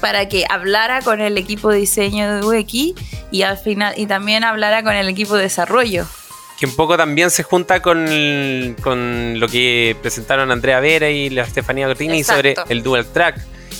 Para 0.00 0.28
que 0.28 0.44
hablara 0.48 1.02
con 1.02 1.20
el 1.20 1.36
equipo 1.38 1.70
de 1.70 1.78
diseño 1.78 2.34
de 2.34 2.44
UX 2.46 2.94
y 3.30 3.42
al 3.42 3.58
final 3.58 3.94
y 3.96 4.06
también 4.06 4.44
hablara 4.44 4.82
con 4.82 4.94
el 4.94 5.08
equipo 5.08 5.36
de 5.36 5.42
desarrollo. 5.42 6.06
Que 6.58 6.66
un 6.66 6.74
poco 6.74 6.96
también 6.96 7.30
se 7.30 7.42
junta 7.44 7.80
con, 7.82 8.06
con 8.82 9.38
lo 9.38 9.46
que 9.48 9.96
presentaron 10.02 10.50
Andrea 10.50 10.80
Vera 10.80 11.08
y 11.08 11.30
la 11.30 11.42
Estefanía 11.42 11.86
Cortini 11.86 12.24
sobre 12.24 12.54
el 12.68 12.82
dual 12.82 13.06
track. 13.12 13.38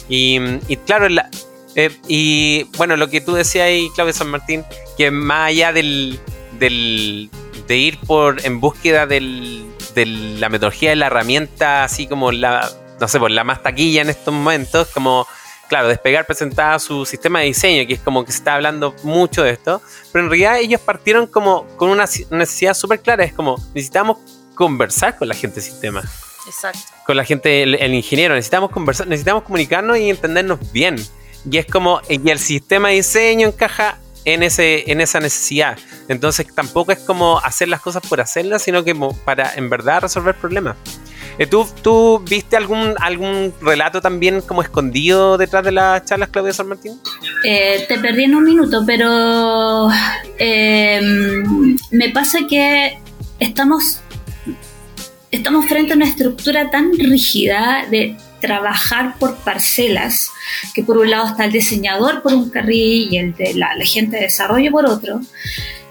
Y, 0.09 0.39
y 0.69 0.77
claro, 0.77 1.09
la- 1.09 1.29
eh, 1.75 1.91
y 2.07 2.65
bueno, 2.77 2.97
lo 2.97 3.09
que 3.09 3.21
tú 3.21 3.35
decías 3.35 3.67
ahí, 3.67 3.89
Claudio 3.95 4.13
San 4.15 4.29
Martín, 4.29 4.65
que 4.97 5.11
más 5.11 5.49
allá 5.49 5.73
del, 5.73 6.19
del 6.59 7.31
de 7.67 7.77
ir 7.77 7.99
por 8.01 8.45
en 8.47 8.61
búsqueda 8.61 9.07
del, 9.07 9.65
de 9.95 10.07
la 10.07 10.49
metodología 10.49 10.91
de 10.91 10.97
la 10.97 11.07
herramienta, 11.07 11.85
así 11.85 12.07
como 12.07 12.33
la, 12.33 12.69
no 13.01 13.09
sé, 13.09 13.19
pues 13.19 13.33
la 13.33 13.45
más 13.45 13.63
taquilla 13.63 14.03
en 14.03 14.11
estos 14.11 14.33
momentos, 14.33 14.89
como 14.89 15.27
claro, 15.69 15.89
Despegar 15.89 16.27
presentaba 16.27 16.79
su 16.79 17.05
sistema 17.07 17.41
de 17.41 17.47
diseño, 17.47 17.87
que 17.87 17.95
es 17.95 18.01
como 18.01 18.25
que 18.25 18.33
se 18.33 18.39
está 18.39 18.55
hablando 18.55 18.95
mucho 19.03 19.43
de 19.43 19.51
esto, 19.51 19.81
pero 20.13 20.25
en 20.25 20.31
realidad 20.31 20.59
ellos 20.59 20.81
partieron 20.81 21.27
como 21.27 21.67
con 21.77 21.91
una 21.91 22.07
si- 22.07 22.27
necesidad 22.31 22.75
súper 22.75 23.01
clara, 23.01 23.25
es 23.25 23.33
como 23.33 23.57
necesitamos 23.75 24.19
conversar 24.55 25.17
con 25.17 25.29
la 25.29 25.35
gente 25.35 25.57
del 25.61 25.65
sistema, 25.71 26.03
Exacto. 26.47 26.81
con 27.07 27.17
la 27.17 27.25
gente, 27.25 27.63
el, 27.63 27.75
el 27.77 27.95
ingeniero, 27.95 28.35
necesitamos 28.35 28.71
conversar, 28.71 29.07
necesitamos 29.07 29.45
comunicarnos 29.45 29.99
y 29.99 30.11
entendernos 30.11 30.73
bien. 30.73 30.97
Y 31.51 31.59
es 31.59 31.67
como, 31.67 32.01
y 32.09 32.29
el 32.31 32.39
sistema 32.41 32.89
de 32.89 32.95
diseño 32.97 33.47
encaja 33.49 33.99
en, 34.25 34.43
ese, 34.43 34.91
en 34.91 35.01
esa 35.01 35.21
necesidad. 35.21 35.79
Entonces 36.09 36.47
tampoco 36.55 36.91
es 36.93 36.99
como 36.99 37.39
hacer 37.39 37.69
las 37.69 37.81
cosas 37.81 38.03
por 38.07 38.21
hacerlas, 38.21 38.63
sino 38.63 38.83
que 38.83 38.95
para 39.25 39.55
en 39.55 39.71
verdad 39.71 40.03
resolver 40.03 40.35
problemas. 40.35 40.77
Eh, 41.39 41.47
¿Tú, 41.47 41.67
¿Tú 41.83 42.19
viste 42.29 42.57
algún, 42.57 42.95
algún 42.99 43.55
relato 43.61 44.01
también 44.01 44.41
como 44.41 44.61
escondido 44.61 45.39
detrás 45.39 45.65
de 45.65 45.71
las 45.71 46.05
charlas, 46.05 46.31
Claudia 46.31 46.53
San 46.53 46.69
Martín? 46.69 47.01
Eh, 47.45 47.85
te 47.89 47.99
perdí 47.99 48.25
en 48.25 48.35
un 48.35 48.45
minuto, 48.45 48.83
pero 48.85 49.89
eh, 50.39 51.01
me 51.93 52.11
pasa 52.11 52.41
que 52.49 52.99
estamos, 53.39 54.01
estamos 55.31 55.67
frente 55.67 55.93
a 55.93 55.97
una 55.97 56.07
estructura 56.07 56.71
tan 56.71 56.93
rígida 56.93 57.87
de 57.89 58.17
trabajar 58.41 59.17
por 59.19 59.37
parcelas, 59.37 60.31
que 60.75 60.83
por 60.83 60.99
un 60.99 61.11
lado 61.11 61.29
está 61.29 61.45
el 61.45 61.53
diseñador 61.53 62.23
por 62.23 62.35
un 62.35 62.51
carril 62.51 63.13
y 63.13 63.19
el 63.19 63.35
de 63.35 63.55
la, 63.55 63.77
la 63.77 63.85
gente 63.85 64.17
de 64.17 64.23
desarrollo 64.23 64.73
por 64.73 64.87
otro, 64.87 65.21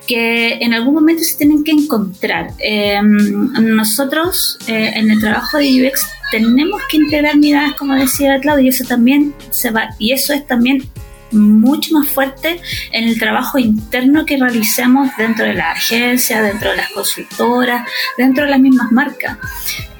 que 0.08 0.54
en 0.54 0.74
algún 0.74 0.96
momento 0.96 1.24
se 1.24 1.38
tienen 1.38 1.64
que 1.64 1.72
encontrar. 1.72 2.52
Eh, 2.60 3.00
nosotros 3.04 4.58
eh, 4.68 4.92
en 4.96 5.12
el 5.12 5.20
trabajo 5.20 5.58
de 5.58 5.88
UX 5.88 6.08
tenemos 6.32 6.82
que 6.90 6.98
integrar 6.98 7.38
miradas, 7.38 7.74
como 7.74 7.96
decía 7.96 8.40
Claudia, 8.40 8.66
y 8.66 8.70
eso 8.70 8.86
también 8.86 9.34
se 9.52 9.72
va, 9.72 9.90
y 10.00 10.12
eso 10.14 10.34
es 10.34 10.46
también 10.48 10.84
mucho 11.32 11.94
más 11.94 12.08
fuerte 12.08 12.62
en 12.92 13.04
el 13.04 13.20
trabajo 13.20 13.58
interno 13.58 14.26
que 14.26 14.38
realizamos 14.38 15.10
dentro 15.18 15.46
de 15.46 15.56
la 15.56 15.72
agencia, 15.72 16.42
dentro 16.42 16.72
de 16.72 16.78
las 16.78 16.90
consultoras, 16.90 17.86
dentro 18.18 18.46
de 18.46 18.52
las 18.52 18.60
mismas 18.60 18.92
marcas. 18.92 19.38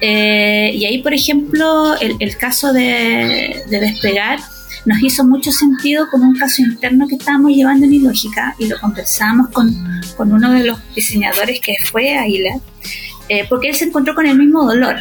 Eh, 0.00 0.70
y 0.74 0.86
ahí, 0.86 1.02
por 1.02 1.12
ejemplo, 1.12 1.98
el, 2.00 2.16
el 2.18 2.36
caso 2.38 2.72
de, 2.72 3.62
de 3.68 3.80
despegar 3.80 4.38
nos 4.88 5.02
hizo 5.02 5.22
mucho 5.22 5.52
sentido 5.52 6.08
con 6.10 6.22
un 6.22 6.34
caso 6.34 6.62
interno 6.62 7.06
que 7.06 7.16
estábamos 7.16 7.52
llevando 7.52 7.84
en 7.84 7.92
Ilógica 7.92 8.56
y 8.58 8.68
lo 8.68 8.80
conversamos 8.80 9.50
con, 9.50 9.70
con 10.16 10.32
uno 10.32 10.50
de 10.50 10.64
los 10.64 10.78
diseñadores 10.94 11.60
que 11.60 11.74
fue 11.92 12.16
Aila, 12.16 12.58
eh, 13.28 13.44
porque 13.50 13.68
él 13.68 13.74
se 13.74 13.84
encontró 13.84 14.14
con 14.14 14.24
el 14.24 14.38
mismo 14.38 14.64
dolor. 14.64 14.96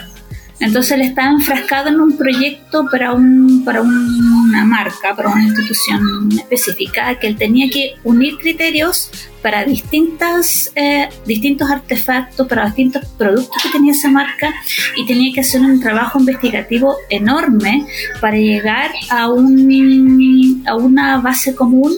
Entonces 0.60 0.93
él 0.93 1.02
estaba 1.02 1.30
enfrascado 1.32 1.89
en 1.89 2.00
un 2.00 2.17
proyecto 2.17 2.88
para, 2.91 3.13
un, 3.13 3.63
para 3.63 3.82
una 3.82 4.65
marca, 4.65 5.15
para 5.15 5.30
una 5.30 5.43
institución 5.43 6.30
específica, 6.32 7.17
que 7.20 7.28
él 7.28 7.38
tenía 7.38 7.70
que 7.70 7.93
unir 8.04 8.38
criterios 8.38 9.12
para 9.43 9.63
distintas, 9.63 10.72
eh, 10.76 11.10
distintos 11.28 11.70
artefactos, 11.70 12.48
para 12.48 12.65
distintos 12.65 13.06
productos 13.17 13.62
que 13.62 13.70
tenía 13.70 13.91
esa 13.91 14.10
marca 14.10 14.54
y 14.96 15.06
tenía 15.06 15.32
que 15.32 15.41
hacer 15.41 15.62
un 15.62 15.80
trabajo 15.80 16.20
investigativo 16.20 16.96
enorme 17.10 17.86
para 18.20 18.38
llegar 18.38 18.91
a, 19.12 19.30
un, 19.30 20.63
a 20.67 20.76
una 20.76 21.20
base 21.20 21.54
común 21.54 21.93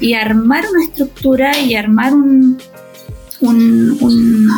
y 0.00 0.14
armar 0.14 0.64
una 0.68 0.84
estructura 0.84 1.56
y 1.58 1.76
armar 1.76 2.12
un, 2.12 2.58
un, 3.40 3.98
un 4.00 4.50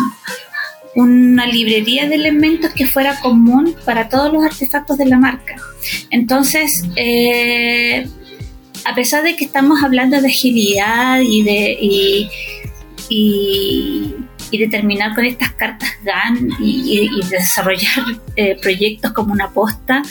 una 0.96 1.46
librería 1.46 2.08
de 2.08 2.14
elementos 2.14 2.72
que 2.72 2.86
fuera 2.86 3.20
común 3.20 3.76
para 3.84 4.08
todos 4.08 4.32
los 4.32 4.42
artefactos 4.42 4.96
de 4.96 5.04
la 5.04 5.18
marca. 5.18 5.56
Entonces, 6.10 6.84
eh, 6.96 8.08
a 8.84 8.94
pesar 8.94 9.22
de 9.22 9.36
que 9.36 9.44
estamos 9.44 9.84
hablando 9.84 10.18
de 10.20 10.26
agilidad 10.26 11.20
y 11.20 11.42
de, 11.42 11.76
y, 11.78 12.30
y, 13.10 14.58
de 14.58 14.68
terminar 14.68 15.14
con 15.14 15.26
estas 15.26 15.52
cartas 15.52 15.90
GAN 16.02 16.48
y 16.58 17.10
desarrollar 17.28 18.04
eh, 18.36 18.56
proyectos 18.60 19.12
como 19.12 19.34
una 19.34 19.50
posta, 19.50 20.02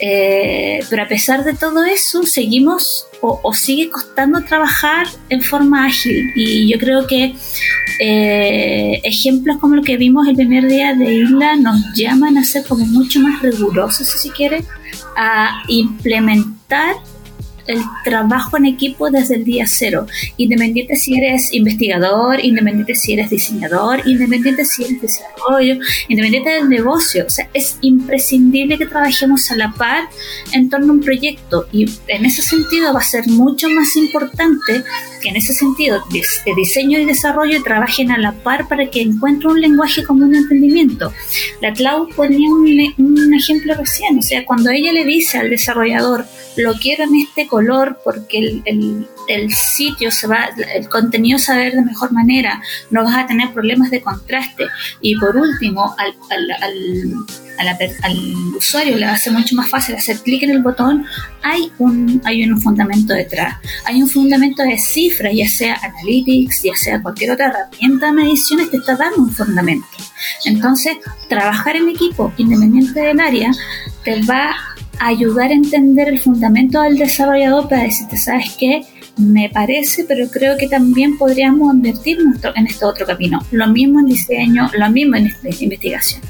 eh, 0.00 0.80
pero 0.88 1.02
a 1.02 1.08
pesar 1.08 1.44
de 1.44 1.54
todo 1.54 1.84
eso, 1.84 2.22
seguimos 2.24 3.06
o, 3.20 3.54
sigue 3.54 3.88
costando 3.90 4.42
trabajar 4.42 5.06
en 5.28 5.42
forma 5.42 5.86
ágil. 5.86 6.32
Y 6.34 6.70
yo 6.72 6.78
creo 6.78 7.06
que 7.06 7.34
eh, 8.00 9.00
ejemplos 9.04 9.58
como 9.58 9.76
lo 9.76 9.82
que 9.82 9.96
vimos 9.96 10.26
el 10.26 10.34
primer 10.34 10.66
día 10.66 10.94
de 10.94 11.14
Isla 11.14 11.56
nos 11.56 11.80
llaman 11.94 12.36
a 12.36 12.44
ser 12.44 12.64
como 12.64 12.84
mucho 12.86 13.20
más 13.20 13.40
rigurosos, 13.42 14.08
si 14.08 14.18
se 14.18 14.34
quiere, 14.34 14.64
a 15.16 15.62
implementar 15.68 16.96
el 17.66 17.80
trabajo 18.04 18.56
en 18.56 18.66
equipo 18.66 19.10
desde 19.10 19.36
el 19.36 19.44
día 19.44 19.64
cero, 19.66 20.06
independiente 20.36 20.96
si 20.96 21.16
eres 21.16 21.52
investigador, 21.52 22.44
independiente 22.44 22.94
si 22.94 23.12
eres 23.12 23.30
diseñador, 23.30 24.06
independiente 24.06 24.64
si 24.64 24.84
eres 24.84 25.00
desarrollo, 25.00 25.76
independiente 26.08 26.50
del 26.50 26.68
negocio. 26.68 27.26
O 27.26 27.42
es 27.54 27.78
imprescindible 27.80 28.78
que 28.78 28.86
trabajemos 28.86 29.50
a 29.50 29.56
la 29.56 29.72
par 29.72 30.08
en 30.52 30.68
torno 30.68 30.92
a 30.92 30.96
un 30.96 31.00
proyecto 31.00 31.66
y 31.72 31.86
en 32.08 32.24
ese 32.24 32.42
sentido 32.42 32.92
va 32.92 33.00
a 33.00 33.04
ser 33.04 33.26
mucho 33.28 33.68
más 33.70 33.96
importante 33.96 34.84
que 35.20 35.28
en 35.28 35.36
ese 35.36 35.52
sentido 35.52 36.02
de 36.10 36.54
diseño 36.56 36.98
y 36.98 37.04
desarrollo 37.04 37.62
trabajen 37.62 38.10
a 38.10 38.18
la 38.18 38.32
par 38.32 38.68
para 38.68 38.90
que 38.90 39.00
encuentren 39.00 39.52
un 39.52 39.60
lenguaje 39.60 40.02
común 40.02 40.32
de 40.32 40.38
entendimiento. 40.38 41.12
La 41.60 41.72
Clau 41.72 42.08
ponía 42.08 42.50
un, 42.50 42.94
un 42.98 43.34
ejemplo 43.34 43.74
recién, 43.74 44.18
o 44.18 44.22
sea, 44.22 44.44
cuando 44.44 44.70
ella 44.70 44.92
le 44.92 45.04
dice 45.04 45.38
al 45.38 45.50
desarrollador, 45.50 46.26
lo 46.56 46.74
quiero 46.74 47.04
en 47.04 47.16
este 47.16 47.46
color 47.52 47.98
porque 48.02 48.38
el, 48.64 49.06
el, 49.28 49.52
sitio 49.52 50.10
se 50.10 50.26
va, 50.26 50.48
el 50.74 50.88
contenido 50.88 51.38
se 51.38 51.52
va 51.52 51.58
a 51.58 51.60
ver 51.64 51.74
de 51.74 51.82
mejor 51.82 52.10
manera, 52.10 52.62
no 52.90 53.04
vas 53.04 53.14
a 53.14 53.26
tener 53.26 53.52
problemas 53.52 53.90
de 53.90 54.00
contraste. 54.00 54.64
Y 55.02 55.16
por 55.16 55.36
último, 55.36 55.94
al, 55.98 56.14
al, 56.30 56.50
al, 57.58 57.78
al 58.04 58.16
usuario 58.56 58.96
le 58.96 59.04
va 59.04 59.12
a 59.12 59.18
ser 59.18 59.34
mucho 59.34 59.54
más 59.54 59.68
fácil 59.68 59.96
hacer 59.96 60.16
clic 60.20 60.44
en 60.44 60.52
el 60.52 60.62
botón, 60.62 61.04
hay 61.42 61.70
un, 61.78 62.22
hay 62.24 62.42
un 62.42 62.58
fundamento 62.58 63.12
detrás, 63.12 63.56
hay 63.84 64.00
un 64.00 64.08
fundamento 64.08 64.62
de 64.62 64.78
cifras, 64.78 65.32
ya 65.34 65.48
sea 65.48 65.78
Analytics, 65.82 66.62
ya 66.62 66.74
sea 66.74 67.02
cualquier 67.02 67.32
otra 67.32 67.48
herramienta 67.48 68.06
de 68.06 68.12
mediciones, 68.12 68.70
te 68.70 68.78
está 68.78 68.96
dando 68.96 69.18
un 69.18 69.30
fundamento. 69.30 69.86
Entonces, 70.46 70.96
trabajar 71.28 71.76
en 71.76 71.90
equipo, 71.90 72.32
independiente 72.38 72.98
del 72.98 73.20
área, 73.20 73.50
te 74.04 74.22
va 74.22 74.54
ayudar 75.06 75.50
a 75.50 75.54
entender 75.54 76.08
el 76.08 76.20
fundamento 76.20 76.82
del 76.82 76.98
desarrollador 76.98 77.68
para 77.68 77.82
decirte, 77.82 78.16
¿sabes 78.16 78.56
qué? 78.58 78.82
Me 79.16 79.50
parece, 79.50 80.04
pero 80.04 80.28
creo 80.28 80.56
que 80.56 80.68
también 80.68 81.18
podríamos 81.18 81.74
invertir 81.74 82.18
en 82.54 82.66
este 82.66 82.84
otro 82.84 83.04
camino. 83.06 83.40
Lo 83.50 83.66
mismo 83.68 84.00
en 84.00 84.06
diseño, 84.06 84.70
lo 84.72 84.90
mismo 84.90 85.16
en 85.16 85.30
investigación. 85.42 86.22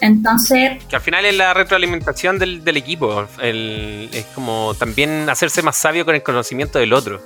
Entonces. 0.00 0.82
Que 0.88 0.96
al 0.96 1.02
final 1.02 1.24
es 1.24 1.36
la 1.36 1.54
retroalimentación 1.54 2.38
del, 2.38 2.64
del 2.64 2.76
equipo. 2.76 3.26
es 3.42 4.24
como 4.34 4.74
también 4.78 5.28
hacerse 5.28 5.62
más 5.62 5.76
sabio 5.76 6.04
con 6.04 6.14
el 6.14 6.22
conocimiento 6.22 6.78
del 6.78 6.92
otro. 6.92 7.20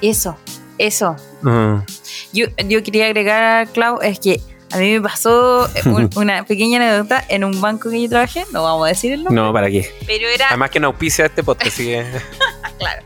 Eso, 0.00 0.38
eso. 0.78 1.16
Yo, 2.32 2.46
yo 2.66 2.82
quería 2.82 3.06
agregar, 3.06 3.68
Clau, 3.68 4.00
es 4.00 4.20
que 4.20 4.40
a 4.70 4.78
mí 4.78 4.92
me 4.92 5.00
pasó 5.00 5.68
eh, 5.74 5.82
una 6.16 6.44
pequeña 6.44 6.76
anécdota 6.78 7.24
en 7.28 7.44
un 7.44 7.60
banco 7.60 7.90
que 7.90 8.00
yo 8.02 8.08
trabajé, 8.08 8.44
no 8.52 8.62
vamos 8.62 8.86
a 8.86 8.88
decir 8.88 9.12
el 9.12 9.24
nombre. 9.24 9.42
No, 9.42 9.52
¿para 9.52 9.70
qué? 9.70 9.90
Pero 10.06 10.28
era... 10.28 10.48
Además 10.48 10.70
que 10.70 10.80
no 10.80 10.88
auspicia 10.88 11.26
este 11.26 11.42
podcast, 11.42 11.76
que... 11.76 12.04
claro. 12.78 13.02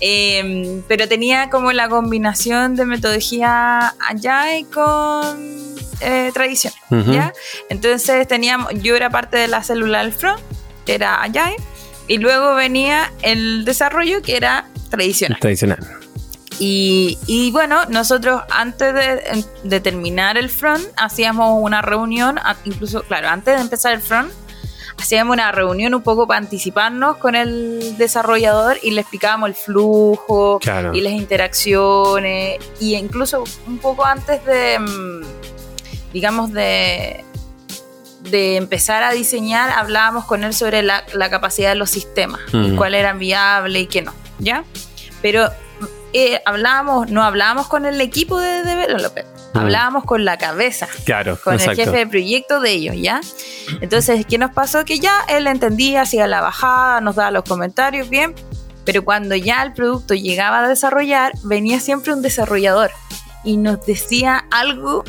Em, 0.00 0.82
pero 0.86 1.08
tenía 1.08 1.50
como 1.50 1.72
la 1.72 1.88
combinación 1.88 2.76
de 2.76 2.84
metodología 2.84 3.94
Agile 3.98 4.66
con 4.72 5.74
eh, 6.00 6.30
tradición, 6.32 6.72
¿ya? 7.10 7.32
Entonces 7.68 8.28
teníamos, 8.28 8.72
yo 8.74 8.94
era 8.94 9.10
parte 9.10 9.36
de 9.38 9.48
la 9.48 9.64
célula 9.64 10.04
del 10.04 10.12
front, 10.12 10.40
que 10.86 10.94
era 10.94 11.20
Agile, 11.22 11.56
y 12.06 12.18
luego 12.18 12.54
venía 12.54 13.12
el 13.22 13.64
desarrollo, 13.64 14.22
que 14.22 14.36
era 14.36 14.68
tradicional. 14.88 15.40
Tradicional. 15.40 15.78
Y, 16.60 17.50
bueno, 17.52 17.84
nosotros 17.88 18.42
antes 18.50 18.94
de, 19.62 19.80
terminar 19.80 20.36
el 20.36 20.50
front 20.50 20.84
hacíamos 20.96 21.60
una 21.62 21.82
reunión, 21.82 22.38
incluso, 22.64 23.02
claro, 23.02 23.28
antes 23.28 23.54
de 23.56 23.60
empezar 23.60 23.94
el 23.94 24.00
front, 24.00 24.32
hacíamos 25.00 25.34
una 25.34 25.52
reunión 25.52 25.94
un 25.94 26.02
poco 26.02 26.26
para 26.26 26.38
anticiparnos 26.38 27.18
con 27.18 27.36
el 27.36 27.96
desarrollador 27.96 28.78
y 28.82 28.90
le 28.90 29.02
explicábamos 29.02 29.50
el 29.50 29.54
flujo 29.54 30.58
y 30.92 31.00
las 31.00 31.12
interacciones, 31.12 32.58
y 32.80 32.96
incluso 32.96 33.44
un 33.66 33.78
poco 33.78 34.04
antes 34.04 34.44
de, 34.44 34.78
mm, 34.80 36.12
digamos, 36.12 36.52
de, 36.52 37.24
de 38.30 38.56
empezar 38.56 39.04
a 39.04 39.12
diseñar, 39.12 39.70
hablábamos 39.70 40.24
con 40.24 40.42
él 40.42 40.52
sobre 40.52 40.82
la, 40.82 41.04
capacidad 41.30 41.68
de 41.70 41.76
los 41.76 41.90
sistemas, 41.90 42.40
y 42.52 42.56
mm. 42.56 42.76
cuál 42.76 42.94
eran 42.94 43.18
viables 43.20 43.82
y 43.82 43.86
qué 43.86 44.02
no, 44.02 44.12
¿ya? 44.40 44.64
Pero 45.22 45.50
eh, 46.12 46.40
hablábamos, 46.46 47.10
no 47.10 47.22
hablábamos 47.22 47.68
con 47.68 47.84
el 47.86 48.00
equipo 48.00 48.38
de 48.38 48.62
developer, 48.62 49.26
mm. 49.52 49.58
hablábamos 49.58 50.04
con 50.04 50.24
la 50.24 50.38
cabeza, 50.38 50.88
claro, 51.04 51.38
con 51.42 51.54
el 51.54 51.74
jefe 51.76 51.90
de 51.90 52.06
proyecto 52.06 52.60
de 52.60 52.70
ellos, 52.70 52.96
¿ya? 52.98 53.20
Entonces, 53.80 54.24
¿qué 54.26 54.38
nos 54.38 54.52
pasó? 54.52 54.84
Que 54.84 54.98
ya 54.98 55.24
él 55.28 55.46
entendía, 55.46 56.02
hacía 56.02 56.26
la 56.26 56.40
bajada, 56.40 57.00
nos 57.00 57.16
daba 57.16 57.30
los 57.30 57.44
comentarios, 57.44 58.08
bien, 58.08 58.34
pero 58.84 59.04
cuando 59.04 59.34
ya 59.36 59.62
el 59.62 59.74
producto 59.74 60.14
llegaba 60.14 60.64
a 60.64 60.68
desarrollar, 60.68 61.32
venía 61.42 61.78
siempre 61.80 62.12
un 62.12 62.22
desarrollador 62.22 62.90
y 63.44 63.56
nos 63.58 63.84
decía 63.84 64.46
algo 64.50 65.04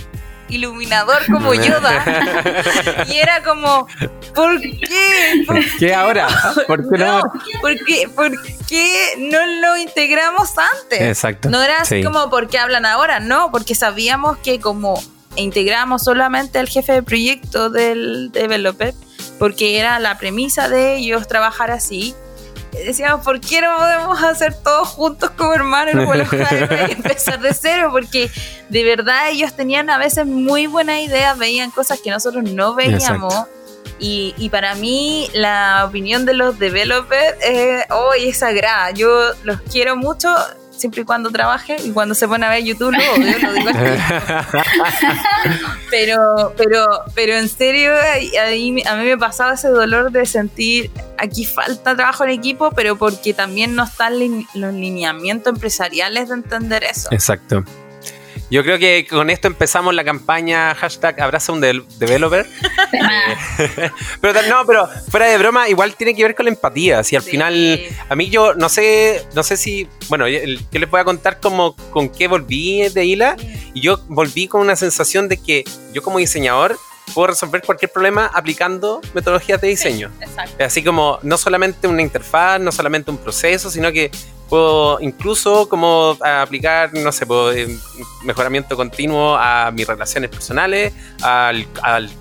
iluminador 0.50 1.26
como 1.32 1.54
Yoda. 1.54 3.06
y 3.08 3.18
era 3.18 3.44
como, 3.44 3.88
¿por 4.36 4.60
qué? 4.60 5.44
¿Por 5.46 5.60
qué 5.78 5.94
ahora? 5.94 6.28
¿Por 6.68 6.90
qué 6.90 6.98
no? 6.98 7.22
¿por, 7.62 7.86
qué, 7.86 8.10
¿Por 8.14 8.32
qué 8.68 9.14
no 9.18 9.46
lo 9.62 9.78
integramos 9.78 10.52
antes? 10.58 11.02
Exacto. 11.02 11.50
No 11.50 11.62
era 11.62 11.82
así 11.82 12.04
como, 12.04 12.30
¿por 12.30 12.48
qué 12.48 12.58
hablan 12.58 12.86
ahora? 12.86 13.20
No, 13.20 13.52
porque 13.52 13.76
sabíamos 13.76 14.38
que 14.40 14.60
como 14.60 15.02
integramos 15.36 16.04
solamente 16.04 16.60
al 16.60 16.68
jefe 16.68 16.94
de 16.94 17.04
proyecto 17.04 17.70
del 17.70 18.32
developer, 18.32 18.94
porque 19.38 19.80
era 19.80 20.00
la 20.00 20.18
premisa 20.18 20.70
de 20.70 20.98
ellos 20.98 21.28
trabajar 21.28 21.72
así, 21.72 22.16
decíamos, 22.72 23.24
¿por 23.24 23.40
qué 23.40 23.62
no 23.62 23.78
podemos 23.78 24.24
hacer 24.24 24.54
todos 24.54 24.88
juntos 24.88 25.32
como 25.32 25.54
hermanos 25.54 25.96
y 25.96 26.92
empezar 26.92 27.40
de 27.40 27.54
cero? 27.54 27.90
Porque 27.92 28.30
de 28.70 28.84
verdad 28.84 29.30
ellos 29.30 29.54
tenían 29.54 29.90
a 29.90 29.98
veces 29.98 30.26
muy 30.26 30.68
buenas 30.68 31.00
ideas, 31.00 31.38
veían 31.38 31.72
cosas 31.72 32.00
que 32.00 32.10
nosotros 32.10 32.44
no 32.44 32.76
veíamos. 32.76 33.34
Y, 34.02 34.34
y, 34.38 34.50
para 34.50 34.76
mí 34.76 35.30
la 35.34 35.84
opinión 35.86 36.26
de 36.26 36.34
los 36.34 36.58
developers 36.58 37.36
es, 37.42 37.86
hoy 37.92 38.30
es 38.30 38.38
sagrada. 38.38 38.92
Yo 38.92 39.34
los 39.44 39.60
quiero 39.62 39.98
mucho 39.98 40.30
siempre 40.80 41.02
y 41.02 41.06
cuando 41.06 41.30
trabaje 41.30 41.78
y 41.84 41.92
cuando 41.92 42.15
se 42.15 42.28
pone 42.28 42.46
a 42.46 42.50
ver 42.50 42.63
YouTube 42.63 42.92
lo 42.92 43.13
odio, 43.13 43.38
lo 43.39 43.54
digo 43.54 43.70
pero, 45.92 46.54
pero, 46.58 46.88
pero 47.13 47.34
en 47.34 47.50
serio, 47.50 47.92
a 47.94 48.50
mí, 48.50 48.84
a 48.86 48.96
mí 48.96 49.06
me 49.06 49.18
pasaba 49.18 49.54
ese 49.54 49.68
dolor 49.68 50.12
de 50.12 50.26
sentir 50.26 50.92
aquí 51.18 51.46
falta 51.46 51.96
trabajo 51.96 52.24
en 52.24 52.32
equipo, 52.32 52.72
pero 52.72 52.98
porque 52.98 53.34
también 53.34 53.76
no 53.76 53.84
están 53.84 54.13
los 54.54 54.74
lineamientos 54.74 55.54
empresariales 55.54 56.30
de 56.30 56.36
entender 56.36 56.84
eso. 56.84 57.10
Exacto. 57.12 57.63
Yo 58.50 58.64
creo 58.64 58.80
que 58.80 59.06
con 59.08 59.30
esto 59.30 59.48
empezamos 59.48 59.94
la 59.94 60.04
campaña 60.04 60.74
hashtag 60.76 61.22
abraza 61.22 61.52
un 61.52 61.62
developer. 61.62 62.48
pero 64.22 64.42
no, 64.50 64.66
pero 64.66 64.88
fuera 65.10 65.28
de 65.28 65.38
broma, 65.38 65.70
igual 65.70 65.96
tiene 65.96 66.16
que 66.16 66.24
ver 66.24 66.34
con 66.34 66.46
la 66.46 66.52
empatía. 66.52 67.04
Si 67.04 67.16
al 67.16 67.22
final, 67.22 67.80
a 68.10 68.16
mí 68.16 68.30
yo 68.30 68.56
no 68.56 68.68
sé, 68.68 69.24
no 69.36 69.44
sé 69.44 69.56
si, 69.56 69.88
bueno, 70.08 70.28
yo, 70.28 70.40
les 70.72 70.90
voy 70.90 71.00
a 71.00 71.04
contar 71.04 71.40
como 71.40 71.76
con 71.92 72.10
qué 72.10 72.28
volví 72.28 72.90
de 72.90 73.06
ILA. 73.06 73.36
Y 73.74 73.82
yo 73.82 74.00
volví 74.08 74.48
con 74.48 74.62
una 74.62 74.76
sensación 74.76 75.28
de 75.28 75.38
que 75.38 75.64
yo 75.94 76.02
como 76.02 76.18
diseñador 76.18 76.78
puedo 77.10 77.28
resolver 77.28 77.62
cualquier 77.62 77.91
problema 77.91 78.28
aplicando 78.34 79.02
metodologías 79.13 79.60
de 79.62 79.67
diseño. 79.67 80.12
Así 80.60 80.84
como 80.84 81.19
no 81.24 81.38
solamente 81.38 81.88
una 81.88 82.02
interfaz, 82.02 82.60
no 82.60 82.72
solamente 82.72 83.12
un 83.12 83.17
proceso, 83.17 83.69
sino 83.69 83.91
que 83.91 84.12
puedo 84.50 85.00
incluso 85.00 85.69
como 85.69 86.17
aplicar, 86.22 86.93
no 86.93 87.12
sé, 87.12 87.26
puedo, 87.26 87.52
eh, 87.52 87.67
mejoramiento 88.24 88.76
continuo 88.76 89.36
a 89.36 89.72
mis 89.72 89.88
relaciones 89.88 90.30
personales, 90.30 90.93
al, 91.22 91.67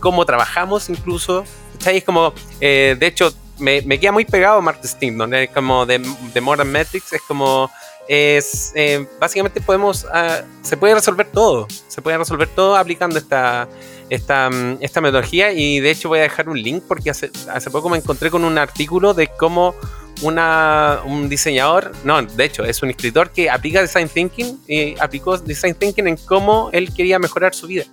cómo 0.01 0.24
trabajamos 0.24 0.88
incluso. 0.88 1.44
Es 1.85 2.05
como, 2.05 2.35
eh, 2.61 2.96
de 2.98 3.07
hecho, 3.07 3.33
me, 3.59 3.83
queda 3.98 4.12
muy 4.12 4.24
pegado 4.24 4.61
Martin 4.61 4.88
Steam, 4.88 5.16
donde 5.16 5.44
es 5.44 5.51
como 5.51 5.87
de, 5.87 5.98
de 6.35 6.40
Modern 6.40 6.70
Metrics, 6.70 7.12
es 7.12 7.22
como 7.22 7.70
es 8.09 8.72
eh, 8.74 9.07
básicamente 9.20 9.61
podemos 9.61 10.07
ah, 10.11 10.40
se 10.62 10.79
puede 10.79 10.94
resolver 10.94 11.31
todo 11.31 11.68
se 11.88 12.01
puede 12.01 12.16
resolver 12.16 12.48
todo 12.48 12.74
aplicando 12.74 13.18
esta 13.18 13.68
esta, 14.11 14.51
mm, 14.51 14.79
esta 14.81 15.01
metodología 15.01 15.53
y 15.53 15.81
de 15.81 15.90
hecho 15.90 16.09
voy 16.09 16.21
a 16.21 16.23
dejar 16.23 16.49
un 16.49 16.61
link 16.61 16.85
porque 16.87 17.11
hace, 17.11 17.31
hace 17.53 17.71
poco 17.71 17.88
me 17.88 17.99
encontré 17.99 18.31
con 18.31 18.44
un 18.44 18.59
artículo 18.59 19.14
de 19.14 19.29
cómo 19.29 19.75
una, 20.23 21.01
un 21.05 21.29
diseñador, 21.29 21.92
no, 22.05 22.21
de 22.21 22.44
hecho 22.44 22.64
es 22.64 22.83
un 22.83 22.90
escritor 22.90 23.31
que 23.31 23.49
aplica 23.51 23.81
Design 23.81 24.09
Thinking 24.09 24.61
y 24.66 24.99
aplicó 24.99 25.38
Design 25.38 25.75
Thinking 25.75 26.09
en 26.09 26.16
cómo 26.16 26.71
él 26.73 26.92
quería 26.92 27.18
mejorar 27.18 27.55
su 27.55 27.66
vida. 27.66 27.85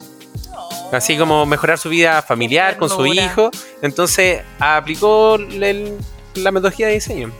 Así 0.91 1.17
como 1.17 1.45
mejorar 1.45 1.77
su 1.77 1.89
vida 1.89 2.21
familiar 2.21 2.77
con 2.77 2.89
su 2.89 3.05
hijo. 3.05 3.51
Entonces 3.81 4.41
aplicó 4.59 5.37
la 5.37 6.51
metodología 6.51 6.87
de 6.87 6.93
diseño. 6.93 7.31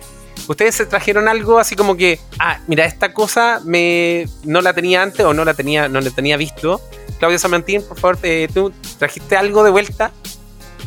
¿Ustedes 0.48 0.76
se 0.76 0.86
trajeron 0.86 1.28
algo 1.28 1.58
así 1.58 1.76
como 1.76 1.96
que, 1.96 2.20
ah, 2.38 2.60
mira, 2.68 2.86
esta 2.86 3.14
cosa 3.14 3.62
me 3.64 4.28
no 4.44 4.62
la 4.62 4.74
tenía 4.74 5.02
antes 5.02 5.26
o 5.26 5.34
no 5.34 5.44
la 5.44 5.54
tenía, 5.54 5.88
no 5.88 6.02
la 6.02 6.10
tenía 6.12 6.38
visto? 6.38 6.82
Claudia 7.20 7.40
Samantín, 7.40 7.82
por 7.88 8.00
favor, 8.00 8.18
¿tú 8.54 8.72
trajiste 8.98 9.36
algo 9.36 9.64
de 9.64 9.72
vuelta 9.72 10.12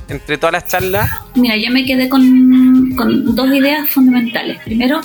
entre 0.08 0.38
todas 0.38 0.52
las 0.52 0.66
charlas? 0.66 1.10
Mira, 1.34 1.56
yo 1.56 1.70
me 1.70 1.84
quedé 1.84 2.08
con, 2.08 2.94
con 2.96 3.34
dos 3.34 3.48
ideas 3.48 3.90
fundamentales. 3.90 4.58
Primero, 4.64 5.00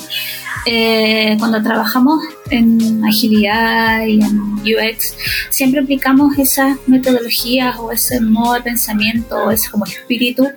eh, 0.65 1.35
cuando 1.39 1.61
trabajamos 1.61 2.23
en 2.49 3.03
agilidad 3.03 4.05
y 4.05 4.21
en 4.21 4.39
UX, 4.61 5.15
siempre 5.49 5.81
aplicamos 5.81 6.37
esas 6.37 6.77
metodologías 6.87 7.77
o 7.79 7.91
ese 7.91 8.21
modo 8.21 8.53
de 8.53 8.61
pensamiento 8.61 9.35
o 9.35 9.51
ese 9.51 9.69
como 9.69 9.85
espíritu 9.85 10.47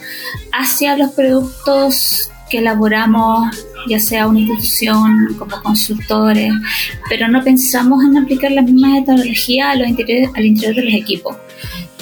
hacia 0.52 0.96
los 0.96 1.10
productos 1.12 2.30
que 2.50 2.58
elaboramos, 2.58 3.66
ya 3.88 4.00
sea 4.00 4.26
una 4.26 4.40
institución, 4.40 5.34
como 5.38 5.62
consultores, 5.62 6.52
pero 7.08 7.28
no 7.28 7.42
pensamos 7.42 8.04
en 8.04 8.18
aplicar 8.18 8.52
la 8.52 8.62
misma 8.62 9.00
metodología 9.00 9.70
a 9.70 9.76
los 9.76 9.88
al 9.88 10.46
interior 10.46 10.74
de 10.74 10.84
los 10.84 10.94
equipos. 10.94 11.36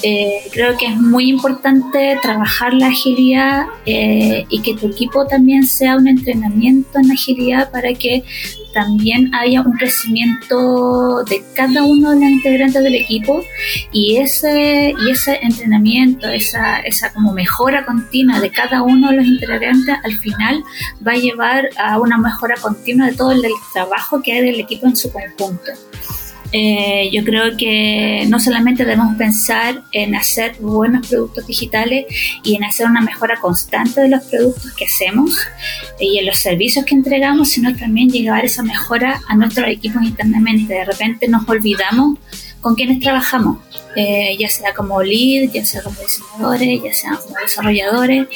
Eh, 0.03 0.43
creo 0.53 0.77
que 0.77 0.87
es 0.87 0.97
muy 1.01 1.31
importante 1.31 2.19
trabajar 2.21 2.75
la 2.75 2.89
agilidad 2.89 3.65
eh, 3.87 4.45
y 4.51 4.61
que 4.61 4.75
tu 4.75 4.89
equipo 4.89 5.27
también 5.27 5.67
sea 5.67 5.97
un 5.97 6.07
entrenamiento 6.07 6.99
en 6.99 7.11
agilidad 7.11 7.71
para 7.71 7.95
que 7.95 8.23
también 8.75 9.35
haya 9.35 9.63
un 9.63 9.73
crecimiento 9.73 11.25
de 11.25 11.43
cada 11.55 11.85
uno 11.85 12.11
de 12.11 12.17
los 12.17 12.29
integrantes 12.29 12.83
del 12.83 12.95
equipo 12.97 13.43
y 13.93 14.17
ese, 14.17 14.95
y 15.01 15.11
ese 15.11 15.39
entrenamiento, 15.41 16.29
esa, 16.29 16.81
esa 16.81 17.13
como 17.13 17.33
mejora 17.33 17.87
continua 17.87 18.41
de 18.41 18.51
cada 18.51 18.83
uno 18.83 19.11
de 19.11 19.17
los 19.17 19.27
integrantes 19.27 19.97
al 20.03 20.19
final 20.19 20.63
va 21.07 21.13
a 21.13 21.17
llevar 21.17 21.69
a 21.79 21.99
una 21.99 22.19
mejora 22.19 22.57
continua 22.61 23.07
de 23.07 23.17
todo 23.17 23.33
el 23.33 23.43
trabajo 23.73 24.21
que 24.21 24.33
hay 24.33 24.45
del 24.45 24.61
equipo 24.61 24.87
en 24.87 24.97
su 24.97 25.11
conjunto. 25.11 25.73
Eh, 26.57 27.11
yo 27.13 27.25
creo 27.25 27.57
que 27.57 28.27
no 28.29 28.39
solamente 28.39 28.85
debemos 28.85 29.17
pensar 29.17 29.83
en 29.91 30.15
hacer 30.15 30.55
buenos 30.61 31.09
productos 31.09 31.45
digitales 31.49 32.07
y 32.45 32.55
en 32.55 32.63
hacer 32.63 32.87
una 32.87 33.01
mejora 33.01 33.41
constante 33.41 34.03
de 34.03 34.09
los 34.09 34.23
productos 34.23 34.73
que 34.75 34.85
hacemos 34.85 35.37
y 35.99 36.19
en 36.21 36.27
los 36.27 36.39
servicios 36.39 36.85
que 36.85 36.95
entregamos, 36.95 37.49
sino 37.49 37.75
también 37.75 38.09
llevar 38.09 38.45
esa 38.45 38.63
mejora 38.63 39.21
a 39.27 39.35
nuestros 39.35 39.67
equipos 39.67 40.05
internamente. 40.05 40.75
De 40.75 40.85
repente 40.85 41.27
nos 41.27 41.49
olvidamos 41.49 42.21
con 42.65 42.75
quienes 42.75 42.99
trabajamos, 42.99 43.59
eh, 43.95 44.39
ya 44.39 44.49
sea 44.49 44.73
como 44.73 45.03
lead, 45.03 45.51
ya 45.53 45.67
sea 45.67 45.83
como 45.83 46.01
diseñadores, 46.01 46.83
ya 46.83 46.95
sea 46.95 47.11
como 47.11 47.37
desarrolladores. 47.39 48.27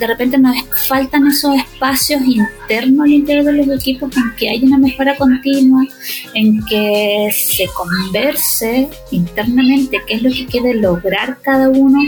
de 0.00 0.06
repente 0.08 0.36
nos 0.36 0.56
faltan 0.88 1.24
esos 1.28 1.54
espacios 1.54 2.22
internos 2.26 3.04
al 3.04 3.12
interior 3.12 3.44
de 3.44 3.52
los 3.52 3.80
equipos 3.80 4.10
en 4.16 4.34
que 4.36 4.50
haya 4.50 4.66
una 4.66 4.78
mejora 4.78 5.16
continua, 5.16 5.86
en 6.34 6.60
que 6.66 7.30
se 7.32 7.66
converse 7.68 8.88
internamente 9.12 10.02
qué 10.08 10.14
es 10.14 10.22
lo 10.22 10.30
que 10.30 10.46
quiere 10.46 10.74
lograr 10.74 11.38
cada 11.40 11.68
uno 11.68 12.00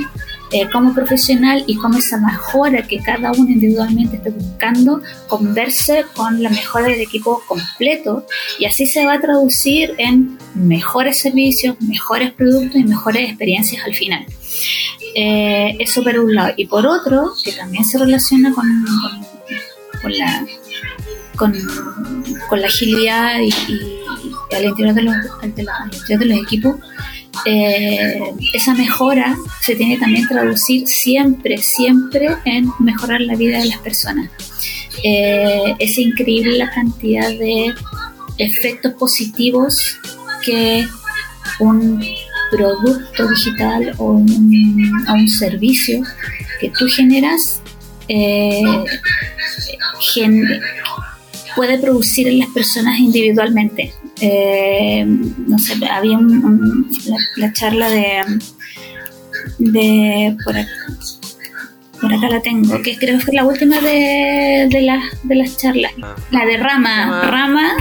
eh, 0.52 0.68
como 0.70 0.94
profesional 0.94 1.64
y 1.66 1.76
cómo 1.76 1.98
esa 1.98 2.18
mejora 2.18 2.87
que 2.87 2.98
cada 3.00 3.32
uno 3.32 3.50
individualmente 3.50 4.16
esté 4.16 4.30
buscando 4.30 5.02
converse 5.26 6.04
con 6.14 6.42
la 6.42 6.50
mejora 6.50 6.87
del 6.87 7.00
equipo 7.00 7.42
completo 7.48 8.26
y 8.59 8.64
así 8.64 8.87
se 8.87 9.04
va 9.04 9.14
a 9.14 9.20
traducir 9.20 9.94
en 9.98 10.38
mejores 10.54 11.18
servicios, 11.18 11.76
mejores 11.80 12.32
productos 12.32 12.76
y 12.76 12.85
mejores 12.85 13.28
experiencias 13.28 13.85
al 13.85 13.94
final. 13.94 14.24
Eh, 15.14 15.76
eso 15.80 16.04
por 16.04 16.18
un 16.18 16.35
lado. 16.35 16.52
Y 16.56 16.66
por 16.66 16.87
otro, 16.87 17.32
que 17.42 17.52
también 17.52 17.85
se 17.85 17.98
relaciona 17.98 18.52
con, 18.52 18.66
con, 20.02 20.12
la 20.16 20.46
con, 21.37 21.52
la 22.61 22.66
agilidad 22.66 23.40
y, 23.40 23.50
al 24.54 24.64
interior 24.64 24.94
de 24.94 25.02
los, 25.02 25.14
de 26.06 26.24
los 26.24 26.38
equipos, 26.38 26.76
eh, 27.44 28.20
esa 28.53 28.75
mejora 28.75 29.37
se 29.61 29.75
tiene 29.75 29.99
también 29.99 30.27
que 30.27 30.35
traducir 30.35 30.87
siempre, 30.87 31.59
siempre 31.59 32.29
en 32.44 32.70
mejorar 32.79 33.20
la 33.20 33.35
vida 33.35 33.59
de 33.59 33.66
las 33.66 33.79
personas. 33.79 34.31
Eh, 35.03 35.75
es 35.79 35.99
increíble 35.99 36.57
la 36.57 36.70
cantidad 36.70 37.29
de 37.29 37.75
efectos 38.38 38.92
positivos 38.94 39.99
que 40.44 40.87
un 41.61 42.03
producto 42.51 43.29
digital 43.29 43.94
o 43.99 44.12
un, 44.12 45.29
servicio 45.29 46.03
que 46.61 46.70
tú 46.70 46.87
generas 46.87 47.61
eh, 48.09 48.62
puede 51.55 51.79
producir 51.79 52.29
en 52.29 52.38
las 52.38 52.49
personas 52.51 52.99
individualmente. 52.99 53.92
Eh, 54.20 55.05
no 55.07 55.59
sé, 55.59 55.74
había 55.90 56.18
la, 57.37 57.52
charla 57.52 57.90
de, 57.90 58.22
de 59.59 60.37
por, 60.42 60.57
acá, 60.57 60.70
por 62.00 62.14
acá 62.14 62.29
la 62.29 62.40
tengo, 62.40 62.81
que 62.83 62.96
creo 62.96 63.18
que 63.18 63.24
fue 63.26 63.35
la 63.35 63.44
última 63.44 63.79
de, 63.81 64.68
de, 64.70 65.00
de 65.22 65.35
las 65.35 65.57
charlas, 65.59 65.92
ah. 66.02 66.16
la 66.31 66.46
de 66.46 66.57
Rama, 66.57 67.29
Rama, 67.31 67.76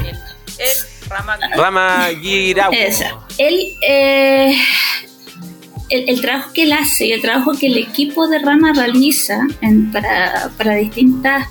Rama, 1.09 1.37
Rama 1.55 2.09
Él, 3.37 3.59
eh, 3.87 4.57
el, 5.89 6.09
el, 6.09 6.21
trabajo 6.21 6.51
que 6.53 6.63
él 6.63 6.73
hace 6.73 7.07
y 7.07 7.11
el 7.13 7.21
trabajo 7.21 7.53
que 7.57 7.67
el 7.67 7.77
equipo 7.77 8.27
de 8.27 8.39
Rama 8.39 8.73
realiza 8.73 9.39
para, 9.93 10.51
para 10.57 10.75
distintas 10.75 11.47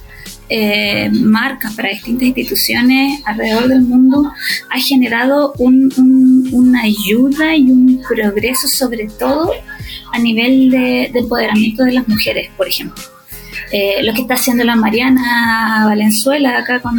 eh, 0.49 1.11
marcas, 1.11 1.75
para 1.75 1.91
distintas 1.91 2.29
instituciones 2.29 3.23
alrededor 3.25 3.69
del 3.69 3.83
mundo, 3.83 4.31
ha 4.71 4.81
generado 4.81 5.53
una 5.59 6.83
ayuda 6.83 7.57
y 7.57 7.71
un 7.71 8.03
progreso 8.07 8.69
sobre 8.69 9.09
todo 9.19 9.53
a 10.13 10.19
nivel 10.19 10.71
de, 10.71 11.07
empoderamiento 11.07 11.85
de 11.85 11.93
las 11.93 12.09
mujeres, 12.09 12.51
por 12.57 12.69
ejemplo. 12.69 13.14
Eh, 13.73 14.03
lo 14.03 14.13
que 14.13 14.23
está 14.23 14.35
haciendo 14.35 14.65
la 14.65 14.77
Mariana 14.77 15.85
Valenzuela 15.87 16.59
acá 16.59 16.81
con 16.81 16.95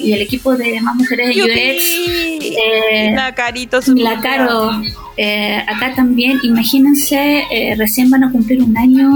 y 0.00 0.12
el 0.12 0.22
equipo 0.22 0.56
de 0.56 0.80
más 0.80 0.94
mujeres 0.96 1.34
de 1.34 1.42
UX. 1.42 2.54
Eh, 2.58 3.12
la 3.14 3.34
Carito, 3.34 3.80
la 3.94 4.20
Caro, 4.20 4.82
eh, 5.16 5.58
acá 5.68 5.94
también, 5.94 6.38
imagínense, 6.42 7.44
eh, 7.50 7.74
recién 7.76 8.10
van 8.10 8.24
a 8.24 8.32
cumplir 8.32 8.62
un 8.62 8.76
año 8.76 9.10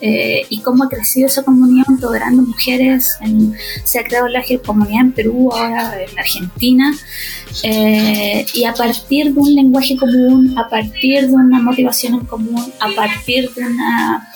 eh, 0.00 0.46
y 0.48 0.60
cómo 0.60 0.84
ha 0.84 0.88
crecido 0.88 1.26
esa 1.26 1.42
comunidad 1.42 1.84
empoderando 1.88 2.42
mujeres. 2.42 3.18
se 3.84 3.98
ha 3.98 4.04
creado 4.04 4.28
la 4.28 4.42
comunidad 4.64 5.02
en 5.02 5.12
Perú, 5.12 5.50
ahora 5.52 5.94
en 6.02 6.18
Argentina. 6.18 6.94
y 8.54 8.64
a 8.64 8.72
partir 8.72 9.34
de 9.34 9.40
un 9.40 9.54
lenguaje 9.54 9.96
común, 9.96 10.54
a 10.58 10.68
partir 10.68 11.28
de 11.28 11.34
una 11.34 11.60
motivación 11.60 12.14
en 12.14 12.26
común, 12.26 12.72
a 12.80 12.88
partir 12.94 13.50
de 13.54 13.66
una 13.66 14.28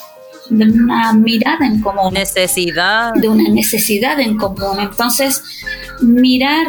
de 0.50 0.64
una 0.64 1.12
mirada 1.12 1.66
en 1.66 1.80
común. 1.80 2.12
Necesidad. 2.12 3.12
De 3.14 3.28
una 3.28 3.48
necesidad 3.48 4.18
en 4.20 4.36
común. 4.36 4.78
Entonces, 4.80 5.42
mirar, 6.00 6.66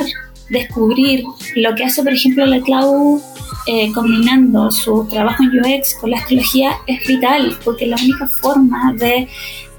descubrir 0.50 1.24
lo 1.56 1.76
que 1.76 1.86
hace, 1.86 2.04
por 2.04 2.14
ejemplo, 2.14 2.46
la 2.46 2.62
Clau 2.62 3.22
eh, 3.68 3.92
combinando 3.94 4.72
su 4.72 5.06
trabajo 5.10 5.44
en 5.44 5.60
UX 5.60 5.96
con 5.96 6.12
la 6.12 6.18
astrología 6.18 6.78
es 6.88 7.06
vital, 7.06 7.58
porque 7.66 7.86
la 7.86 7.98
única 7.98 8.28
forma 8.42 8.94
de 8.94 9.28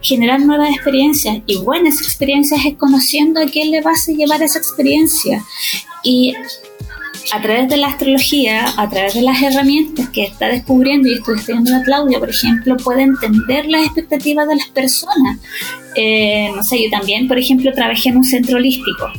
generar 0.00 0.40
nuevas 0.40 0.70
experiencias 0.70 1.38
y 1.46 1.58
buenas 1.58 2.00
experiencias 2.02 2.64
es 2.64 2.76
conociendo 2.76 3.40
a 3.40 3.46
quién 3.46 3.70
le 3.70 3.80
vas 3.80 4.08
a 4.08 4.12
llevar 4.12 4.42
esa 4.42 4.58
experiencia. 4.58 5.42
Y 6.02 6.34
a 7.32 7.42
través 7.42 7.68
de 7.68 7.76
la 7.76 7.88
astrología, 7.88 8.72
a 8.76 8.88
través 8.88 9.14
de 9.14 9.22
las 9.22 9.40
herramientas 9.42 10.08
que 10.08 10.24
está 10.24 10.48
descubriendo 10.48 11.08
y 11.08 11.14
estoy 11.14 11.38
estudiando 11.38 11.70
la 11.70 11.82
Claudia, 11.82 12.18
por 12.18 12.30
ejemplo, 12.30 12.76
puede 12.76 13.02
entender 13.02 13.66
las 13.66 13.84
expectativas 13.84 14.48
de 14.48 14.56
las 14.56 14.68
personas. 14.68 15.38
Eh, 15.94 16.50
no 16.54 16.62
sé, 16.62 16.82
yo 16.82 16.90
también, 16.90 17.28
por 17.28 17.38
ejemplo, 17.38 17.72
trabajé 17.72 18.10
en 18.10 18.18
un 18.18 18.24
centro 18.24 18.56
holístico 18.56 19.10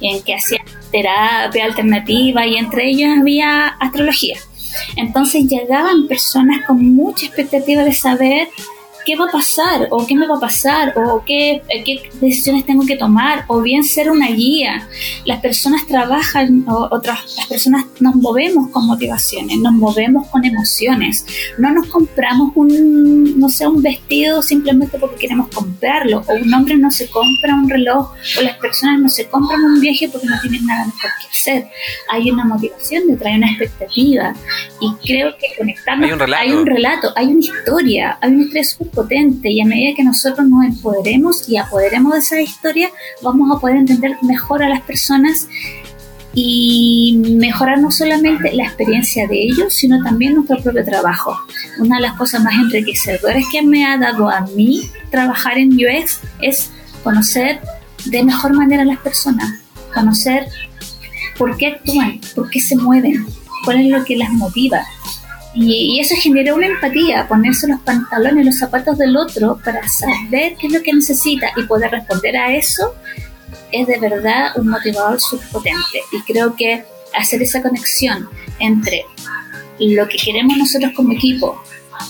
en 0.00 0.22
que 0.22 0.34
hacía 0.34 0.60
terapia 0.90 1.64
alternativa 1.64 2.46
y 2.46 2.56
entre 2.56 2.88
ellos 2.88 3.10
había 3.18 3.68
astrología. 3.68 4.36
Entonces 4.96 5.46
llegaban 5.46 6.08
personas 6.08 6.66
con 6.66 6.94
mucha 6.94 7.26
expectativa 7.26 7.84
de 7.84 7.92
saber 7.92 8.48
qué 9.04 9.16
va 9.16 9.26
a 9.26 9.32
pasar 9.32 9.88
o 9.90 10.06
qué 10.06 10.16
me 10.16 10.26
va 10.26 10.36
a 10.36 10.40
pasar 10.40 10.94
o 10.96 11.22
qué, 11.24 11.62
qué 11.84 12.10
decisiones 12.20 12.64
tengo 12.64 12.84
que 12.86 12.96
tomar 12.96 13.44
o 13.48 13.60
bien 13.60 13.84
ser 13.84 14.10
una 14.10 14.28
guía. 14.28 14.88
Las 15.24 15.40
personas 15.40 15.86
trabajan, 15.86 16.64
o, 16.68 16.88
otras, 16.90 17.36
las 17.36 17.46
personas 17.46 17.86
nos 18.00 18.14
movemos 18.16 18.70
con 18.70 18.86
motivaciones, 18.86 19.58
nos 19.58 19.72
movemos 19.74 20.28
con 20.28 20.44
emociones. 20.44 21.26
No 21.58 21.70
nos 21.70 21.86
compramos 21.86 22.52
un, 22.54 23.38
no 23.38 23.48
sé, 23.48 23.66
un 23.66 23.82
vestido 23.82 24.42
simplemente 24.42 24.98
porque 24.98 25.16
queremos 25.16 25.48
comprarlo 25.48 26.22
o 26.26 26.34
un 26.34 26.52
hombre 26.52 26.76
no 26.76 26.90
se 26.90 27.08
compra 27.08 27.54
un 27.54 27.68
reloj 27.68 28.12
o 28.38 28.42
las 28.42 28.56
personas 28.58 29.00
no 29.00 29.08
se 29.08 29.26
compran 29.28 29.62
un 29.62 29.80
viaje 29.80 30.08
porque 30.08 30.26
no 30.26 30.40
tienen 30.40 30.66
nada 30.66 30.86
mejor 30.86 31.10
que 31.20 31.28
hacer. 31.28 31.66
Hay 32.10 32.30
una 32.30 32.44
motivación 32.44 33.06
detrás, 33.06 33.32
hay 33.32 33.38
una 33.38 33.50
expectativa 33.50 34.34
y 34.80 34.92
creo 35.06 35.36
que 35.36 35.46
conectarnos... 35.58 36.06
Hay 36.06 36.12
un 36.12 36.18
relato. 36.18 36.42
Hay, 36.42 36.52
un 36.52 36.66
relato, 36.66 37.12
hay 37.16 37.26
una 37.26 37.40
historia, 37.40 38.18
hay 38.20 38.32
una 38.32 38.42
historia 38.42 38.64
potente 38.94 39.50
y 39.50 39.60
a 39.60 39.66
medida 39.66 39.94
que 39.96 40.04
nosotros 40.04 40.48
nos 40.48 40.64
empoderemos 40.64 41.48
y 41.48 41.56
apoderemos 41.56 42.12
de 42.12 42.18
esa 42.20 42.40
historia, 42.40 42.90
vamos 43.22 43.54
a 43.54 43.60
poder 43.60 43.76
entender 43.76 44.16
mejor 44.22 44.62
a 44.62 44.68
las 44.68 44.82
personas 44.82 45.48
y 46.34 47.20
mejorar 47.38 47.78
no 47.78 47.90
solamente 47.90 48.52
la 48.52 48.64
experiencia 48.64 49.28
de 49.28 49.44
ellos, 49.44 49.72
sino 49.74 50.02
también 50.02 50.34
nuestro 50.34 50.58
propio 50.58 50.84
trabajo. 50.84 51.36
Una 51.78 51.96
de 51.96 52.02
las 52.02 52.14
cosas 52.14 52.42
más 52.42 52.54
enriquecedoras 52.54 53.44
que 53.52 53.62
me 53.62 53.86
ha 53.86 53.96
dado 53.98 54.28
a 54.28 54.40
mí 54.56 54.90
trabajar 55.10 55.58
en 55.58 55.72
UX 55.72 56.20
es 56.40 56.70
conocer 57.04 57.60
de 58.06 58.24
mejor 58.24 58.52
manera 58.54 58.82
a 58.82 58.86
las 58.86 58.98
personas, 58.98 59.60
conocer 59.94 60.48
por 61.38 61.56
qué 61.56 61.68
actúan, 61.68 62.20
por 62.34 62.50
qué 62.50 62.60
se 62.60 62.76
mueven, 62.76 63.26
cuál 63.64 63.80
es 63.80 63.90
lo 63.90 64.04
que 64.04 64.16
las 64.16 64.30
motiva, 64.30 64.84
y, 65.54 66.00
eso 66.00 66.14
genera 66.20 66.54
una 66.54 66.66
empatía, 66.66 67.28
ponerse 67.28 67.68
los 67.68 67.80
pantalones, 67.80 68.44
los 68.44 68.58
zapatos 68.58 68.98
del 68.98 69.16
otro 69.16 69.58
para 69.64 69.86
saber 69.88 70.56
qué 70.58 70.66
es 70.66 70.72
lo 70.72 70.82
que 70.82 70.92
necesita 70.92 71.52
y 71.56 71.62
poder 71.62 71.92
responder 71.92 72.36
a 72.36 72.54
eso 72.54 72.94
es 73.70 73.86
de 73.86 73.98
verdad 73.98 74.52
un 74.56 74.68
motivador 74.68 75.20
súper 75.20 75.48
potente. 75.48 76.00
Y 76.12 76.20
creo 76.22 76.54
que 76.56 76.84
hacer 77.16 77.42
esa 77.42 77.62
conexión 77.62 78.28
entre 78.58 79.04
lo 79.78 80.08
que 80.08 80.18
queremos 80.18 80.56
nosotros 80.56 80.92
como 80.94 81.12
equipo, 81.12 81.60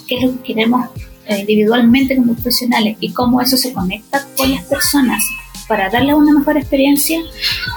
qué 0.08 0.16
es 0.16 0.24
lo 0.24 0.32
que 0.36 0.54
queremos 0.54 0.88
eh, 1.26 1.40
individualmente 1.40 2.16
como 2.16 2.34
profesionales 2.34 2.96
y 3.00 3.12
cómo 3.12 3.40
eso 3.40 3.56
se 3.56 3.72
conecta 3.72 4.26
con 4.36 4.50
las 4.50 4.64
personas 4.64 5.22
para 5.68 5.88
darles 5.90 6.14
una 6.14 6.32
mejor 6.38 6.56
experiencia, 6.56 7.20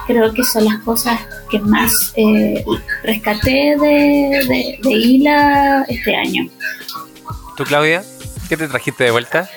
creo 0.08 0.34
que 0.34 0.44
son 0.44 0.66
las 0.66 0.80
cosas 0.84 1.20
que 1.50 1.60
más 1.60 2.14
eh, 2.16 2.64
rescaté 3.04 3.76
de, 3.80 4.46
de, 4.48 4.80
de 4.82 4.92
ILA 4.92 5.84
este 5.88 6.16
año. 6.16 6.50
¿Tú, 7.56 7.64
Claudia? 7.64 8.04
¿Qué 8.50 8.58
te 8.58 8.68
trajiste 8.68 9.04
de 9.06 9.12
vuelta? 9.12 9.50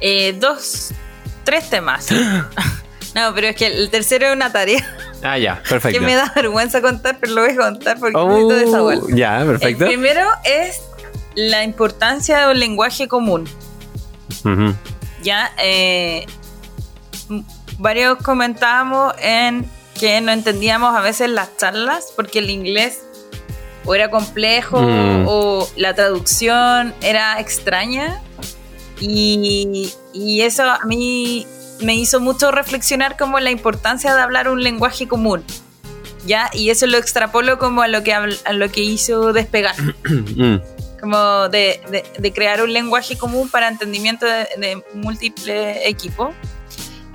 Eh, 0.00 0.36
dos, 0.40 0.90
tres 1.44 1.68
temas. 1.70 2.08
no, 3.14 3.34
pero 3.34 3.48
es 3.48 3.56
que 3.56 3.66
el 3.66 3.90
tercero 3.90 4.28
es 4.28 4.32
una 4.36 4.52
tarea 4.52 4.84
Ah, 5.22 5.36
ya, 5.36 5.60
perfecto. 5.68 5.98
que 5.98 6.04
me 6.06 6.14
da 6.14 6.32
vergüenza 6.34 6.80
contar, 6.80 7.18
pero 7.20 7.34
lo 7.34 7.42
voy 7.42 7.50
a 7.52 7.56
contar 7.56 7.98
porque 7.98 8.16
necesito 8.16 8.46
Oh, 8.46 8.54
desahogar. 8.54 8.98
ya, 9.16 9.42
perfecto. 9.44 9.84
El 9.84 9.90
primero 9.90 10.28
es 10.44 10.80
la 11.34 11.64
importancia 11.64 12.38
de 12.46 12.52
un 12.52 12.58
lenguaje 12.60 13.08
común. 13.08 13.48
Ya, 15.22 15.50
eh, 15.60 16.24
varios 17.78 18.18
comentábamos 18.18 19.14
en 19.20 19.64
que 19.98 20.20
no 20.20 20.32
entendíamos 20.32 20.94
a 20.96 21.00
veces 21.00 21.28
las 21.30 21.56
charlas 21.56 22.12
porque 22.16 22.38
el 22.38 22.50
inglés 22.50 23.00
o 23.84 23.94
era 23.94 24.10
complejo 24.10 24.80
Mm. 24.80 25.24
o 25.26 25.68
la 25.76 25.94
traducción 25.94 26.94
era 27.00 27.40
extraña 27.40 28.20
y, 29.00 29.92
y 30.12 30.40
eso 30.42 30.64
a 30.64 30.80
mí 30.84 31.46
me 31.80 31.94
hizo 31.94 32.20
mucho 32.20 32.50
reflexionar 32.50 33.16
como 33.16 33.38
la 33.40 33.50
importancia 33.50 34.14
de 34.14 34.20
hablar 34.20 34.48
un 34.48 34.62
lenguaje 34.62 35.06
común. 35.06 35.44
¿Ya? 36.26 36.50
Y 36.52 36.70
eso 36.70 36.86
lo 36.86 36.98
extrapolo 36.98 37.58
como 37.58 37.80
a 37.80 37.88
lo 37.88 38.02
que, 38.02 38.12
a 38.12 38.52
lo 38.52 38.70
que 38.70 38.80
hizo 38.82 39.32
despegar 39.32 39.74
Mm. 40.10 40.56
como 41.00 41.48
de, 41.48 41.80
de- 41.90 42.04
de 42.18 42.32
crear 42.32 42.60
un 42.60 42.72
lenguaje 42.72 43.16
común 43.16 43.48
para 43.48 43.68
entendimiento 43.68 44.26
de, 44.26 44.48
de 44.58 44.82
múltiples 44.94 45.78
equipos. 45.84 46.34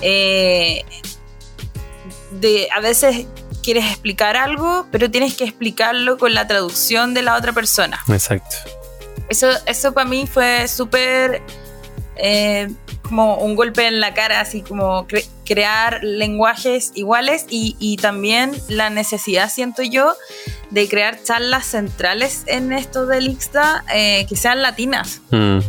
Eh, 0.05 0.83
de, 2.31 2.67
a 2.75 2.81
veces 2.81 3.25
quieres 3.63 3.85
explicar 3.85 4.35
algo, 4.35 4.87
pero 4.91 5.09
tienes 5.09 5.35
que 5.35 5.45
explicarlo 5.45 6.17
con 6.17 6.33
la 6.33 6.45
traducción 6.45 7.13
de 7.13 7.21
la 7.21 7.35
otra 7.37 7.53
persona. 7.53 7.99
Exacto. 8.09 8.55
Eso, 9.29 9.49
eso 9.65 9.93
para 9.93 10.07
mí 10.07 10.27
fue 10.27 10.67
súper 10.67 11.41
eh, 12.17 12.69
como 13.13 13.35
un 13.35 13.55
golpe 13.55 13.85
en 13.85 13.99
la 13.99 14.15
cara, 14.15 14.39
así 14.39 14.63
como 14.63 15.07
cre- 15.07 15.27
crear 15.45 16.03
lenguajes 16.03 16.91
iguales 16.95 17.45
y, 17.47 17.75
y 17.77 17.97
también 17.97 18.51
la 18.69 18.89
necesidad, 18.89 19.51
siento 19.51 19.83
yo, 19.83 20.15
de 20.71 20.87
crear 20.89 21.21
charlas 21.21 21.67
centrales 21.67 22.41
en 22.47 22.73
esto 22.73 23.05
del 23.05 23.27
Ixta 23.27 23.85
eh, 23.93 24.25
que 24.27 24.35
sean 24.35 24.63
latinas. 24.63 25.21
Mm. 25.29 25.59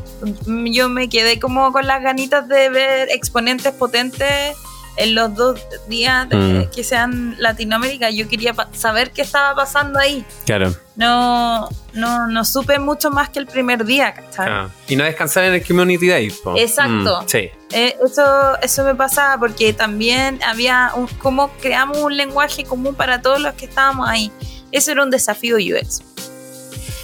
Yo 0.72 0.88
me 0.88 1.10
quedé 1.10 1.38
como 1.38 1.70
con 1.70 1.86
las 1.86 2.02
ganitas 2.02 2.48
de 2.48 2.70
ver 2.70 3.10
exponentes 3.10 3.74
potentes 3.74 4.56
en 4.96 5.14
los 5.14 5.34
dos 5.34 5.60
días 5.88 6.28
de- 6.28 6.36
Mm. 6.36 6.70
que 6.70 6.84
sean 6.84 7.34
Latinoamérica. 7.38 8.10
Yo 8.10 8.28
quería 8.28 8.54
saber 8.72 9.10
qué 9.10 9.22
estaba 9.22 9.54
pasando 9.54 9.98
ahí. 9.98 10.24
Claro. 10.46 10.74
No, 10.96 11.68
no, 11.92 12.26
no 12.28 12.44
supe 12.44 12.78
mucho 12.78 13.10
más 13.10 13.28
que 13.30 13.40
el 13.40 13.46
primer 13.46 13.84
día, 13.84 14.14
¿cachai? 14.14 14.48
Ah. 14.48 14.68
Y 14.88 14.94
no 14.96 15.02
descansar 15.04 15.44
en 15.44 15.54
el 15.54 15.66
Community 15.66 16.06
Day. 16.08 16.30
po. 16.30 16.56
Exacto. 16.56 17.22
Mm, 17.22 17.28
sí. 17.28 17.50
Eh, 17.72 17.96
eso, 18.04 18.58
eso 18.62 18.84
me 18.84 18.94
pasaba 18.94 19.38
porque 19.38 19.72
también 19.72 20.38
había 20.46 20.92
un, 20.94 21.06
cómo 21.18 21.50
creamos 21.60 21.98
un 21.98 22.16
lenguaje 22.16 22.64
común 22.64 22.94
para 22.94 23.20
todos 23.22 23.40
los 23.40 23.54
que 23.54 23.64
estábamos 23.64 24.08
ahí. 24.08 24.30
Eso 24.70 24.92
era 24.92 25.02
un 25.02 25.10
desafío 25.10 25.56
UX. 25.56 26.02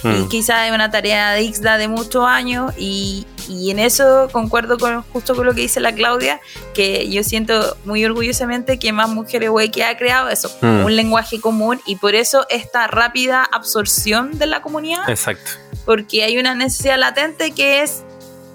Y 0.03 0.07
Mm. 0.07 0.29
quizás 0.29 0.67
es 0.67 0.73
una 0.73 0.89
tarea 0.89 1.31
de 1.31 1.43
IXDA 1.43 1.77
de 1.77 1.87
muchos 1.87 2.25
años 2.25 2.73
y, 2.77 3.27
y 3.51 3.71
en 3.71 3.79
eso 3.79 4.29
concuerdo 4.31 4.77
con, 4.77 5.01
justo 5.03 5.35
con 5.35 5.45
lo 5.45 5.53
que 5.53 5.61
dice 5.61 5.79
la 5.79 5.93
Claudia, 5.93 6.39
que 6.73 7.09
yo 7.09 7.23
siento 7.23 7.77
muy 7.85 8.03
orgullosamente 8.05 8.79
que 8.79 8.93
más 8.93 9.09
mujeres 9.09 9.49
que 9.73 9.83
ha 9.83 9.97
creado 9.97 10.29
eso, 10.29 10.49
Mm. 10.61 10.85
un 10.85 10.95
lenguaje 10.95 11.39
común 11.41 11.81
y 11.85 11.97
por 11.97 12.15
eso 12.15 12.45
esta 12.49 12.87
rápida 12.87 13.43
absorción 13.43 14.37
de 14.39 14.45
la 14.45 14.61
comunidad 14.61 15.09
Exacto. 15.09 15.51
porque 15.85 16.23
hay 16.23 16.37
una 16.37 16.55
necesidad 16.55 16.97
latente 16.97 17.51
que 17.51 17.81
es 17.81 18.03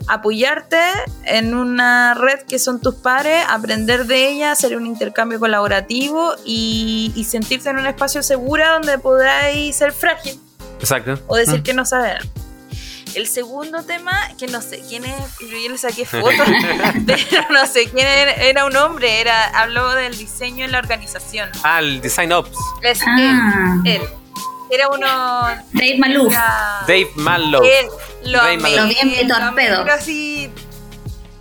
apoyarte 0.09 0.79
en 1.25 1.55
una 1.55 2.15
red 2.15 2.41
que 2.49 2.59
son 2.59 2.81
tus 2.81 2.95
pares, 2.95 3.45
aprender 3.49 4.07
de 4.07 4.29
ella, 4.29 4.53
hacer 4.53 4.77
un 4.77 4.87
intercambio 4.87 5.41
colaborativo 5.41 6.35
y, 6.45 7.13
y 7.17 7.25
sentirte 7.25 7.71
en 7.71 7.79
un 7.79 7.87
espacio 7.87 8.23
seguro 8.23 8.65
donde 8.73 8.99
podáis 8.99 9.75
ser 9.75 9.93
frágil 9.93 10.41
Exacto. 10.79 11.19
o 11.27 11.37
decir 11.37 11.61
Mm. 11.61 11.63
que 11.65 11.75
no 11.75 11.85
saber. 11.85 12.19
El 13.17 13.27
segundo 13.27 13.83
tema, 13.83 14.13
que 14.39 14.47
no 14.47 14.61
sé 14.61 14.83
quién 14.89 15.05
es, 15.07 15.15
yo 15.41 15.71
le 15.71 15.79
saqué 15.79 16.05
fotos, 16.05 16.33
pero 17.07 17.47
no 17.51 17.67
sé 17.67 17.87
quién 17.91 18.07
era, 18.07 18.33
era 18.33 18.67
un 18.67 18.77
hombre, 18.77 19.21
era, 19.21 19.47
habló 19.59 19.91
del 19.95 20.17
diseño 20.17 20.67
en 20.67 20.73
la 20.73 20.79
organización. 20.81 21.49
Ah, 21.63 21.79
el 21.81 22.01
Design 22.03 22.33
Ops. 22.33 22.51
Es 22.83 23.01
Ah, 23.07 23.77
él, 23.87 23.93
él. 24.03 24.03
Era 24.71 24.89
uno... 24.89 25.07
Dave 25.73 25.97
Maluf. 25.99 26.31
era- 26.33 26.81
Dave 26.87 27.11
Mallow. 27.15 27.63
él, 27.65 27.87
lo 28.31 28.41
amé. 28.43 28.77
Lo 28.77 28.87
vi 28.87 28.97
en 29.01 29.09
mi 29.09 29.27
torpedo. 29.29 29.83
pero 29.85 29.95
así. 29.95 30.51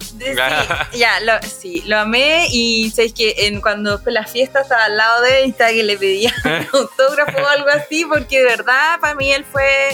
sí, 0.07 0.17
ya, 0.97 1.19
lo, 1.21 1.33
sí, 1.41 1.81
lo 1.87 1.99
amé 1.99 2.47
y 2.51 2.89
sabéis 2.91 3.13
que 3.13 3.35
en, 3.47 3.59
cuando 3.59 3.99
fue 3.99 4.13
la 4.13 4.25
fiesta 4.25 4.61
estaba 4.61 4.85
al 4.85 4.95
lado 4.95 5.21
de 5.23 5.39
él 5.39 5.47
y 5.47 5.49
estaba 5.49 5.71
que 5.71 5.83
le 5.83 5.97
pedía 5.97 6.33
un 6.45 6.67
autógrafo 6.81 7.37
o 7.43 7.47
algo 7.47 7.67
así, 7.69 8.05
porque 8.05 8.39
de 8.39 8.45
verdad 8.45 8.97
para 9.01 9.13
mí 9.15 9.29
él 9.33 9.43
fue 9.51 9.89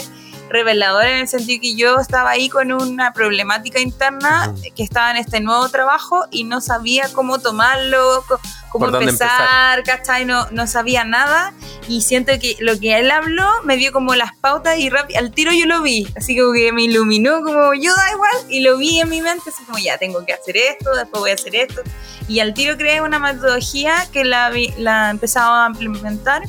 revelador 0.52 1.04
en 1.04 1.18
el 1.18 1.28
sentido 1.28 1.60
que 1.60 1.74
yo 1.74 1.98
estaba 1.98 2.30
ahí 2.30 2.48
con 2.48 2.72
una 2.72 3.12
problemática 3.12 3.80
interna 3.80 4.54
que 4.76 4.82
estaba 4.82 5.10
en 5.10 5.16
este 5.16 5.40
nuevo 5.40 5.68
trabajo 5.68 6.24
y 6.30 6.44
no 6.44 6.60
sabía 6.60 7.08
cómo 7.12 7.38
tomarlo, 7.38 8.24
cómo 8.68 8.86
¿Por 8.86 8.92
dónde 8.92 9.10
empezar, 9.10 9.82
¿cachai? 9.82 10.24
No, 10.24 10.48
no 10.50 10.66
sabía 10.66 11.04
nada 11.04 11.52
y 11.88 12.02
siento 12.02 12.32
que 12.40 12.56
lo 12.60 12.78
que 12.78 12.98
él 12.98 13.10
habló 13.10 13.48
me 13.64 13.76
dio 13.76 13.92
como 13.92 14.14
las 14.14 14.34
pautas 14.36 14.78
y 14.78 14.88
rápido, 14.88 15.18
al 15.18 15.32
tiro 15.32 15.52
yo 15.52 15.66
lo 15.66 15.82
vi, 15.82 16.06
así 16.16 16.38
como 16.38 16.52
que 16.52 16.72
me 16.72 16.84
iluminó 16.84 17.42
como 17.42 17.74
yo 17.74 17.94
da 17.94 18.12
igual 18.12 18.32
y 18.48 18.60
lo 18.60 18.76
vi 18.76 19.00
en 19.00 19.08
mi 19.08 19.20
mente 19.20 19.50
así 19.50 19.64
como 19.64 19.78
ya 19.78 19.98
tengo 19.98 20.24
que 20.24 20.32
hacer 20.32 20.56
esto, 20.56 20.94
después 20.94 21.20
voy 21.20 21.30
a 21.30 21.34
hacer 21.34 21.56
esto 21.56 21.82
y 22.28 22.40
al 22.40 22.54
tiro 22.54 22.76
creé 22.76 23.00
una 23.00 23.18
metodología 23.18 23.94
que 24.12 24.24
la, 24.24 24.50
la 24.78 25.10
empezaba 25.10 25.66
a 25.66 25.68
implementar 25.68 26.42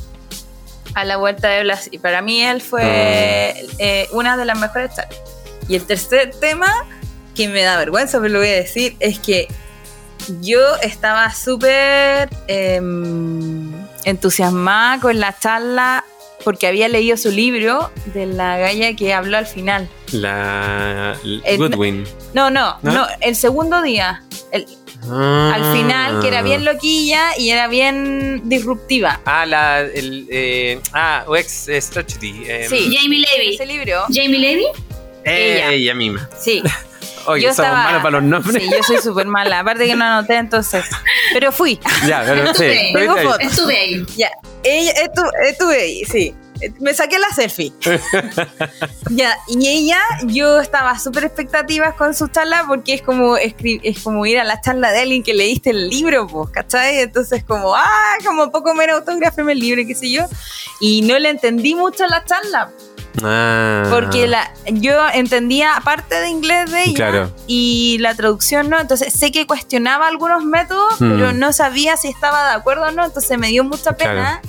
a 0.94 1.04
la 1.04 1.16
vuelta 1.16 1.48
de 1.48 1.62
Blas 1.62 1.88
y 1.90 1.98
para 1.98 2.22
mí 2.22 2.42
él 2.42 2.60
fue 2.62 3.66
eh, 3.78 4.08
una 4.12 4.36
de 4.36 4.44
las 4.44 4.58
mejores 4.58 4.94
charlas. 4.94 5.18
Y 5.68 5.74
el 5.76 5.84
tercer 5.86 6.30
tema, 6.40 6.72
que 7.34 7.48
me 7.48 7.62
da 7.62 7.76
vergüenza, 7.78 8.18
pero 8.20 8.32
lo 8.34 8.38
voy 8.40 8.48
a 8.48 8.52
decir, 8.52 8.96
es 9.00 9.18
que 9.18 9.48
yo 10.40 10.60
estaba 10.82 11.32
súper 11.34 12.30
em, 12.46 13.72
entusiasmada 14.04 15.00
con 15.00 15.18
la 15.20 15.36
charla 15.38 16.04
porque 16.44 16.66
había 16.66 16.88
leído 16.88 17.16
su 17.16 17.30
libro 17.30 17.90
de 18.12 18.26
la 18.26 18.58
galla 18.58 18.94
que 18.94 19.14
habló 19.14 19.38
al 19.38 19.46
final. 19.46 19.88
La 20.12 21.16
El- 21.24 21.58
Goodwin. 21.58 22.04
No, 22.34 22.50
no, 22.50 22.76
¿No? 22.82 22.92
no, 22.92 23.06
el 23.20 23.34
segundo 23.34 23.80
día, 23.82 24.22
el- 24.52 24.66
al 25.10 25.72
final, 25.76 26.20
que 26.20 26.28
era 26.28 26.42
bien 26.42 26.64
loquilla 26.64 27.36
y 27.38 27.50
era 27.50 27.68
bien 27.68 28.42
disruptiva. 28.44 29.20
Ah, 29.24 29.44
la. 29.46 29.80
El, 29.80 30.26
eh, 30.30 30.80
ah, 30.92 31.24
UX 31.26 31.68
Strategy. 31.80 32.44
eh, 32.46 32.66
Sí. 32.68 32.94
Jamie 32.96 33.20
Levy. 33.20 33.54
Ese 33.54 33.66
libro, 33.66 34.02
Jamie 34.12 34.38
Levy. 34.38 34.64
eh, 35.24 35.54
ella. 35.56 35.72
ella 35.72 35.94
misma. 35.94 36.28
sí. 36.38 36.62
Oye, 37.26 37.44
Yo 37.44 37.54
somos 37.54 37.70
estaba- 37.70 37.84
malos 37.84 38.02
para 38.02 38.20
los 38.20 38.22
nombres. 38.24 38.62
Sí, 38.62 38.68
yo 38.70 38.82
soy 38.82 38.98
súper 38.98 39.26
mala. 39.26 39.60
Aparte 39.60 39.86
que 39.86 39.96
no 39.96 40.04
anoté 40.04 40.36
entonces. 40.36 40.84
Pero 41.32 41.52
fui. 41.52 41.80
Ya, 42.06 42.22
pero 42.26 42.52
sí. 42.54 42.64
Estuve, 42.94 43.18
ahí. 43.18 43.94
Estuve. 43.94 44.06
Ya. 44.14 44.30
Ella, 44.62 44.92
estu- 44.92 45.30
estuve 45.48 45.74
ahí, 45.80 46.04
sí. 46.04 46.34
Me 46.80 46.94
saqué 46.94 47.18
la 47.18 47.28
selfie. 47.34 47.72
ya, 49.10 49.36
y 49.48 49.66
ella, 49.68 49.98
yo 50.24 50.60
estaba 50.60 50.98
súper 50.98 51.24
expectativas 51.24 51.94
con 51.94 52.14
su 52.14 52.28
charla 52.28 52.64
porque 52.66 52.94
es 52.94 53.02
como 53.02 53.36
es 53.36 53.54
como 54.02 54.24
ir 54.26 54.38
a 54.38 54.44
la 54.44 54.60
charla 54.60 54.92
de 54.92 55.00
alguien 55.00 55.22
que 55.22 55.34
leíste 55.34 55.70
el 55.70 55.88
libro, 55.88 56.26
pues, 56.26 56.50
¿cachai? 56.50 57.00
Entonces, 57.00 57.44
como, 57.44 57.74
ah, 57.74 58.16
como 58.24 58.50
poco 58.50 58.74
menos 58.74 58.96
autógrafeme 59.00 59.52
el 59.52 59.58
libro, 59.58 59.82
qué 59.86 59.94
sé 59.94 60.10
yo. 60.10 60.24
Y 60.80 61.02
no 61.02 61.18
le 61.18 61.30
entendí 61.30 61.74
mucho 61.74 62.06
la 62.06 62.24
charla. 62.24 62.70
Ah. 63.22 63.84
Porque 63.90 64.26
la, 64.26 64.52
yo 64.66 64.96
entendía 65.12 65.80
parte 65.84 66.16
de 66.16 66.28
inglés 66.30 66.70
de 66.72 66.82
ella 66.82 66.94
Claro. 66.96 67.34
y 67.46 67.98
la 68.00 68.14
traducción 68.16 68.68
no, 68.68 68.80
entonces 68.80 69.12
sé 69.12 69.30
que 69.30 69.46
cuestionaba 69.46 70.08
algunos 70.08 70.44
métodos, 70.44 71.00
Mm. 71.00 71.10
pero 71.12 71.32
no 71.32 71.52
sabía 71.52 71.96
si 71.96 72.08
estaba 72.08 72.48
de 72.48 72.54
acuerdo 72.56 72.84
o 72.86 72.90
no, 72.90 73.04
entonces 73.04 73.38
me 73.38 73.48
dio 73.48 73.62
mucha 73.62 73.92
pena 73.96 74.40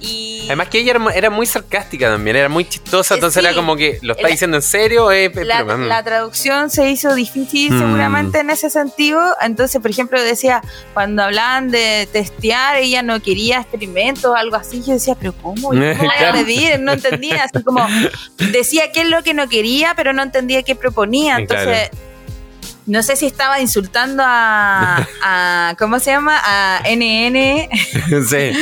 Y 0.00 0.42
Además 0.46 0.68
que 0.68 0.78
ella 0.80 0.90
era, 0.90 0.98
mu- 0.98 1.08
era 1.08 1.30
muy 1.30 1.46
sarcástica 1.46 2.10
también, 2.10 2.36
era 2.36 2.48
muy 2.50 2.66
chistosa, 2.66 3.14
Eh, 3.14 3.16
entonces 3.16 3.40
sí. 3.42 3.46
era 3.46 3.56
como 3.56 3.76
que, 3.76 3.98
¿lo 4.02 4.12
está 4.12 4.24
La- 4.24 4.28
diciendo 4.28 4.56
en 4.58 4.62
serio? 4.62 5.10
Eh, 5.10 5.30
la, 5.34 5.64
pero, 5.64 5.78
mm. 5.78 5.82
la 5.86 6.02
traducción 6.02 6.68
se 6.68 6.90
hizo 6.90 7.14
difícil 7.14 7.72
Mm. 7.72 7.78
seguramente 7.78 8.40
en 8.40 8.50
ese 8.50 8.68
sentido. 8.68 9.20
Entonces, 9.40 9.80
por 9.80 9.90
ejemplo, 9.90 10.20
decía, 10.22 10.60
cuando 10.92 11.22
hablaban 11.22 11.70
de 11.70 12.06
testear, 12.12 12.76
ella 12.76 13.02
no 13.02 13.20
quería 13.22 13.60
experimentos 13.60 14.24
o 14.26 14.34
algo 14.34 14.56
así. 14.56 14.82
Yo 14.86 14.92
decía, 14.94 15.14
pero 15.18 15.32
¿cómo? 15.40 15.68
¿Cómo 15.68 15.70
voy 16.18 16.24
a 16.26 16.32
medir? 16.32 16.78
No 16.80 16.92
entendía. 16.92 17.44
Así 17.44 17.62
como 17.64 17.86
decía 18.38 18.92
qué 18.92 19.02
es 19.02 19.08
lo 19.08 19.22
que 19.22 19.32
no 19.32 19.48
quería, 19.48 19.94
pero 19.96 20.12
no 20.12 20.22
entendía 20.22 20.62
qué 20.62 20.74
proponía. 20.74 21.36
Entonces, 21.38 21.88
no 22.86 23.02
sé 23.02 23.16
si 23.16 23.26
estaba 23.26 23.60
insultando 23.60 24.22
a, 24.26 25.06
a 25.22 25.74
¿cómo 25.78 25.98
se 25.98 26.10
llama? 26.10 26.38
A 26.44 26.82
NN, 26.86 27.68
sí, 28.28 28.52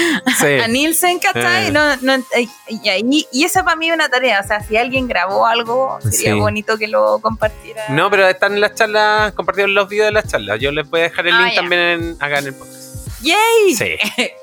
sí. 0.41 0.47
a 0.63 0.69
Nielsen, 0.69 1.19
¿cachai? 1.19 1.67
Eh. 1.69 1.71
No, 1.73 1.97
no, 1.97 2.25
y, 2.69 2.89
ahí- 2.89 3.27
y 3.33 3.45
esa 3.45 3.65
para 3.65 3.77
mí 3.77 3.89
es 3.89 3.95
una 3.95 4.09
tarea. 4.09 4.41
O 4.45 4.47
sea, 4.47 4.63
si 4.63 4.77
alguien 4.77 5.09
grabó 5.09 5.47
algo, 5.47 5.99
sería 6.03 6.35
Sí. 6.35 6.41
bonito 6.41 6.79
que 6.79 6.87
lo 6.89 7.19
compartiera. 7.21 7.85
No, 7.89 8.11
pero 8.11 8.29
están 8.29 8.55
en 8.55 8.61
las 8.61 8.75
charlas, 8.75 9.33
compartidos 9.33 9.71
los 9.71 9.89
videos 9.89 10.07
de 10.09 10.13
las 10.13 10.29
charlas. 10.29 10.61
Yo 10.61 10.71
les 10.73 10.89
voy 10.89 11.01
a 11.01 11.03
dejar 11.05 11.27
el 11.27 11.35
Ah, 11.35 11.43
link 11.45 11.55
también 11.55 11.81
en- 11.81 12.17
acá 12.21 12.39
en 12.39 12.47
el 12.47 12.55
podcast. 12.55 12.81
¡Yay! 13.23 13.75
Sí. 13.77 13.97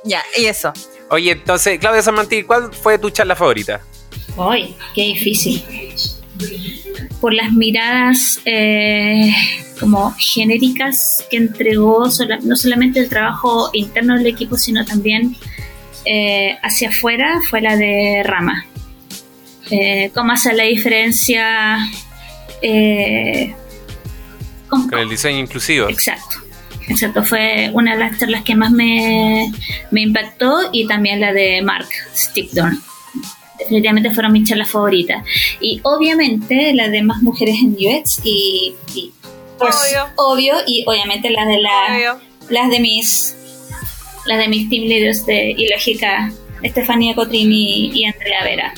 ya, 0.04 0.24
y 0.38 0.46
eso. 0.46 0.72
Oye, 1.10 1.32
entonces, 1.32 1.80
Claudia 1.80 2.02
San 2.02 2.16
Martín, 2.16 2.46
¿cuál 2.46 2.74
fue 2.74 2.98
tu 3.00 3.10
charla 3.10 3.36
favorita? 3.36 3.82
Uy, 4.38 4.76
qué 4.94 5.02
difícil. 5.02 5.64
Por 7.22 7.34
las 7.34 7.52
miradas 7.52 8.40
eh, 8.46 9.34
como 9.80 10.14
genéricas 10.18 11.26
que 11.30 11.38
entregó 11.38 12.10
sola- 12.10 12.40
no 12.44 12.56
solamente 12.56 13.00
el 13.02 13.10
trabajo 13.10 13.70
interno 13.74 14.16
del 14.18 14.28
equipo, 14.28 14.58
sino 14.58 14.86
también 14.86 15.36
eh, 16.06 16.58
hacia 16.64 16.90
afuera, 16.90 17.40
fue 17.50 17.62
la 17.62 17.76
de 17.76 18.22
Rama. 18.24 18.66
Eh, 19.70 20.12
¿Cómo 20.14 20.32
hacer 20.32 20.56
la 20.56 20.64
diferencia? 20.64 21.78
Eh, 22.62 23.54
con- 24.68 24.88
Con 24.90 25.00
el 25.00 25.10
diseño 25.10 25.40
inclusivo. 25.40 25.90
Exacto. 25.90 26.38
Exacto, 26.88 27.24
fue 27.24 27.70
una 27.74 27.94
de 27.94 28.00
las 28.00 28.18
charlas 28.18 28.44
que 28.44 28.56
más 28.56 28.72
me, 28.72 29.52
me 29.92 30.02
impactó 30.02 30.70
y 30.72 30.88
también 30.88 31.20
la 31.20 31.32
de 31.34 31.62
Mark 31.62 31.88
Stickdorn. 32.16 32.82
Definitivamente 33.60 34.12
fueron 34.12 34.32
mis 34.32 34.48
charlas 34.50 34.70
favoritas. 34.70 35.24
Y 35.60 35.80
obviamente 35.84 36.74
la 36.74 36.88
de 36.90 37.02
más 37.04 37.22
mujeres 37.22 37.56
en 37.62 37.74
UX 37.74 38.22
y, 38.24 38.74
y, 38.96 39.12
pues, 39.58 39.76
Obvio. 39.76 40.06
obvio, 40.16 40.54
y 40.66 40.84
obviamente 40.88 41.30
las 41.30 41.46
de 41.48 41.60
la, 41.60 41.72
Obvio. 41.94 42.20
las 42.50 42.70
de 42.70 42.80
mis 42.80 43.36
las 44.26 44.38
de 44.38 44.48
mis 44.48 44.70
team 44.70 44.84
leaders 44.86 45.26
de 45.26 45.52
Ilógica, 45.58 46.32
Estefanía 46.62 47.16
Cotrini 47.16 47.90
y 47.94 48.06
Andrea 48.06 48.44
Vera. 48.44 48.74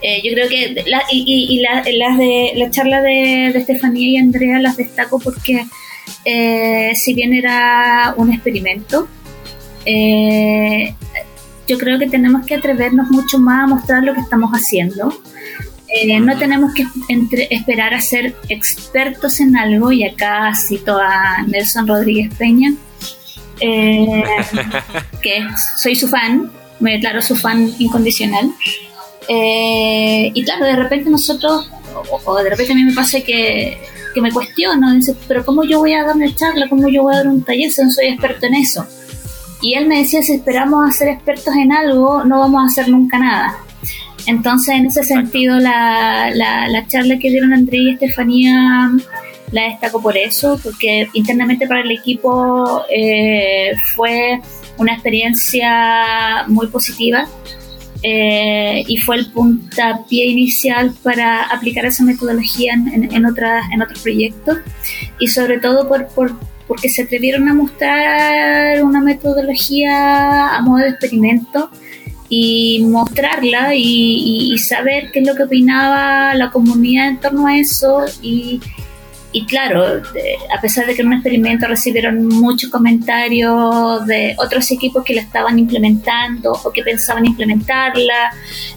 Eh, 0.00 0.20
yo 0.22 0.32
creo 0.34 0.48
que 0.48 0.84
la, 0.86 1.02
y, 1.10 1.24
y- 1.26 1.56
y 1.56 1.60
la- 1.60 1.82
las 1.92 2.18
de 2.18 2.52
la 2.56 2.70
charla 2.70 3.00
de, 3.02 3.50
de 3.52 3.58
Estefanía 3.58 4.08
y 4.10 4.16
Andrea 4.18 4.58
las 4.60 4.76
destaco 4.76 5.18
porque 5.18 5.64
eh, 6.26 6.92
si 6.94 7.14
bien 7.14 7.32
era 7.34 8.14
un 8.16 8.32
experimento, 8.32 9.08
eh, 9.86 10.94
yo 11.66 11.78
creo 11.78 11.98
que 11.98 12.08
tenemos 12.08 12.44
que 12.46 12.54
atrevernos 12.56 13.10
mucho 13.10 13.38
más 13.38 13.64
a 13.64 13.66
mostrar 13.66 14.02
lo 14.02 14.14
que 14.14 14.20
estamos 14.20 14.50
haciendo. 14.52 15.12
Eh, 15.88 16.18
no 16.20 16.36
tenemos 16.38 16.74
que 16.74 16.84
entre- 17.08 17.46
esperar 17.50 17.94
a 17.94 18.00
ser 18.00 18.34
expertos 18.48 19.38
en 19.40 19.56
algo, 19.56 19.92
y 19.92 20.04
acá 20.04 20.52
cito 20.56 20.98
a 20.98 21.42
Nelson 21.46 21.86
Rodríguez 21.86 22.34
Peña, 22.36 22.72
eh, 23.60 24.24
que 25.22 25.46
soy 25.80 25.94
su 25.94 26.08
fan, 26.08 26.50
me 26.80 26.92
declaro 26.92 27.22
su 27.22 27.36
fan 27.36 27.72
incondicional. 27.78 28.50
Eh, 29.28 30.30
y 30.34 30.42
claro, 30.44 30.66
de 30.66 30.76
repente 30.76 31.08
nosotros, 31.10 31.70
o, 32.10 32.20
o 32.24 32.42
de 32.42 32.50
repente 32.50 32.72
a 32.72 32.76
mí 32.76 32.82
me 32.84 32.92
pasa 32.92 33.20
que, 33.20 33.78
que 34.14 34.20
me 34.20 34.32
cuestiono, 34.32 34.92
dice, 34.92 35.14
pero 35.28 35.44
¿cómo 35.44 35.64
yo 35.64 35.78
voy 35.78 35.94
a 35.94 36.04
dar 36.04 36.16
una 36.16 36.34
charla? 36.34 36.68
¿Cómo 36.68 36.88
yo 36.88 37.02
voy 37.04 37.14
a 37.14 37.18
dar 37.18 37.28
un 37.28 37.42
taller 37.42 37.70
si 37.70 37.82
no 37.82 37.90
soy 37.90 38.06
experto 38.08 38.46
en 38.46 38.54
eso? 38.54 38.84
Y 39.64 39.72
él 39.72 39.86
me 39.88 40.00
decía, 40.00 40.22
si 40.22 40.34
esperamos 40.34 40.86
a 40.86 40.92
ser 40.92 41.08
expertos 41.08 41.56
en 41.56 41.72
algo, 41.72 42.22
no 42.22 42.38
vamos 42.38 42.62
a 42.62 42.66
hacer 42.66 42.90
nunca 42.90 43.18
nada. 43.18 43.56
Entonces, 44.26 44.74
en 44.74 44.84
ese 44.84 45.04
sentido, 45.04 45.58
la, 45.58 46.30
la, 46.34 46.68
la 46.68 46.86
charla 46.86 47.18
que 47.18 47.30
dieron 47.30 47.54
André 47.54 47.78
y 47.78 47.90
Estefanía 47.92 48.90
la 49.52 49.62
destaco 49.62 50.02
por 50.02 50.18
eso, 50.18 50.60
porque 50.62 51.08
internamente 51.14 51.66
para 51.66 51.80
el 51.80 51.90
equipo 51.92 52.82
eh, 52.90 53.72
fue 53.94 54.38
una 54.76 54.92
experiencia 54.92 56.44
muy 56.46 56.66
positiva 56.66 57.26
eh, 58.02 58.84
y 58.86 58.98
fue 58.98 59.16
el 59.16 59.32
puntapié 59.32 60.26
inicial 60.26 60.92
para 61.02 61.44
aplicar 61.44 61.86
esa 61.86 62.04
metodología 62.04 62.74
en, 62.74 62.88
en, 62.88 63.14
en 63.14 63.24
otras, 63.24 63.64
en 63.72 63.80
otros 63.80 64.00
proyectos 64.00 64.58
y 65.18 65.28
sobre 65.28 65.58
todo 65.58 65.88
por, 65.88 66.06
por, 66.08 66.34
porque 66.66 66.88
se 66.88 67.02
atrevieron 67.02 67.48
a 67.48 67.54
mostrar 67.54 68.82
una 68.82 69.00
metodología 69.00 70.56
a 70.56 70.62
modo 70.62 70.82
de 70.82 70.90
experimento 70.90 71.70
y 72.28 72.84
mostrarla 72.86 73.74
y, 73.74 74.56
saber 74.58 75.10
qué 75.12 75.20
es 75.20 75.26
lo 75.26 75.34
que 75.34 75.44
opinaba 75.44 76.34
la 76.34 76.50
comunidad 76.50 77.08
en 77.08 77.20
torno 77.20 77.46
a 77.46 77.56
eso 77.56 78.04
y, 78.22 78.60
y 79.34 79.44
claro, 79.46 79.84
a 79.84 80.60
pesar 80.60 80.86
de 80.86 80.94
que 80.94 81.02
en 81.02 81.08
un 81.08 81.14
experimento 81.14 81.66
recibieron 81.66 82.24
muchos 82.24 82.70
comentarios 82.70 84.06
de 84.06 84.36
otros 84.38 84.70
equipos 84.70 85.04
que 85.04 85.12
la 85.12 85.22
estaban 85.22 85.58
implementando 85.58 86.52
o 86.52 86.70
que 86.70 86.84
pensaban 86.84 87.26
implementarla, 87.26 88.32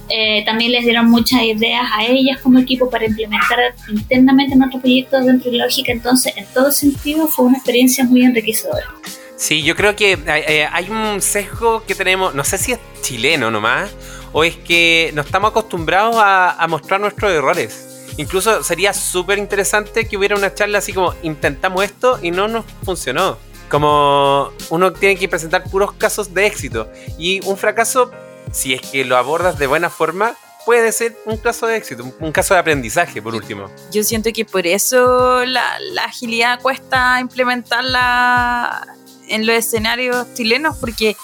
eh, 0.09 0.43
también 0.45 0.71
les 0.71 0.83
dieron 0.83 1.11
muchas 1.11 1.43
ideas 1.43 1.83
a 1.93 2.05
ellas 2.05 2.39
como 2.41 2.57
equipo 2.57 2.89
para 2.89 3.05
implementar 3.05 3.75
internamente 3.87 4.55
en 4.55 4.63
otros 4.63 4.81
proyectos 4.81 5.27
dentro 5.27 5.51
de 5.51 5.57
Lógica, 5.59 5.91
entonces 5.91 6.33
en 6.35 6.47
todo 6.47 6.71
sentido 6.71 7.27
fue 7.27 7.45
una 7.45 7.57
experiencia 7.57 8.03
muy 8.05 8.23
enriquecedora. 8.23 8.87
Sí, 9.35 9.61
yo 9.61 9.75
creo 9.75 9.95
que 9.95 10.17
eh, 10.25 10.67
hay 10.71 10.89
un 10.89 11.21
sesgo 11.21 11.85
que 11.85 11.93
tenemos, 11.93 12.33
no 12.33 12.43
sé 12.43 12.57
si 12.57 12.71
es 12.71 12.79
chileno 13.03 13.51
nomás, 13.51 13.91
o 14.33 14.43
es 14.43 14.55
que 14.55 15.11
nos 15.13 15.27
estamos 15.27 15.51
acostumbrados 15.51 16.15
a 16.17 16.65
mostrar 16.67 16.99
nuestros 16.99 17.31
errores. 17.31 17.86
Incluso 18.17 18.63
sería 18.63 18.93
súper 18.93 19.37
interesante 19.37 20.07
que 20.07 20.17
hubiera 20.17 20.35
una 20.35 20.53
charla 20.53 20.79
así 20.79 20.91
como 20.91 21.13
intentamos 21.23 21.83
esto 21.83 22.19
y 22.21 22.31
no 22.31 22.47
nos 22.47 22.65
funcionó. 22.83 23.37
Como 23.69 24.51
uno 24.69 24.93
tiene 24.93 25.17
que 25.17 25.27
presentar 25.27 25.63
puros 25.65 25.93
casos 25.93 26.33
de 26.33 26.47
éxito. 26.47 26.89
Y 27.17 27.45
un 27.45 27.57
fracaso, 27.57 28.11
si 28.51 28.73
es 28.73 28.81
que 28.81 29.05
lo 29.05 29.17
abordas 29.17 29.59
de 29.59 29.67
buena 29.67 29.89
forma, 29.89 30.35
puede 30.65 30.91
ser 30.91 31.15
un 31.25 31.37
caso 31.37 31.67
de 31.67 31.77
éxito, 31.77 32.03
un, 32.19 32.31
caso 32.31 32.53
de 32.53 32.59
aprendizaje, 32.59 33.21
por 33.21 33.35
último. 33.35 33.69
Yo 33.91 34.03
siento 34.03 34.31
que 34.33 34.45
por 34.45 34.65
eso 34.67 35.45
la, 35.45 35.79
la 35.93 36.03
agilidad 36.05 36.59
cuesta 36.61 37.19
implementarla 37.21 38.85
en 39.29 39.45
los 39.45 39.55
escenarios 39.55 40.33
chilenos, 40.33 40.77
porque 40.77 41.15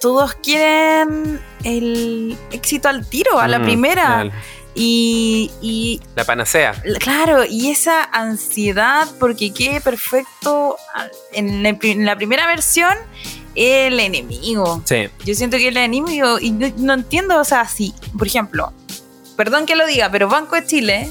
todos 0.00 0.34
quieren 0.34 1.40
el 1.64 2.36
éxito 2.50 2.88
al 2.88 3.08
tiro, 3.08 3.38
a 3.38 3.48
la 3.48 3.58
Mm, 3.58 3.64
primera. 3.64 4.30
Y, 4.78 5.50
y 5.62 6.00
La 6.14 6.24
panacea. 6.24 6.74
claro, 7.00 7.44
y 7.48 7.70
esa 7.70 8.04
ansiedad 8.04 9.08
porque 9.18 9.50
quede 9.52 9.80
perfecto 9.80 10.76
ah, 10.94 11.06
en 11.32 11.62
la, 11.62 11.72
pri- 11.78 11.92
en 11.92 12.04
la 12.04 12.14
primera 12.14 12.46
versión, 12.46 12.94
el 13.54 13.98
enemigo. 13.98 14.82
Sí. 14.84 15.08
Yo 15.24 15.34
siento 15.34 15.56
que 15.56 15.68
el 15.68 15.76
enemigo, 15.78 16.38
y 16.38 16.50
no, 16.50 16.70
no 16.76 16.92
entiendo, 16.92 17.40
o 17.40 17.44
sea, 17.44 17.66
si, 17.66 17.94
por 18.18 18.26
ejemplo, 18.26 18.70
perdón 19.34 19.64
que 19.64 19.76
lo 19.76 19.86
diga, 19.86 20.10
pero 20.10 20.28
Banco 20.28 20.56
de 20.56 20.66
Chile 20.66 21.10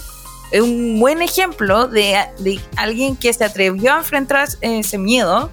es 0.51 0.61
un 0.61 0.99
buen 0.99 1.23
ejemplo 1.23 1.87
de, 1.87 2.19
de 2.37 2.59
alguien 2.77 3.15
que 3.15 3.33
se 3.33 3.43
atrevió 3.45 3.93
a 3.95 3.97
enfrentar 3.97 4.47
ese 4.61 4.99
miedo 4.99 5.49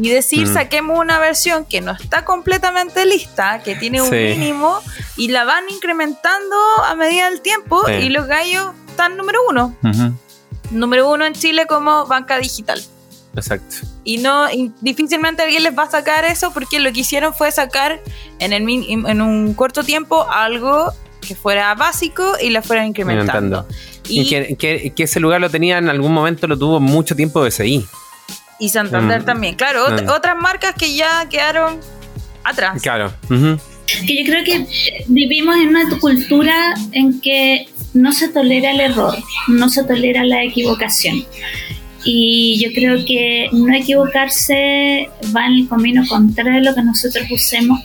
y 0.00 0.08
decir, 0.10 0.48
Mm. 0.48 0.54
saquemos 0.54 0.98
una 0.98 1.18
versión 1.18 1.64
que 1.64 1.80
no 1.80 1.92
está 1.92 2.24
completamente 2.24 3.06
lista, 3.06 3.60
que 3.62 3.76
tiene 3.76 4.02
un 4.02 4.10
Sí. 4.10 4.16
mínimo, 4.38 4.80
y 5.16 5.28
la 5.28 5.44
van 5.44 5.64
incrementando 5.70 6.56
a 6.86 6.94
medida 6.96 7.30
del 7.30 7.40
tiempo, 7.40 7.82
Sí. 7.86 7.92
y 7.92 8.08
los 8.08 8.26
gallos 8.26 8.72
están 8.88 9.16
número 9.16 9.38
uno. 9.48 9.76
Número 10.70 11.10
uno 11.10 11.24
en 11.26 11.34
Chile 11.34 11.66
como 11.66 12.06
banca 12.06 12.38
digital. 12.38 12.82
Exacto. 13.36 13.76
Y 14.04 14.18
no 14.18 14.50
y 14.50 14.72
difícilmente 14.80 15.42
alguien 15.42 15.62
les 15.64 15.76
va 15.76 15.84
a 15.84 15.90
sacar 15.90 16.24
eso 16.24 16.52
porque 16.52 16.78
lo 16.78 16.92
que 16.92 17.00
hicieron 17.00 17.34
fue 17.34 17.50
sacar 17.50 18.00
en, 18.38 18.52
el, 18.52 18.68
en 18.68 19.20
un 19.20 19.54
corto 19.54 19.82
tiempo 19.82 20.26
algo 20.30 20.92
que 21.20 21.34
fuera 21.34 21.74
básico 21.74 22.34
y 22.40 22.50
la 22.50 22.62
fueran 22.62 22.86
incrementando. 22.86 23.66
Y, 24.08 24.20
Y, 24.22 24.28
que, 24.28 24.56
que- 24.56 24.92
que 24.94 25.02
ese 25.04 25.18
lugar 25.20 25.40
lo 25.40 25.50
tenía 25.50 25.78
en 25.78 25.88
algún 25.88 26.12
momento, 26.12 26.46
lo 26.46 26.58
tuvo 26.58 26.78
mucho 26.80 27.16
tiempo 27.16 27.40
BCI. 27.40 27.86
Y 28.64 28.68
Santander 28.68 29.22
Mm. 29.22 29.24
también. 29.24 29.54
Claro, 29.54 29.86
ot- 29.88 30.04
Mm. 30.04 30.08
otras 30.08 30.36
marcas 30.36 30.74
que 30.78 30.94
ya 30.94 31.28
quedaron 31.28 31.78
atrás. 32.42 32.80
Claro. 32.82 33.12
Que 34.06 34.24
yo 34.24 34.24
creo 34.24 34.44
que 34.44 34.66
vivimos 35.08 35.56
en 35.56 35.68
una 35.68 35.88
cultura 35.98 36.74
en 36.92 37.20
que 37.20 37.66
no 37.92 38.12
se 38.12 38.28
tolera 38.28 38.70
el 38.70 38.80
error, 38.80 39.14
no 39.48 39.68
se 39.68 39.84
tolera 39.84 40.24
la 40.24 40.42
equivocación. 40.44 41.24
y 42.06 42.62
yo 42.62 42.68
creo 42.74 43.02
que 43.06 43.48
no 43.52 43.74
equivocarse 43.74 45.08
va 45.34 45.46
en 45.46 45.52
el 45.60 45.68
camino 45.70 46.02
contrario 46.06 46.56
de 46.60 46.60
lo 46.60 46.74
que 46.74 46.82
nosotros 46.82 47.24
usemos, 47.30 47.80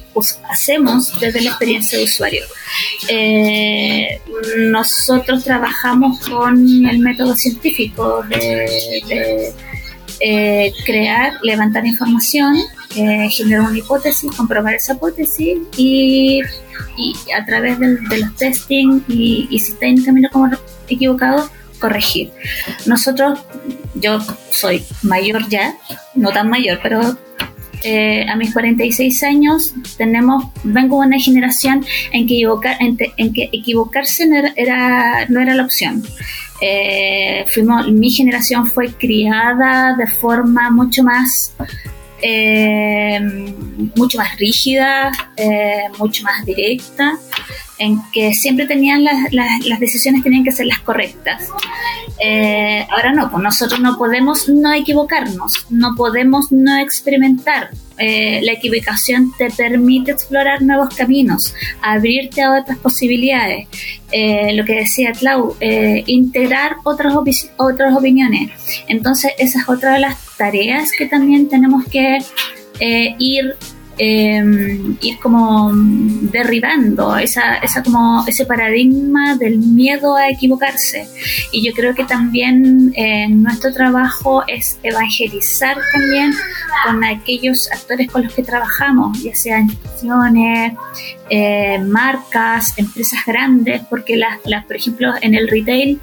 hacemos 0.51 1.17
desde 1.21 1.39
la 1.39 1.51
experiencia 1.51 1.97
de 1.97 2.03
usuario. 2.03 2.43
Eh, 3.07 4.19
nosotros 4.57 5.43
trabajamos 5.45 6.19
con 6.27 6.85
el 6.85 6.99
método 6.99 7.33
científico 7.35 8.21
de, 8.29 9.53
eh, 10.19 10.73
crear, 10.85 11.33
levantar 11.41 11.85
información, 11.85 12.57
eh, 12.95 13.29
generar 13.29 13.67
una 13.67 13.77
hipótesis, 13.77 14.31
comprobar 14.35 14.75
esa 14.75 14.93
hipótesis 14.93 15.57
y, 15.77 16.41
a 17.37 17.45
través 17.45 17.79
de, 17.79 17.97
los 18.17 18.35
testing 18.35 19.01
y, 19.07 19.47
y 19.49 19.59
si 19.59 19.73
está 19.73 19.85
en 19.85 20.03
camino 20.03 20.29
como 20.31 20.49
equivocado, 20.87 21.49
corregir. 21.79 22.31
Nosotros, 22.85 23.39
yo 23.95 24.19
soy 24.51 24.83
mayor 25.01 25.47
ya, 25.47 25.75
no 26.13 26.31
tan 26.31 26.49
mayor, 26.49 26.79
pero 26.83 27.17
eh, 27.83 28.25
a 28.29 28.35
mis 28.35 28.53
46 28.53 29.23
años 29.23 29.73
tenemos, 29.97 30.45
vengo 30.63 31.01
de 31.01 31.07
una 31.07 31.19
generación 31.19 31.85
en 32.11 32.27
que, 32.27 32.35
equivocar, 32.35 32.77
en, 32.79 32.97
que 32.97 33.49
equivocarse 33.51 34.27
no 34.27 34.35
era, 34.55 35.25
no 35.29 35.39
era 35.39 35.55
la 35.55 35.63
opción. 35.63 36.03
Eh, 36.61 37.45
fuimos, 37.53 37.89
mi 37.89 38.11
generación 38.11 38.67
fue 38.67 38.91
criada 38.93 39.95
de 39.95 40.07
forma 40.07 40.69
mucho 40.69 41.03
más 41.03 41.53
eh, 42.21 43.17
mucho 43.95 44.17
más 44.17 44.37
rígida, 44.37 45.09
mucho 45.97 46.23
más 46.23 46.45
directa 46.45 47.17
en 47.79 47.99
que 48.11 48.33
siempre 48.33 48.67
tenían 48.67 49.03
las, 49.03 49.33
las, 49.33 49.79
decisiones 49.79 50.21
tenían 50.21 50.43
que 50.43 50.51
ser 50.51 50.67
las 50.67 50.79
correctas. 50.79 51.47
Eh, 52.19 52.85
ahora 52.89 53.13
no, 53.13 53.31
pues 53.31 53.41
nosotros 53.41 53.79
no 53.79 53.97
podemos 53.97 54.49
no 54.49 54.73
equivocarnos, 54.73 55.65
no 55.69 55.95
podemos 55.95 56.51
no 56.51 56.77
experimentar. 56.77 57.69
Eh, 57.97 58.41
la 58.43 58.53
equivocación 58.53 59.33
te 59.37 59.49
permite 59.49 60.11
explorar 60.11 60.61
nuevos 60.61 60.93
caminos, 60.93 61.53
abrirte 61.81 62.41
a 62.41 62.59
otras 62.59 62.77
posibilidades. 62.77 63.67
Eh, 64.11 64.53
lo 64.53 64.65
que 64.65 64.75
decía 64.75 65.11
Clau, 65.13 65.55
integrar 65.59 66.77
otras, 66.83 67.13
otras 67.57 67.95
opiniones. 67.95 68.51
Entonces, 68.87 69.31
esa 69.37 69.59
es 69.59 69.69
otra 69.69 69.93
de 69.93 69.99
las 69.99 70.17
tareas 70.37 70.91
que 70.97 71.05
también 71.05 71.47
tenemos 71.47 71.85
que 71.85 72.19
ir 73.19 73.55
Em, 74.01 74.95
ir 75.01 75.19
como 75.19 75.71
derribando 75.73 77.17
esa, 77.17 77.55
esa 77.55 77.83
como 77.83 78.23
ese 78.25 78.45
paradigma 78.45 79.35
del 79.35 79.57
miedo 79.57 80.15
a 80.15 80.29
equivocarse. 80.29 81.05
Y 81.51 81.67
yo 81.67 81.73
creo 81.73 81.93
que 81.93 82.05
también 82.05 82.93
eh, 82.95 83.27
nuestro 83.27 83.73
trabajo 83.73 84.45
es 84.47 84.79
evangelizar 84.83 85.77
también 85.91 86.31
con 86.85 87.03
aquellos 87.03 87.69
actores 87.73 88.09
con 88.09 88.23
los 88.23 88.33
que 88.33 88.41
trabajamos, 88.41 89.21
ya 89.21 89.35
sean 89.35 89.63
instituciones, 89.63 90.77
eh, 91.29 91.79
marcas, 91.79 92.77
empresas 92.77 93.19
grandes, 93.27 93.81
porque 93.89 94.15
las, 94.15 94.39
las, 94.45 94.65
por 94.65 94.77
ejemplo, 94.77 95.11
en 95.21 95.35
el 95.35 95.49
retail, 95.49 95.99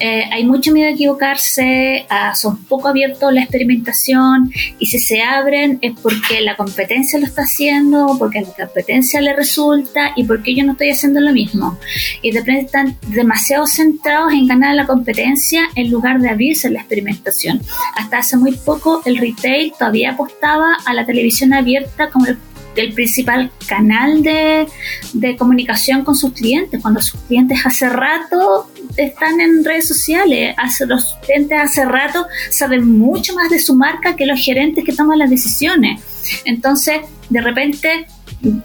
eh, 0.00 0.24
hay 0.32 0.44
mucho 0.44 0.72
miedo 0.72 0.88
a 0.88 0.92
equivocarse, 0.92 2.06
son 2.34 2.64
poco 2.64 2.88
abiertos 2.88 3.32
la 3.32 3.42
experimentación 3.42 4.50
y 4.78 4.86
si 4.86 4.98
se 4.98 5.22
abren 5.22 5.78
es 5.82 5.92
porque 6.00 6.40
la 6.40 6.56
competencia 6.56 7.18
lo 7.18 7.26
está 7.26 7.42
haciendo, 7.42 8.16
porque 8.18 8.40
la 8.40 8.66
competencia 8.66 9.20
le 9.20 9.34
resulta 9.34 10.12
y 10.16 10.24
porque 10.24 10.54
yo 10.54 10.64
no 10.64 10.72
estoy 10.72 10.90
haciendo 10.90 11.20
lo 11.20 11.32
mismo. 11.32 11.78
Y 12.22 12.30
de 12.30 12.40
repente 12.40 12.66
están 12.66 12.96
demasiado 13.08 13.66
centrados 13.66 14.32
en 14.32 14.46
ganar 14.46 14.74
la 14.74 14.86
competencia 14.86 15.68
en 15.74 15.90
lugar 15.90 16.20
de 16.20 16.30
abrirse 16.30 16.70
la 16.70 16.80
experimentación. 16.80 17.60
Hasta 17.96 18.18
hace 18.18 18.36
muy 18.36 18.52
poco 18.52 19.02
el 19.04 19.18
retail 19.18 19.72
todavía 19.78 20.12
apostaba 20.12 20.76
a 20.86 20.94
la 20.94 21.04
televisión 21.04 21.52
abierta 21.52 22.08
como 22.10 22.26
el 22.26 22.38
el 22.76 22.92
principal 22.92 23.50
canal 23.66 24.22
de, 24.22 24.66
de, 25.12 25.36
comunicación 25.36 26.04
con 26.04 26.14
sus 26.14 26.32
clientes, 26.32 26.80
cuando 26.80 27.00
sus 27.00 27.20
clientes 27.22 27.58
hace 27.64 27.88
rato 27.88 28.70
están 29.04 29.40
en 29.40 29.64
redes 29.64 29.88
sociales, 29.88 30.54
hace, 30.56 30.86
los 30.86 31.04
clientes 31.24 31.58
hace 31.58 31.84
rato 31.84 32.26
saben 32.50 32.98
mucho 32.98 33.34
más 33.34 33.50
de 33.50 33.58
su 33.58 33.74
marca 33.74 34.16
que 34.16 34.26
los 34.26 34.40
gerentes 34.40 34.84
que 34.84 34.92
toman 34.92 35.18
las 35.18 35.30
decisiones. 35.30 36.00
Entonces, 36.44 37.00
de 37.28 37.40
repente, 37.40 38.06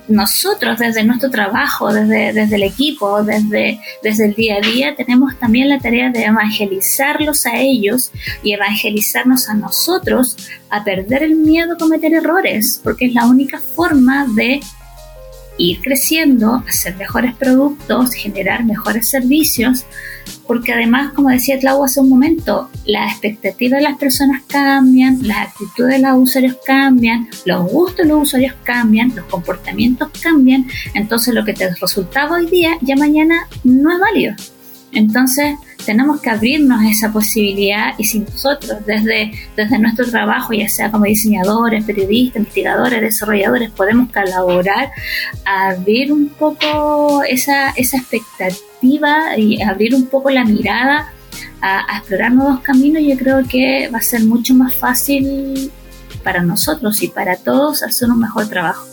nosotros 0.07 0.79
desde 0.79 1.03
nuestro 1.03 1.29
trabajo, 1.29 1.93
desde, 1.93 2.33
desde 2.33 2.55
el 2.55 2.63
equipo, 2.63 3.23
desde, 3.23 3.79
desde 4.03 4.25
el 4.25 4.33
día 4.33 4.57
a 4.57 4.61
día, 4.61 4.95
tenemos 4.95 5.37
también 5.37 5.69
la 5.69 5.79
tarea 5.79 6.09
de 6.09 6.23
evangelizarlos 6.23 7.45
a 7.45 7.57
ellos 7.57 8.11
y 8.43 8.53
evangelizarnos 8.53 9.49
a 9.49 9.53
nosotros 9.53 10.37
a 10.69 10.83
perder 10.83 11.23
el 11.23 11.35
miedo 11.35 11.73
a 11.73 11.77
cometer 11.77 12.13
errores, 12.13 12.79
porque 12.83 13.05
es 13.05 13.13
la 13.13 13.25
única 13.25 13.59
forma 13.59 14.27
de 14.35 14.61
ir 15.57 15.79
creciendo, 15.81 16.63
hacer 16.67 16.95
mejores 16.95 17.35
productos, 17.35 18.13
generar 18.13 18.65
mejores 18.65 19.09
servicios, 19.09 19.85
porque 20.47 20.73
además, 20.73 21.13
como 21.13 21.29
decía 21.29 21.59
Clau 21.59 21.83
hace 21.83 21.99
un 21.99 22.09
momento, 22.09 22.69
las 22.85 23.11
expectativas 23.11 23.79
de 23.79 23.89
las 23.89 23.97
personas 23.97 24.43
cambian, 24.47 25.19
las 25.27 25.49
actitudes 25.49 26.01
de 26.01 26.07
los 26.07 26.17
usuarios 26.17 26.57
cambian, 26.65 27.29
los 27.45 27.71
gustos 27.71 28.05
de 28.05 28.13
los 28.13 28.23
usuarios 28.23 28.55
cambian, 28.63 29.15
los 29.15 29.25
comportamientos 29.25 30.09
cambian, 30.21 30.67
entonces 30.93 31.33
lo 31.33 31.45
que 31.45 31.53
te 31.53 31.73
resultaba 31.75 32.37
hoy 32.37 32.47
día 32.47 32.77
ya 32.81 32.95
mañana 32.95 33.47
no 33.63 33.91
es 33.91 33.99
válido. 33.99 34.35
Entonces, 34.95 35.55
tenemos 35.85 36.21
que 36.21 36.29
abrirnos 36.29 36.81
esa 36.83 37.11
posibilidad 37.11 37.93
y 37.97 38.05
si 38.05 38.19
nosotros 38.19 38.85
desde, 38.85 39.31
desde 39.55 39.77
nuestro 39.77 40.09
trabajo, 40.09 40.53
ya 40.53 40.67
sea 40.67 40.89
como 40.89 41.05
diseñadores, 41.05 41.83
periodistas, 41.83 42.37
investigadores, 42.37 43.01
desarrolladores, 43.01 43.69
podemos 43.71 44.11
colaborar 44.11 44.91
abrir 45.45 46.11
un 46.11 46.29
poco 46.29 47.23
esa, 47.23 47.69
esa 47.71 47.97
expectativa 47.97 49.37
y 49.37 49.61
abrir 49.61 49.93
un 49.93 50.07
poco 50.07 50.29
la 50.29 50.45
mirada 50.45 51.11
a, 51.61 51.93
a 51.93 51.97
explorar 51.99 52.31
nuevos 52.31 52.61
caminos, 52.61 53.03
yo 53.03 53.17
creo 53.17 53.43
que 53.47 53.89
va 53.93 53.99
a 53.99 54.01
ser 54.01 54.23
mucho 54.23 54.53
más 54.53 54.73
fácil 54.75 55.71
para 56.23 56.41
nosotros 56.41 57.03
y 57.03 57.09
para 57.09 57.35
todos 57.35 57.83
hacer 57.83 58.09
un 58.09 58.19
mejor 58.19 58.47
trabajo. 58.47 58.87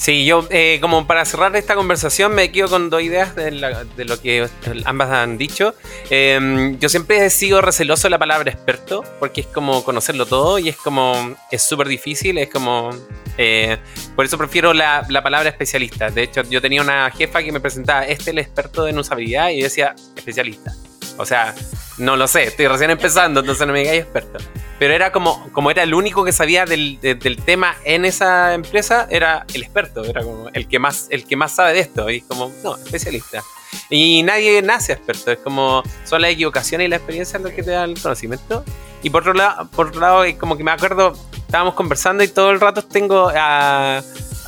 Sí, 0.00 0.24
yo 0.24 0.48
eh, 0.48 0.78
como 0.80 1.06
para 1.06 1.26
cerrar 1.26 1.54
esta 1.56 1.74
conversación 1.74 2.34
me 2.34 2.50
quedo 2.50 2.68
con 2.68 2.88
dos 2.88 3.02
ideas 3.02 3.36
de, 3.36 3.50
lo 3.50 4.18
que 4.22 4.48
ambas 4.86 5.10
han 5.10 5.36
dicho. 5.36 5.74
Em, 6.08 6.78
yo 6.78 6.88
siempre 6.88 7.26
he 7.26 7.28
sido 7.28 7.60
receloso 7.60 8.04
de 8.04 8.10
la 8.12 8.18
palabra 8.18 8.50
experto 8.50 9.04
porque 9.18 9.42
es 9.42 9.46
como 9.48 9.84
conocerlo 9.84 10.24
todo 10.24 10.58
y 10.58 10.70
es 10.70 10.78
como 10.78 11.36
es 11.50 11.62
súper 11.62 11.86
difícil, 11.86 12.38
es 12.38 12.48
como... 12.48 12.88
Eh, 13.36 13.76
por 14.16 14.24
eso 14.24 14.38
prefiero 14.38 14.72
la, 14.72 15.04
la, 15.10 15.22
palabra 15.22 15.50
especialista. 15.50 16.08
De 16.08 16.22
hecho, 16.22 16.44
yo 16.44 16.62
tenía 16.62 16.80
una 16.80 17.10
jefa 17.10 17.42
que 17.42 17.52
me 17.52 17.60
presentaba, 17.60 18.04
este 18.04 18.22
es 18.22 18.28
el 18.28 18.38
experto 18.38 18.88
en 18.88 18.98
usabilidad 18.98 19.50
y 19.50 19.58
yo 19.58 19.64
decía 19.64 19.94
especialista. 20.16 20.72
O 21.18 21.26
sea, 21.26 21.54
no 21.98 22.16
lo 22.16 22.26
sé, 22.26 22.44
estoy 22.44 22.68
recién 22.68 22.88
empezando, 22.88 23.40
entonces 23.40 23.66
no 23.66 23.74
me 23.74 23.80
digáis 23.80 24.00
experto. 24.00 24.38
Pero 24.80 24.94
era 24.94 25.12
como, 25.12 25.52
como 25.52 25.70
era 25.70 25.82
el 25.82 25.92
único 25.92 26.24
que 26.24 26.32
sabía 26.32 26.64
del, 26.64 26.98
tema 27.44 27.76
en 27.84 28.06
esa 28.06 28.54
empresa, 28.54 29.06
era 29.10 29.44
el 29.52 29.62
experto, 29.62 30.02
era 30.02 30.22
como 30.22 30.48
el 30.54 30.66
que 30.68 30.78
más, 30.78 31.06
el 31.10 31.26
que 31.26 31.36
más 31.36 31.52
sabe 31.52 31.74
de 31.74 31.80
esto. 31.80 32.08
Y 32.08 32.22
como, 32.22 32.50
no, 32.64 32.76
especialista. 32.76 33.44
Y 33.90 34.22
nadie 34.22 34.62
nace 34.62 34.94
experto, 34.94 35.32
es 35.32 35.38
como 35.40 35.82
son 36.04 36.22
las 36.22 36.30
equivocaciones 36.30 36.86
y 36.86 36.88
la 36.88 36.96
experiencia 36.96 37.38
lo 37.38 37.50
que 37.50 37.62
te 37.62 37.72
da 37.72 37.84
el 37.84 38.00
conocimiento. 38.00 38.64
Y 39.02 39.10
por 39.10 39.20
otro 39.20 39.34
lado, 39.34 39.68
por 39.68 39.88
otro 39.88 40.00
lado, 40.00 40.24
como 40.38 40.56
que 40.56 40.64
me 40.64 40.70
acuerdo, 40.70 41.12
estábamos 41.34 41.74
conversando 41.74 42.24
y 42.24 42.28
todo 42.28 42.50
el 42.50 42.58
rato 42.58 42.80
tengo 42.80 43.30
a, 43.36 44.02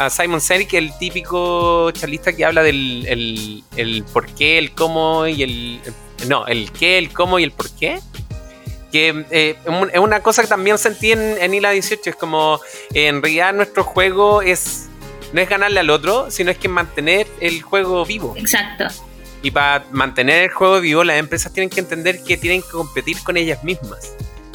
Simon 0.08 0.40
Sinek, 0.40 0.72
el 0.72 0.96
típico 0.96 1.90
charlista 1.90 2.32
que 2.32 2.46
habla 2.46 2.62
del 2.62 3.04
el, 3.06 3.64
el 3.76 4.02
por 4.02 4.26
qué, 4.28 4.56
el 4.56 4.72
cómo 4.72 5.26
y 5.26 5.42
el 5.42 5.80
no, 6.26 6.46
el 6.46 6.72
qué, 6.72 6.96
el 6.96 7.12
cómo 7.12 7.38
y 7.38 7.44
el 7.44 7.52
por 7.52 7.70
qué. 7.72 8.00
Que 8.92 9.24
eh, 9.30 9.56
es 9.92 9.98
una 9.98 10.20
cosa 10.20 10.42
que 10.42 10.48
también 10.48 10.78
sentí 10.78 11.12
en, 11.12 11.20
en 11.20 11.54
ILA 11.54 11.70
18. 11.70 12.10
Es 12.10 12.16
como, 12.16 12.60
en 12.92 13.22
realidad 13.22 13.54
nuestro 13.54 13.82
juego 13.82 14.42
es 14.42 14.88
no 15.32 15.40
es 15.40 15.48
ganarle 15.48 15.80
al 15.80 15.90
otro, 15.90 16.30
sino 16.30 16.50
es 16.50 16.58
que 16.58 16.68
mantener 16.68 17.26
el 17.40 17.62
juego 17.62 18.04
vivo. 18.04 18.34
Exacto. 18.36 18.86
Y 19.42 19.50
para 19.50 19.84
mantener 19.90 20.44
el 20.44 20.50
juego 20.50 20.80
vivo, 20.80 21.04
las 21.04 21.18
empresas 21.18 21.52
tienen 21.52 21.70
que 21.70 21.80
entender 21.80 22.22
que 22.22 22.36
tienen 22.36 22.62
que 22.62 22.68
competir 22.68 23.22
con 23.22 23.36
ellas 23.36 23.64
mismas. 23.64 24.14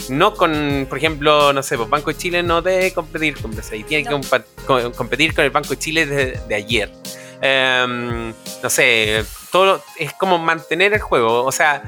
No 0.09 0.35
con, 0.35 0.85
por 0.87 0.97
ejemplo, 0.97 1.51
no 1.51 1.61
sé, 1.61 1.75
pues 1.75 1.89
Banco 1.89 2.11
de 2.11 2.17
Chile 2.17 2.41
no 2.43 2.61
debe 2.61 2.93
competir 2.93 3.35
con 3.41 3.51
BCI, 3.51 3.83
tiene 3.83 4.03
que 4.05 4.91
competir 4.95 5.33
con 5.33 5.43
el 5.43 5.51
Banco 5.51 5.69
de 5.69 5.77
Chile 5.77 6.05
de, 6.05 6.55
ayer. 6.55 6.89
Em, 7.41 8.33
no 8.63 8.69
sé, 8.69 9.25
todo 9.51 9.83
es 9.97 10.13
como 10.13 10.37
mantener 10.37 10.93
el 10.93 11.01
juego. 11.01 11.43
O 11.43 11.51
sea, 11.51 11.83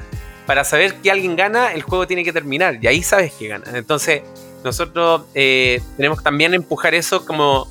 para 0.50 0.64
saber 0.64 0.96
que 0.96 1.12
alguien 1.12 1.36
gana, 1.36 1.72
el 1.74 1.82
juego 1.82 2.08
tiene 2.08 2.24
que 2.24 2.32
terminar 2.32 2.80
y 2.82 2.88
ahí 2.88 3.04
sabes 3.04 3.32
que 3.34 3.46
gana. 3.46 3.66
Entonces, 3.72 4.22
nosotros 4.64 5.22
eh, 5.32 5.80
tenemos 5.96 6.18
que 6.18 6.24
también 6.24 6.54
empujar 6.54 6.92
eso 6.92 7.24
como 7.24 7.70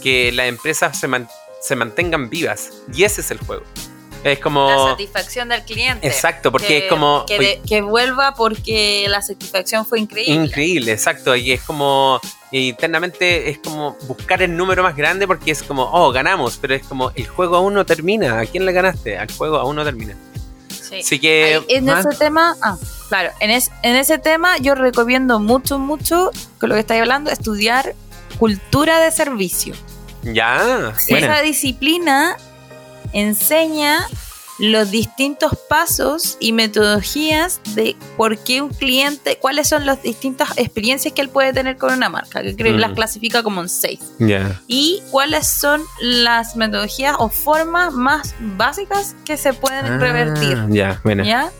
que 0.00 0.30
las 0.30 0.46
empresas 0.46 0.96
se, 0.96 1.08
se 1.60 1.74
mantengan 1.74 2.30
vivas 2.30 2.70
y 2.94 3.02
ese 3.02 3.20
es 3.20 3.32
el 3.32 3.38
juego. 3.38 3.64
Es 4.22 4.38
como... 4.38 4.70
La 4.70 4.90
satisfacción 4.92 5.48
del 5.48 5.64
cliente. 5.64 6.06
Exacto, 6.06 6.52
porque 6.52 6.68
que, 6.68 6.78
es 6.78 6.84
como... 6.88 7.24
Que, 7.26 7.36
de- 7.40 7.60
que 7.66 7.82
vuelva 7.82 8.32
porque 8.36 9.06
la 9.08 9.20
satisfacción 9.20 9.84
fue 9.84 9.98
increíble. 9.98 10.44
Increíble, 10.44 10.92
exacto. 10.92 11.34
Y 11.34 11.50
es 11.50 11.62
como 11.62 12.20
internamente 12.52 13.50
es 13.50 13.58
como 13.58 13.96
buscar 14.06 14.40
el 14.40 14.56
número 14.56 14.84
más 14.84 14.94
grande 14.94 15.26
porque 15.26 15.50
es 15.50 15.64
como, 15.64 15.90
oh, 15.92 16.12
ganamos, 16.12 16.58
pero 16.58 16.76
es 16.76 16.86
como 16.86 17.10
el 17.16 17.26
juego 17.26 17.56
aún 17.56 17.74
no 17.74 17.84
termina. 17.84 18.38
¿A 18.38 18.46
quién 18.46 18.64
le 18.64 18.70
ganaste? 18.70 19.18
Al 19.18 19.32
juego 19.32 19.56
aún 19.56 19.74
no 19.74 19.82
termina. 19.82 20.16
Sí. 20.94 21.00
Así 21.00 21.18
que 21.18 21.44
Ahí, 21.44 21.76
en 21.76 21.88
ese 21.88 22.08
tema, 22.18 22.56
ah, 22.62 22.76
claro, 23.08 23.30
en, 23.40 23.50
es- 23.50 23.70
en 23.82 23.96
ese 23.96 24.18
tema 24.18 24.56
yo 24.58 24.74
recomiendo 24.74 25.40
mucho, 25.40 25.78
mucho, 25.78 26.30
con 26.58 26.68
lo 26.68 26.74
que 26.74 26.80
estáis 26.80 27.00
hablando, 27.02 27.30
estudiar 27.30 27.94
cultura 28.38 29.00
de 29.00 29.10
servicio. 29.10 29.74
ya, 30.22 30.92
bueno, 31.10 31.26
Esa 31.26 31.42
disciplina 31.42 32.36
enseña 33.12 34.06
los 34.58 34.90
distintos 34.90 35.52
pasos 35.68 36.36
y 36.40 36.52
metodologías 36.52 37.60
de 37.74 37.96
por 38.16 38.38
qué 38.38 38.62
un 38.62 38.70
cliente, 38.70 39.38
cuáles 39.38 39.68
son 39.68 39.84
las 39.86 40.02
distintas 40.02 40.50
experiencias 40.56 41.12
que 41.14 41.22
él 41.22 41.28
puede 41.28 41.52
tener 41.52 41.76
con 41.76 41.92
una 41.92 42.08
marca, 42.08 42.42
que 42.42 42.54
creo 42.54 42.72
que 42.72 42.78
Mm. 42.78 42.80
las 42.80 42.92
clasifica 42.92 43.42
como 43.42 43.60
en 43.62 43.68
seis. 43.68 44.00
Y 44.68 45.02
cuáles 45.10 45.46
son 45.48 45.82
las 46.00 46.56
metodologías 46.56 47.16
o 47.18 47.28
formas 47.28 47.92
más 47.94 48.34
básicas 48.56 49.16
que 49.24 49.36
se 49.36 49.52
pueden 49.52 49.84
Ah, 49.86 49.98
revertir. 49.98 50.58
ya, 50.70 51.00
bueno, 51.04 51.24
¿Ya? 51.24 51.50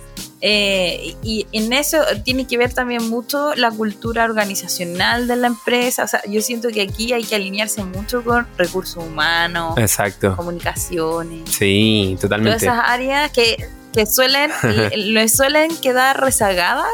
Eh, 0.46 1.16
y 1.22 1.46
en 1.52 1.72
eso 1.72 1.96
tiene 2.22 2.46
que 2.46 2.58
ver 2.58 2.70
también 2.74 3.08
mucho 3.08 3.54
la 3.54 3.70
cultura 3.70 4.24
organizacional 4.26 5.26
de 5.26 5.36
la 5.36 5.46
empresa. 5.46 6.04
O 6.04 6.06
sea, 6.06 6.20
yo 6.28 6.42
siento 6.42 6.68
que 6.68 6.82
aquí 6.82 7.14
hay 7.14 7.24
que 7.24 7.34
alinearse 7.34 7.82
mucho 7.82 8.22
con 8.22 8.46
recursos 8.58 9.02
humanos, 9.02 9.78
exacto. 9.78 10.36
comunicaciones, 10.36 11.48
Sí, 11.50 12.08
todas 12.16 12.20
totalmente. 12.20 12.56
esas 12.58 12.78
áreas 12.84 13.30
que, 13.30 13.56
que 13.94 14.04
suelen, 14.04 14.50
le, 14.64 14.94
le 14.94 15.28
suelen 15.30 15.74
quedar 15.78 16.20
rezagadas. 16.20 16.92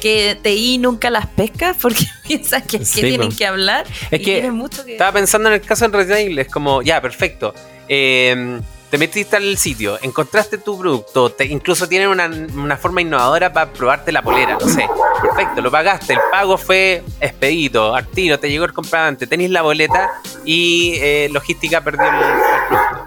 Que 0.00 0.34
TI 0.42 0.78
nunca 0.78 1.10
las 1.10 1.26
pesca 1.26 1.76
porque 1.78 2.06
piensan 2.26 2.62
que, 2.62 2.78
tienen 2.78 3.20
pues. 3.20 3.36
que 3.36 3.44
hablar. 3.44 3.86
Es 4.10 4.18
y 4.18 4.24
que 4.24 4.32
tienen 4.32 4.54
mucho 4.54 4.82
que 4.82 4.92
Estaba 4.92 5.12
pensando 5.12 5.50
en 5.50 5.56
el 5.56 5.60
caso 5.60 5.86
del 5.86 5.92
retail, 5.92 6.38
es 6.38 6.48
como, 6.48 6.80
ya, 6.80 7.02
perfecto. 7.02 7.52
Eh, 7.86 8.62
te 8.90 8.98
metiste 8.98 9.36
al 9.36 9.56
sitio, 9.56 9.98
encontraste 10.02 10.58
tu 10.58 10.78
producto, 10.78 11.30
te, 11.30 11.44
incluso 11.46 11.88
tienen 11.88 12.08
una, 12.08 12.26
una 12.26 12.76
forma 12.76 13.00
innovadora 13.00 13.52
para 13.52 13.72
probarte 13.72 14.10
la 14.10 14.20
polera, 14.20 14.58
no 14.60 14.68
sé. 14.68 14.88
Perfecto, 15.22 15.60
lo 15.60 15.70
pagaste, 15.70 16.14
el 16.14 16.18
pago 16.30 16.58
fue 16.58 17.04
expedito, 17.20 17.94
al 17.94 18.06
tiro, 18.08 18.38
te 18.38 18.50
llegó 18.50 18.64
el 18.64 18.72
comprante, 18.72 19.26
tenéis 19.26 19.50
la 19.50 19.62
boleta 19.62 20.10
y 20.44 20.94
eh, 20.96 21.28
logística 21.30 21.82
perdió 21.82 22.04
el, 22.04 22.14
el 22.14 22.20
producto. 22.68 23.04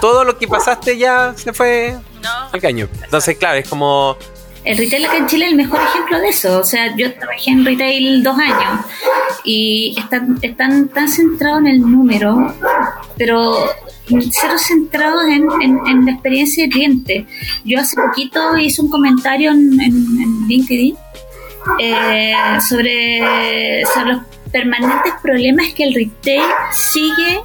Todo 0.00 0.24
lo 0.24 0.36
que 0.36 0.46
pasaste 0.46 0.98
ya 0.98 1.32
se 1.34 1.52
fue 1.54 1.96
No, 2.22 2.30
al 2.52 2.60
caño. 2.60 2.88
Entonces, 3.02 3.38
claro, 3.38 3.58
es 3.58 3.68
como, 3.68 4.18
El 4.64 4.76
retail 4.76 5.06
acá 5.06 5.16
en 5.16 5.26
Chile 5.26 5.46
es 5.46 5.52
el 5.52 5.56
mejor 5.56 5.80
ejemplo 5.80 6.18
de 6.18 6.28
eso. 6.28 6.58
O 6.58 6.64
sea, 6.64 6.94
yo 6.96 7.14
trabajé 7.14 7.50
en 7.50 7.64
retail 7.64 8.22
dos 8.22 8.36
años 8.38 8.84
y 9.44 9.94
están, 9.98 10.38
están 10.42 10.88
tan 10.88 11.08
centrados 11.08 11.60
en 11.60 11.68
el 11.68 11.80
número, 11.80 12.54
pero 13.16 13.70
cero 14.06 14.54
centrados 14.58 15.24
en, 15.24 15.46
en- 15.62 16.04
la 16.06 16.12
experiencia 16.12 16.64
de 16.64 16.70
cliente. 16.70 17.26
Yo 17.64 17.80
hace 17.80 17.96
poquito 17.96 18.56
hice 18.58 18.82
un 18.82 18.90
comentario 18.90 19.50
en, 19.52 19.80
en- 19.80 20.20
en 20.22 20.46
LinkedIn 20.48 20.96
eh, 21.80 22.34
sobre, 22.68 23.82
sobre 23.94 24.12
los 24.14 24.22
permanentes 24.52 25.12
problemas 25.22 25.72
que 25.74 25.84
el 25.84 25.94
retail 25.94 26.42
sigue 26.72 27.40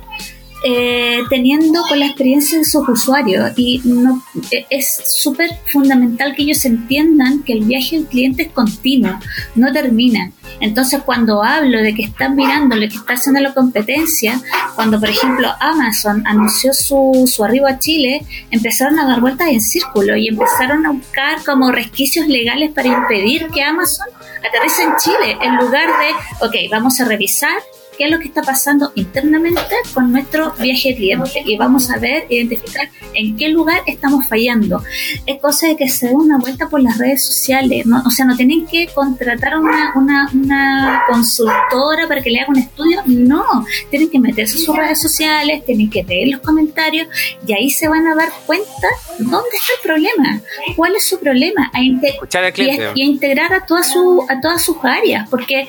eh, 0.64 1.22
teniendo 1.30 1.82
con 1.88 2.00
la 2.00 2.08
experiencia 2.08 2.58
de 2.58 2.66
sus 2.66 2.88
usuarios 2.88 3.52
y 3.56 3.82
no 3.86 4.22
e- 4.52 4.66
es 4.70 5.02
súper 5.06 5.50
fundamental 5.72 6.36
que 6.36 6.44
ellos 6.44 6.66
entiendan 6.66 7.44
que 7.44 7.54
el 7.54 7.64
viaje 7.64 7.98
del 7.98 8.06
cliente 8.08 8.44
es 8.44 8.52
continuo, 8.52 9.18
no 9.56 9.72
termina. 9.72 10.32
Entonces 10.60 11.02
cuando 11.06 11.44
hablo 11.44 11.80
de 11.80 11.94
que 11.96 12.04
están 12.04 12.36
mirando 12.36 12.76
lo 12.76 12.82
que 12.90 12.96
está 12.96 13.14
haciendo 13.14 13.40
la 13.40 13.54
competencia, 13.54 14.42
cuando 14.76 15.00
por 15.00 15.10
ejemplo 15.10 15.50
Amazon 15.60 16.24
anunció 16.26 16.74
su, 16.74 17.30
su 17.34 17.44
arribo 17.44 17.68
a 17.68 17.80
Chile, 17.80 18.26
empezaron 18.52 19.00
a 19.00 19.08
dar 19.08 19.22
vueltas 19.22 19.48
en 19.50 19.62
círculo 19.62 20.18
y 20.18 20.28
empezaron 20.28 20.86
a 20.86 20.92
buscar 20.92 21.44
como 21.46 21.72
resquicios 21.72 22.28
legales 22.28 22.72
para 22.72 22.90
impedir 22.90 23.48
que 23.48 23.64
Amazon 23.64 24.08
aterrice 24.46 24.84
en 24.84 24.96
Chile 24.98 25.38
en 25.42 25.56
lugar 25.56 25.88
de, 26.00 26.46
ok, 26.46 26.72
vamos 26.72 27.00
a 27.00 27.06
revisar 27.06 27.58
qué 28.00 28.06
es 28.06 28.12
lo 28.12 28.18
que 28.20 28.30
está 28.30 28.42
pasando 28.42 28.92
internamente 28.96 29.76
con 29.94 30.10
nuestro 30.12 30.54
viaje 30.54 30.90
de 30.90 30.96
cliente 30.96 31.44
y 31.46 31.58
vamos 31.58 31.92
a 31.92 31.98
ver, 32.00 32.26
identificar 32.30 32.90
en 33.14 33.36
qué 33.36 33.50
lugar 33.50 33.82
estamos 33.88 34.26
fallando. 34.26 34.82
Es 35.26 35.38
cosa 35.42 35.68
de 35.68 35.76
que 35.76 35.90
se 35.90 36.08
den 36.08 36.16
una 36.16 36.38
vuelta 36.38 36.70
por 36.70 36.82
las 36.82 36.98
redes 36.98 37.26
sociales, 37.26 37.86
¿no? 37.86 38.02
o 38.06 38.10
sea, 38.10 38.24
no 38.26 38.38
tienen 38.38 38.66
que 38.66 38.88
contratar 38.88 39.54
a 39.56 39.60
una, 39.60 39.92
una, 39.96 40.30
una 40.34 41.04
consultora 41.10 42.08
para 42.08 42.22
que 42.22 42.30
le 42.32 42.40
haga 42.40 42.50
un 42.52 42.60
estudio, 42.60 43.02
no, 43.06 43.44
tienen 43.90 44.10
que 44.10 44.20
meterse 44.20 44.56
en 44.58 44.64
sus 44.64 44.76
redes 44.78 45.02
sociales, 45.02 45.66
tienen 45.66 45.90
que 45.90 46.02
leer 46.04 46.30
los 46.30 46.40
comentarios 46.42 47.08
y 47.46 47.52
ahí 47.54 47.70
se 47.70 47.90
van 47.90 48.08
a 48.08 48.16
dar 48.16 48.30
cuenta 48.46 48.88
dónde 49.20 49.50
está 49.60 49.74
el 49.76 49.82
problema, 49.84 50.42
cuál 50.78 50.96
es 50.96 51.04
su 51.04 51.20
problema, 51.20 51.70
a 51.74 51.80
inte- 51.82 52.16
y, 52.64 52.70
a- 52.70 52.76
y 52.96 53.02
a 53.02 53.06
integrar 53.06 53.54
a 53.54 53.66
todas 53.66 53.92
su, 53.92 54.26
a 54.30 54.40
todas 54.40 54.64
sus 54.64 54.78
áreas, 54.84 55.28
porque 55.30 55.68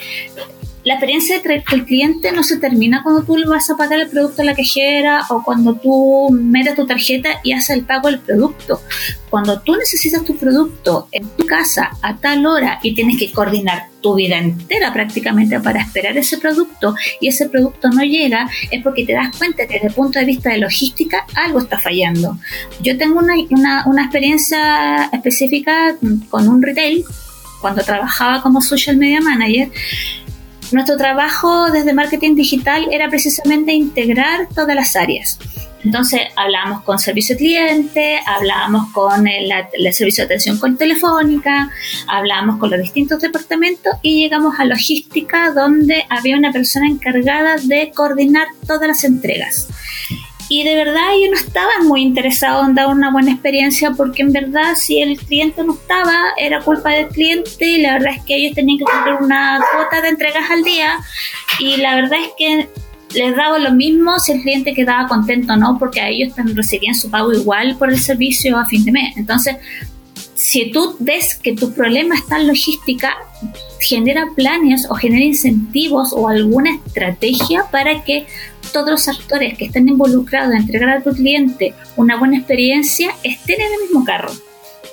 la 0.85 0.95
experiencia 0.95 1.41
del 1.41 1.85
cliente 1.85 2.33
no 2.33 2.43
se 2.43 2.57
termina 2.57 3.03
cuando 3.03 3.23
tú 3.23 3.37
le 3.37 3.47
vas 3.47 3.69
a 3.71 3.77
pagar 3.77 4.01
el 4.01 4.09
producto 4.09 4.43
a 4.43 4.47
la 4.47 4.55
cajera 4.55 5.27
o 5.29 5.43
cuando 5.43 5.75
tú 5.75 6.31
metes 6.31 6.75
tu 6.75 6.87
tarjeta 6.87 7.41
y 7.43 7.53
haces 7.53 7.77
el 7.77 7.85
pago 7.85 8.09
del 8.09 8.21
producto. 8.21 8.81
Cuando 9.29 9.61
tú 9.61 9.77
necesitas 9.77 10.25
tu 10.25 10.37
producto 10.37 11.09
en 11.13 11.29
tu 11.37 11.47
casa 11.47 11.91
a 12.03 12.17
tal 12.17 12.47
hora 12.47 12.81
y 12.83 12.95
tienes 12.95 13.19
que 13.19 13.31
coordinar 13.31 13.89
tu 14.01 14.15
vida 14.15 14.39
entera 14.39 14.93
prácticamente 14.93 15.61
para 15.61 15.83
esperar 15.83 16.17
ese 16.17 16.39
producto 16.39 16.95
y 17.21 17.29
ese 17.29 17.49
producto 17.49 17.91
no 17.91 18.03
llega, 18.03 18.49
es 18.71 18.83
porque 18.83 19.05
te 19.05 19.13
das 19.13 19.37
cuenta 19.37 19.67
que 19.67 19.75
desde 19.75 19.89
el 19.89 19.95
punto 19.95 20.19
de 20.19 20.25
vista 20.25 20.51
de 20.51 20.59
logística 20.59 21.27
algo 21.35 21.59
está 21.59 21.79
fallando. 21.79 22.39
Yo 22.81 22.97
tengo 22.97 23.19
una, 23.21 23.35
una, 23.51 23.85
una 23.87 24.03
experiencia 24.03 25.11
específica 25.13 25.97
con 26.31 26.49
un 26.49 26.63
retail 26.63 27.05
cuando 27.61 27.83
trabajaba 27.83 28.43
como 28.43 28.63
social 28.63 28.97
media 28.97 29.21
manager 29.21 29.71
nuestro 30.73 30.97
trabajo 30.97 31.71
desde 31.71 31.93
marketing 31.93 32.35
digital 32.35 32.89
era 32.91 33.09
precisamente 33.09 33.73
integrar 33.73 34.49
todas 34.55 34.75
las 34.77 34.97
áreas. 34.97 35.39
Entonces 35.83 36.21
hablábamos 36.37 36.83
con 36.83 36.99
servicio 36.99 37.37
cliente, 37.37 38.21
hablábamos 38.27 38.93
con 38.93 39.27
el, 39.27 39.51
el 39.73 39.95
servicio 39.95 40.23
de 40.23 40.27
atención 40.27 40.59
con 40.59 40.77
telefónica, 40.77 41.71
hablábamos 42.07 42.59
con 42.59 42.71
los 42.71 42.81
distintos 42.81 43.21
departamentos 43.21 43.95
y 44.03 44.23
llegamos 44.23 44.61
a 44.61 44.65
logística 44.67 45.53
donde 45.53 46.05
había 46.11 46.37
una 46.37 46.53
persona 46.53 46.87
encargada 46.87 47.57
de 47.63 47.93
coordinar 47.95 48.47
todas 48.67 48.89
las 48.89 49.05
entregas. 49.05 49.69
Y 50.53 50.65
de 50.65 50.75
verdad 50.75 51.15
ellos 51.15 51.31
no 51.31 51.47
estaban 51.47 51.87
muy 51.87 52.03
interesados 52.03 52.67
en 52.67 52.75
dar 52.75 52.89
una 52.89 53.13
buena 53.13 53.31
experiencia 53.31 53.93
porque 53.93 54.23
en 54.23 54.33
verdad 54.33 54.75
si 54.75 55.01
el 55.01 55.17
cliente 55.17 55.63
no 55.63 55.75
estaba 55.75 56.13
era 56.37 56.61
culpa 56.61 56.91
del 56.91 57.07
cliente 57.07 57.65
y 57.65 57.81
la 57.81 57.93
verdad 57.93 58.15
es 58.17 58.25
que 58.25 58.35
ellos 58.35 58.57
tenían 58.57 58.79
que 58.79 58.85
cumplir 58.85 59.15
una 59.21 59.61
cuota 59.77 60.03
de 60.03 60.09
entregas 60.09 60.51
al 60.51 60.65
día 60.65 60.99
y 61.61 61.77
la 61.77 61.95
verdad 61.95 62.19
es 62.21 62.31
que 62.37 62.69
les 63.15 63.37
daba 63.37 63.61
lo 63.61 63.71
mismo 63.71 64.19
si 64.19 64.33
el 64.33 64.43
cliente 64.43 64.75
quedaba 64.75 65.07
contento 65.07 65.53
o 65.53 65.57
no 65.57 65.79
porque 65.79 66.01
a 66.01 66.09
ellos 66.09 66.35
también 66.35 66.57
recibían 66.57 66.97
su 66.97 67.09
pago 67.09 67.33
igual 67.33 67.77
por 67.77 67.89
el 67.89 68.01
servicio 68.01 68.59
a 68.59 68.67
fin 68.67 68.85
de 68.85 68.91
mes. 68.91 69.17
Entonces, 69.17 69.57
si 70.35 70.73
tú 70.73 70.97
ves 70.99 71.37
que 71.37 71.55
tu 71.55 71.73
problema 71.75 72.17
está 72.17 72.41
en 72.41 72.49
logística, 72.49 73.15
genera 73.91 74.29
planes 74.37 74.87
o 74.89 74.95
genera 74.95 75.25
incentivos 75.25 76.13
o 76.13 76.29
alguna 76.29 76.77
estrategia 76.77 77.65
para 77.73 78.05
que 78.05 78.27
todos 78.73 78.91
los 78.91 79.09
actores 79.09 79.59
que 79.59 79.65
estén 79.65 79.89
involucrados 79.89 80.53
en 80.53 80.63
entregar 80.63 80.91
a 80.91 81.03
tu 81.03 81.11
cliente 81.11 81.75
una 81.97 82.17
buena 82.17 82.39
experiencia 82.39 83.11
estén 83.25 83.61
en 83.61 83.67
el 83.67 83.81
mismo 83.83 84.05
carro. 84.05 84.31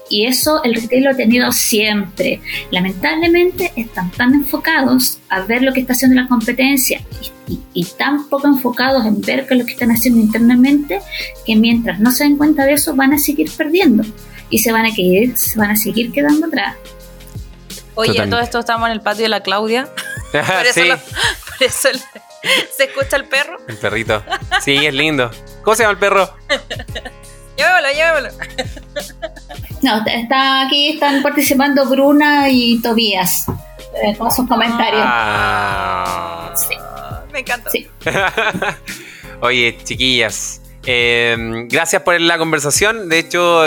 Y 0.09 0.25
eso 0.25 0.63
el 0.63 0.73
retail 0.73 1.03
lo 1.03 1.11
ha 1.11 1.15
tenido 1.15 1.51
siempre. 1.51 2.39
Lamentablemente 2.71 3.71
están 3.75 4.09
tan 4.11 4.33
enfocados 4.33 5.19
a 5.29 5.41
ver 5.41 5.61
lo 5.61 5.73
que 5.73 5.81
está 5.81 5.93
haciendo 5.93 6.19
la 6.19 6.27
competencia 6.27 7.01
y, 7.73 7.85
tan 7.97 8.27
poco 8.29 8.47
enfocados 8.47 9.05
en 9.05 9.21
ver 9.21 9.45
qué 9.45 9.53
es 9.53 9.59
lo 9.59 9.65
que 9.65 9.73
están 9.73 9.91
haciendo 9.91 10.21
internamente 10.21 10.99
que 11.45 11.55
mientras 11.55 11.99
no 11.99 12.11
se 12.11 12.23
den 12.23 12.37
cuenta 12.37 12.65
de 12.65 12.73
eso 12.73 12.95
van 12.95 13.13
a 13.13 13.19
seguir 13.19 13.51
perdiendo 13.51 14.03
y 14.49 14.59
se 14.59 14.71
van 14.71 14.85
a, 14.85 14.89
se 14.91 15.59
van 15.59 15.71
a 15.71 15.75
seguir 15.75 16.11
quedando 16.11 16.47
atrás. 16.47 16.75
Oye, 17.97 18.11
Totalmente. 18.11 18.29
todo 18.35 18.39
esto 18.43 18.59
estamos 18.59 18.85
en 18.87 18.93
el 18.93 19.01
patio 19.01 19.23
de 19.23 19.29
la 19.29 19.41
Claudia. 19.41 19.87
Por 20.31 20.39
eso, 20.65 20.73
sí, 20.73 20.87
lo- 20.87 20.97
por 20.97 21.67
eso 21.67 21.89
le- 21.91 21.99
se 22.77 22.83
escucha 22.85 23.17
el 23.17 23.25
perro. 23.25 23.57
el 23.67 23.77
perrito. 23.77 24.23
Sí, 24.61 24.85
es 24.85 24.93
lindo. 24.93 25.29
¿Cómo 25.63 25.75
se 25.75 25.83
llama 25.83 25.93
el 25.93 25.97
perro? 25.99 26.29
Llévalo, 27.57 27.87
llévalo. 27.91 28.29
No, 29.81 30.03
está 30.05 30.61
aquí, 30.67 30.89
están 30.91 31.23
participando 31.23 31.85
Bruna 31.87 32.49
y 32.49 32.79
Tobías 32.83 33.45
eh, 34.03 34.15
con 34.15 34.31
sus 34.31 34.47
comentarios. 34.47 35.01
Ah. 35.03 36.53
Sí. 36.55 36.75
Me 37.33 37.39
encanta. 37.39 37.69
Sí. 37.71 37.87
Oye, 39.41 39.77
chiquillas, 39.83 40.61
Em, 40.89 41.67
gracias 41.67 42.01
por 42.03 42.19
la 42.21 42.37
conversación. 42.37 43.09
De 43.09 43.19
hecho, 43.19 43.65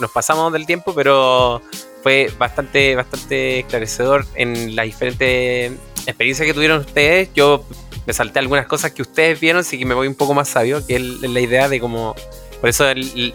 nos 0.00 0.10
pasamos 0.10 0.52
del 0.52 0.66
tiempo, 0.66 0.94
pero 0.96 1.62
fue 2.06 2.30
bastante, 2.38 2.94
bastante 2.94 3.58
esclarecedor 3.58 4.26
en 4.36 4.76
las 4.76 4.86
diferentes 4.86 5.72
experiencias 6.06 6.46
que 6.46 6.54
tuvieron 6.54 6.78
ustedes. 6.78 7.30
Yo 7.34 7.66
me 8.06 8.12
salté 8.12 8.38
algunas 8.38 8.66
cosas 8.66 8.92
que 8.92 9.02
ustedes 9.02 9.40
vieron, 9.40 9.62
así 9.62 9.76
que 9.76 9.84
me 9.84 9.92
voy 9.92 10.06
un 10.06 10.14
poco 10.14 10.32
más 10.32 10.48
sabio, 10.48 10.86
que 10.86 10.94
es 10.94 11.02
la 11.02 11.40
idea 11.40 11.68
de 11.68 11.80
cómo... 11.80 12.14
Por 12.60 12.70
eso 12.70 12.88
el, 12.88 13.34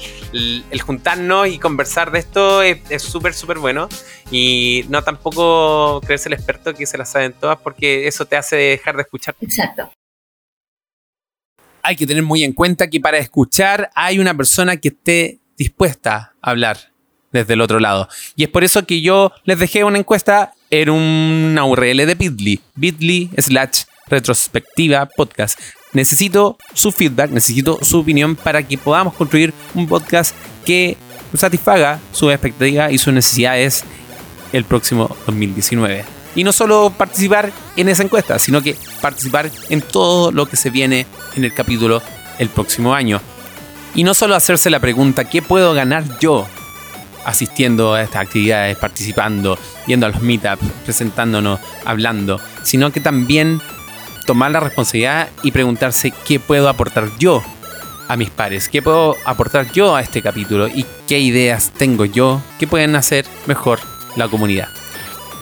juntarnos 0.86 1.49
y 1.49 1.59
conversar 1.59 2.13
de 2.13 2.19
esto 2.19 2.61
es 2.61 3.03
súper, 3.03 3.34
súper 3.34 3.57
bueno. 3.57 3.89
Y 4.32 4.86
no 4.88 5.03
tampoco 5.03 5.99
creerse 6.05 6.30
el 6.30 6.34
experto 6.36 6.74
que 6.74 6.86
se 6.86 6.97
las 6.97 7.11
saben 7.11 7.34
todas, 7.34 7.59
porque 7.59 8.07
eso 8.07 8.26
te 8.26 8.38
hace 8.38 8.55
dejar 8.55 8.95
de 8.95 9.01
escuchar. 9.01 9.36
Exacto. 9.41 9.91
Hay 11.84 11.97
que 11.97 12.07
tener 12.07 12.24
muy 12.24 12.45
en 12.45 12.53
cuenta 12.53 12.89
que 12.89 13.01
para 13.01 13.17
escuchar 13.17 13.89
hay 13.95 14.17
una 14.17 14.34
persona 14.34 14.78
que 14.78 14.88
esté 14.88 15.41
dispuesta 15.57 16.36
a 16.41 16.51
hablar 16.51 16.91
desde 17.32 17.54
el 17.54 17.62
otro 17.62 17.80
lado. 17.80 18.08
Y 18.36 18.44
es 18.44 18.50
por 18.50 18.64
eso 18.64 18.86
que 18.86 19.02
yo 19.02 19.32
les 19.46 19.60
dejé 19.60 19.84
una 19.84 20.00
encuesta 20.00 20.54
en 20.70 20.90
una 20.90 21.66
URL 21.66 22.06
de 22.06 22.16
Bitly, 22.16 22.60
bit.ly 22.76 23.30
slash 23.38 23.84
retrospectiva 24.08 25.06
podcast. 25.06 25.60
Necesito 25.94 26.58
su 26.74 26.92
feedback, 26.92 27.32
necesito 27.32 27.80
su 27.82 28.00
opinión 28.00 28.36
para 28.36 28.64
que 28.64 28.78
podamos 28.78 29.14
construir 29.14 29.54
un 29.74 29.88
podcast 29.88 30.36
que 30.66 30.98
satisfaga 31.34 32.00
sus 32.12 32.32
expectativas 32.32 32.92
y 32.92 32.98
sus 32.98 33.14
necesidades 33.14 33.84
el 34.54 34.64
próximo 34.64 35.16
2019. 35.26 36.06
Y 36.36 36.44
no 36.44 36.54
solo 36.54 36.94
participar 36.98 37.52
en 37.76 37.90
esa 37.90 38.04
encuesta, 38.04 38.40
sino 38.40 38.62
que 38.62 38.76
participar 39.02 39.52
en 39.70 39.82
todo 39.82 40.32
lo 40.32 40.46
que 40.48 40.56
se 40.56 40.70
viene 40.70 41.06
en 41.36 41.44
el 41.44 41.54
capítulo 41.54 42.02
el 42.40 42.50
próximo 42.50 42.94
año. 42.94 43.22
Y 43.94 44.06
no 44.06 44.14
solo 44.14 44.36
hacerse 44.36 44.70
la 44.70 44.80
pregunta, 44.80 45.30
¿qué 45.30 45.42
puedo 45.42 45.74
ganar 45.74 46.06
yo 46.20 46.48
asistiendo 47.26 47.93
a 47.93 48.01
estas 48.01 48.22
actividades, 48.22 48.78
participando, 48.78 49.57
yendo 49.88 50.05
a 50.05 50.09
los 50.09 50.22
meetups, 50.22 50.63
presentándonos, 50.84 51.59
hablando, 51.86 52.39
sino 52.63 52.91
que 52.91 52.99
también 52.99 53.61
tomar 54.26 54.51
la 54.51 54.59
responsabilidad 54.59 55.30
y 55.43 55.51
preguntarse 55.51 56.13
qué 56.26 56.39
puedo 56.39 56.69
aportar 56.69 57.09
yo 57.19 57.43
a 58.07 58.17
mis 58.17 58.30
pares, 58.30 58.69
qué 58.69 58.82
puedo 58.82 59.15
aportar 59.26 59.72
yo 59.72 59.95
a 59.95 60.01
este 60.01 60.22
capítulo 60.22 60.67
y 60.67 60.86
qué 61.07 61.19
ideas 61.19 61.72
tengo 61.78 62.05
yo 62.05 62.41
que 62.59 62.67
pueden 62.67 62.95
hacer 62.95 63.26
mejor 63.45 63.80
la 64.15 64.28
comunidad. 64.28 64.69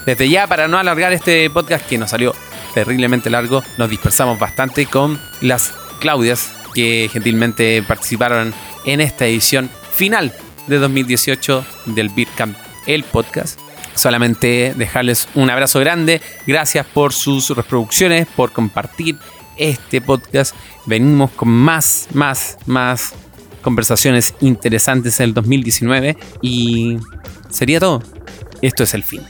Desde 0.05 0.29
ya, 0.29 0.47
para 0.47 0.67
no 0.67 0.77
alargar 0.77 1.13
este 1.13 1.49
podcast 1.49 1.87
que 1.87 1.97
nos 1.97 2.11
salió 2.11 2.33
terriblemente 2.73 3.29
largo, 3.29 3.63
nos 3.77 3.89
dispersamos 3.89 4.39
bastante 4.39 4.85
con 4.85 5.19
las 5.41 5.73
Claudias 5.99 6.51
que 6.73 7.09
gentilmente 7.11 7.83
participaron 7.83 8.53
en 8.85 9.01
esta 9.01 9.25
edición 9.25 9.69
final 9.91 10.33
de 10.69 10.77
2018 10.77 11.65
del 11.87 12.09
Beatcamp, 12.09 12.55
el 12.87 13.03
podcast 13.03 13.59
solamente 13.99 14.73
dejarles 14.75 15.27
un 15.35 15.49
abrazo 15.49 15.79
grande. 15.79 16.21
Gracias 16.47 16.85
por 16.85 17.13
sus 17.13 17.49
reproducciones, 17.49 18.27
por 18.35 18.51
compartir 18.51 19.17
este 19.57 20.01
podcast. 20.01 20.55
Venimos 20.85 21.31
con 21.31 21.49
más, 21.49 22.07
más, 22.13 22.57
más 22.65 23.13
conversaciones 23.61 24.33
interesantes 24.39 25.19
en 25.19 25.25
el 25.25 25.33
2019 25.33 26.17
y 26.41 26.97
sería 27.49 27.79
todo. 27.79 28.01
Esto 28.61 28.83
es 28.83 28.93
el 28.93 29.03
fin. 29.03 29.21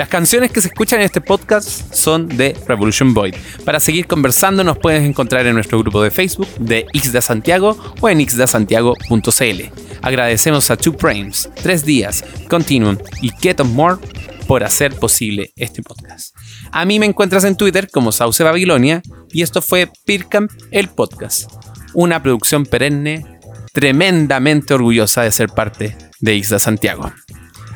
Las 0.00 0.08
canciones 0.08 0.50
que 0.50 0.62
se 0.62 0.68
escuchan 0.68 1.00
en 1.00 1.04
este 1.04 1.20
podcast 1.20 1.92
son 1.92 2.26
de 2.26 2.56
Revolution 2.66 3.12
Void. 3.12 3.34
Para 3.66 3.80
seguir 3.80 4.06
conversando 4.06 4.64
nos 4.64 4.78
puedes 4.78 5.02
encontrar 5.02 5.46
en 5.46 5.52
nuestro 5.52 5.78
grupo 5.78 6.02
de 6.02 6.10
Facebook 6.10 6.48
de 6.58 6.86
XDA 6.94 7.20
Santiago 7.20 7.76
o 8.00 8.08
en 8.08 8.26
xdasantiago.cl. 8.26 9.60
Agradecemos 10.00 10.70
a 10.70 10.78
Two 10.78 10.96
Frames, 10.98 11.50
Tres 11.62 11.84
Días, 11.84 12.24
Continuum 12.48 12.96
y 13.20 13.28
Get 13.42 13.60
On 13.60 13.74
More 13.74 13.98
por 14.46 14.64
hacer 14.64 14.94
posible 14.94 15.52
este 15.54 15.82
podcast. 15.82 16.34
A 16.72 16.86
mí 16.86 16.98
me 16.98 17.04
encuentras 17.04 17.44
en 17.44 17.56
Twitter 17.56 17.90
como 17.90 18.10
Sauce 18.10 18.42
Babilonia 18.42 19.02
y 19.30 19.42
esto 19.42 19.60
fue 19.60 19.90
Pircamp 20.06 20.50
el 20.70 20.88
podcast, 20.88 21.52
una 21.92 22.22
producción 22.22 22.64
perenne 22.64 23.38
tremendamente 23.74 24.72
orgullosa 24.72 25.24
de 25.24 25.30
ser 25.30 25.50
parte 25.50 25.94
de 26.20 26.42
XDA 26.42 26.58
Santiago. 26.58 27.12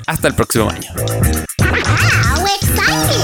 Hasta 0.07 0.29
el 0.29 0.35
próximo 0.35 0.71
año. 0.71 0.89
Wow, 1.95 2.45
exciting! 2.47 3.24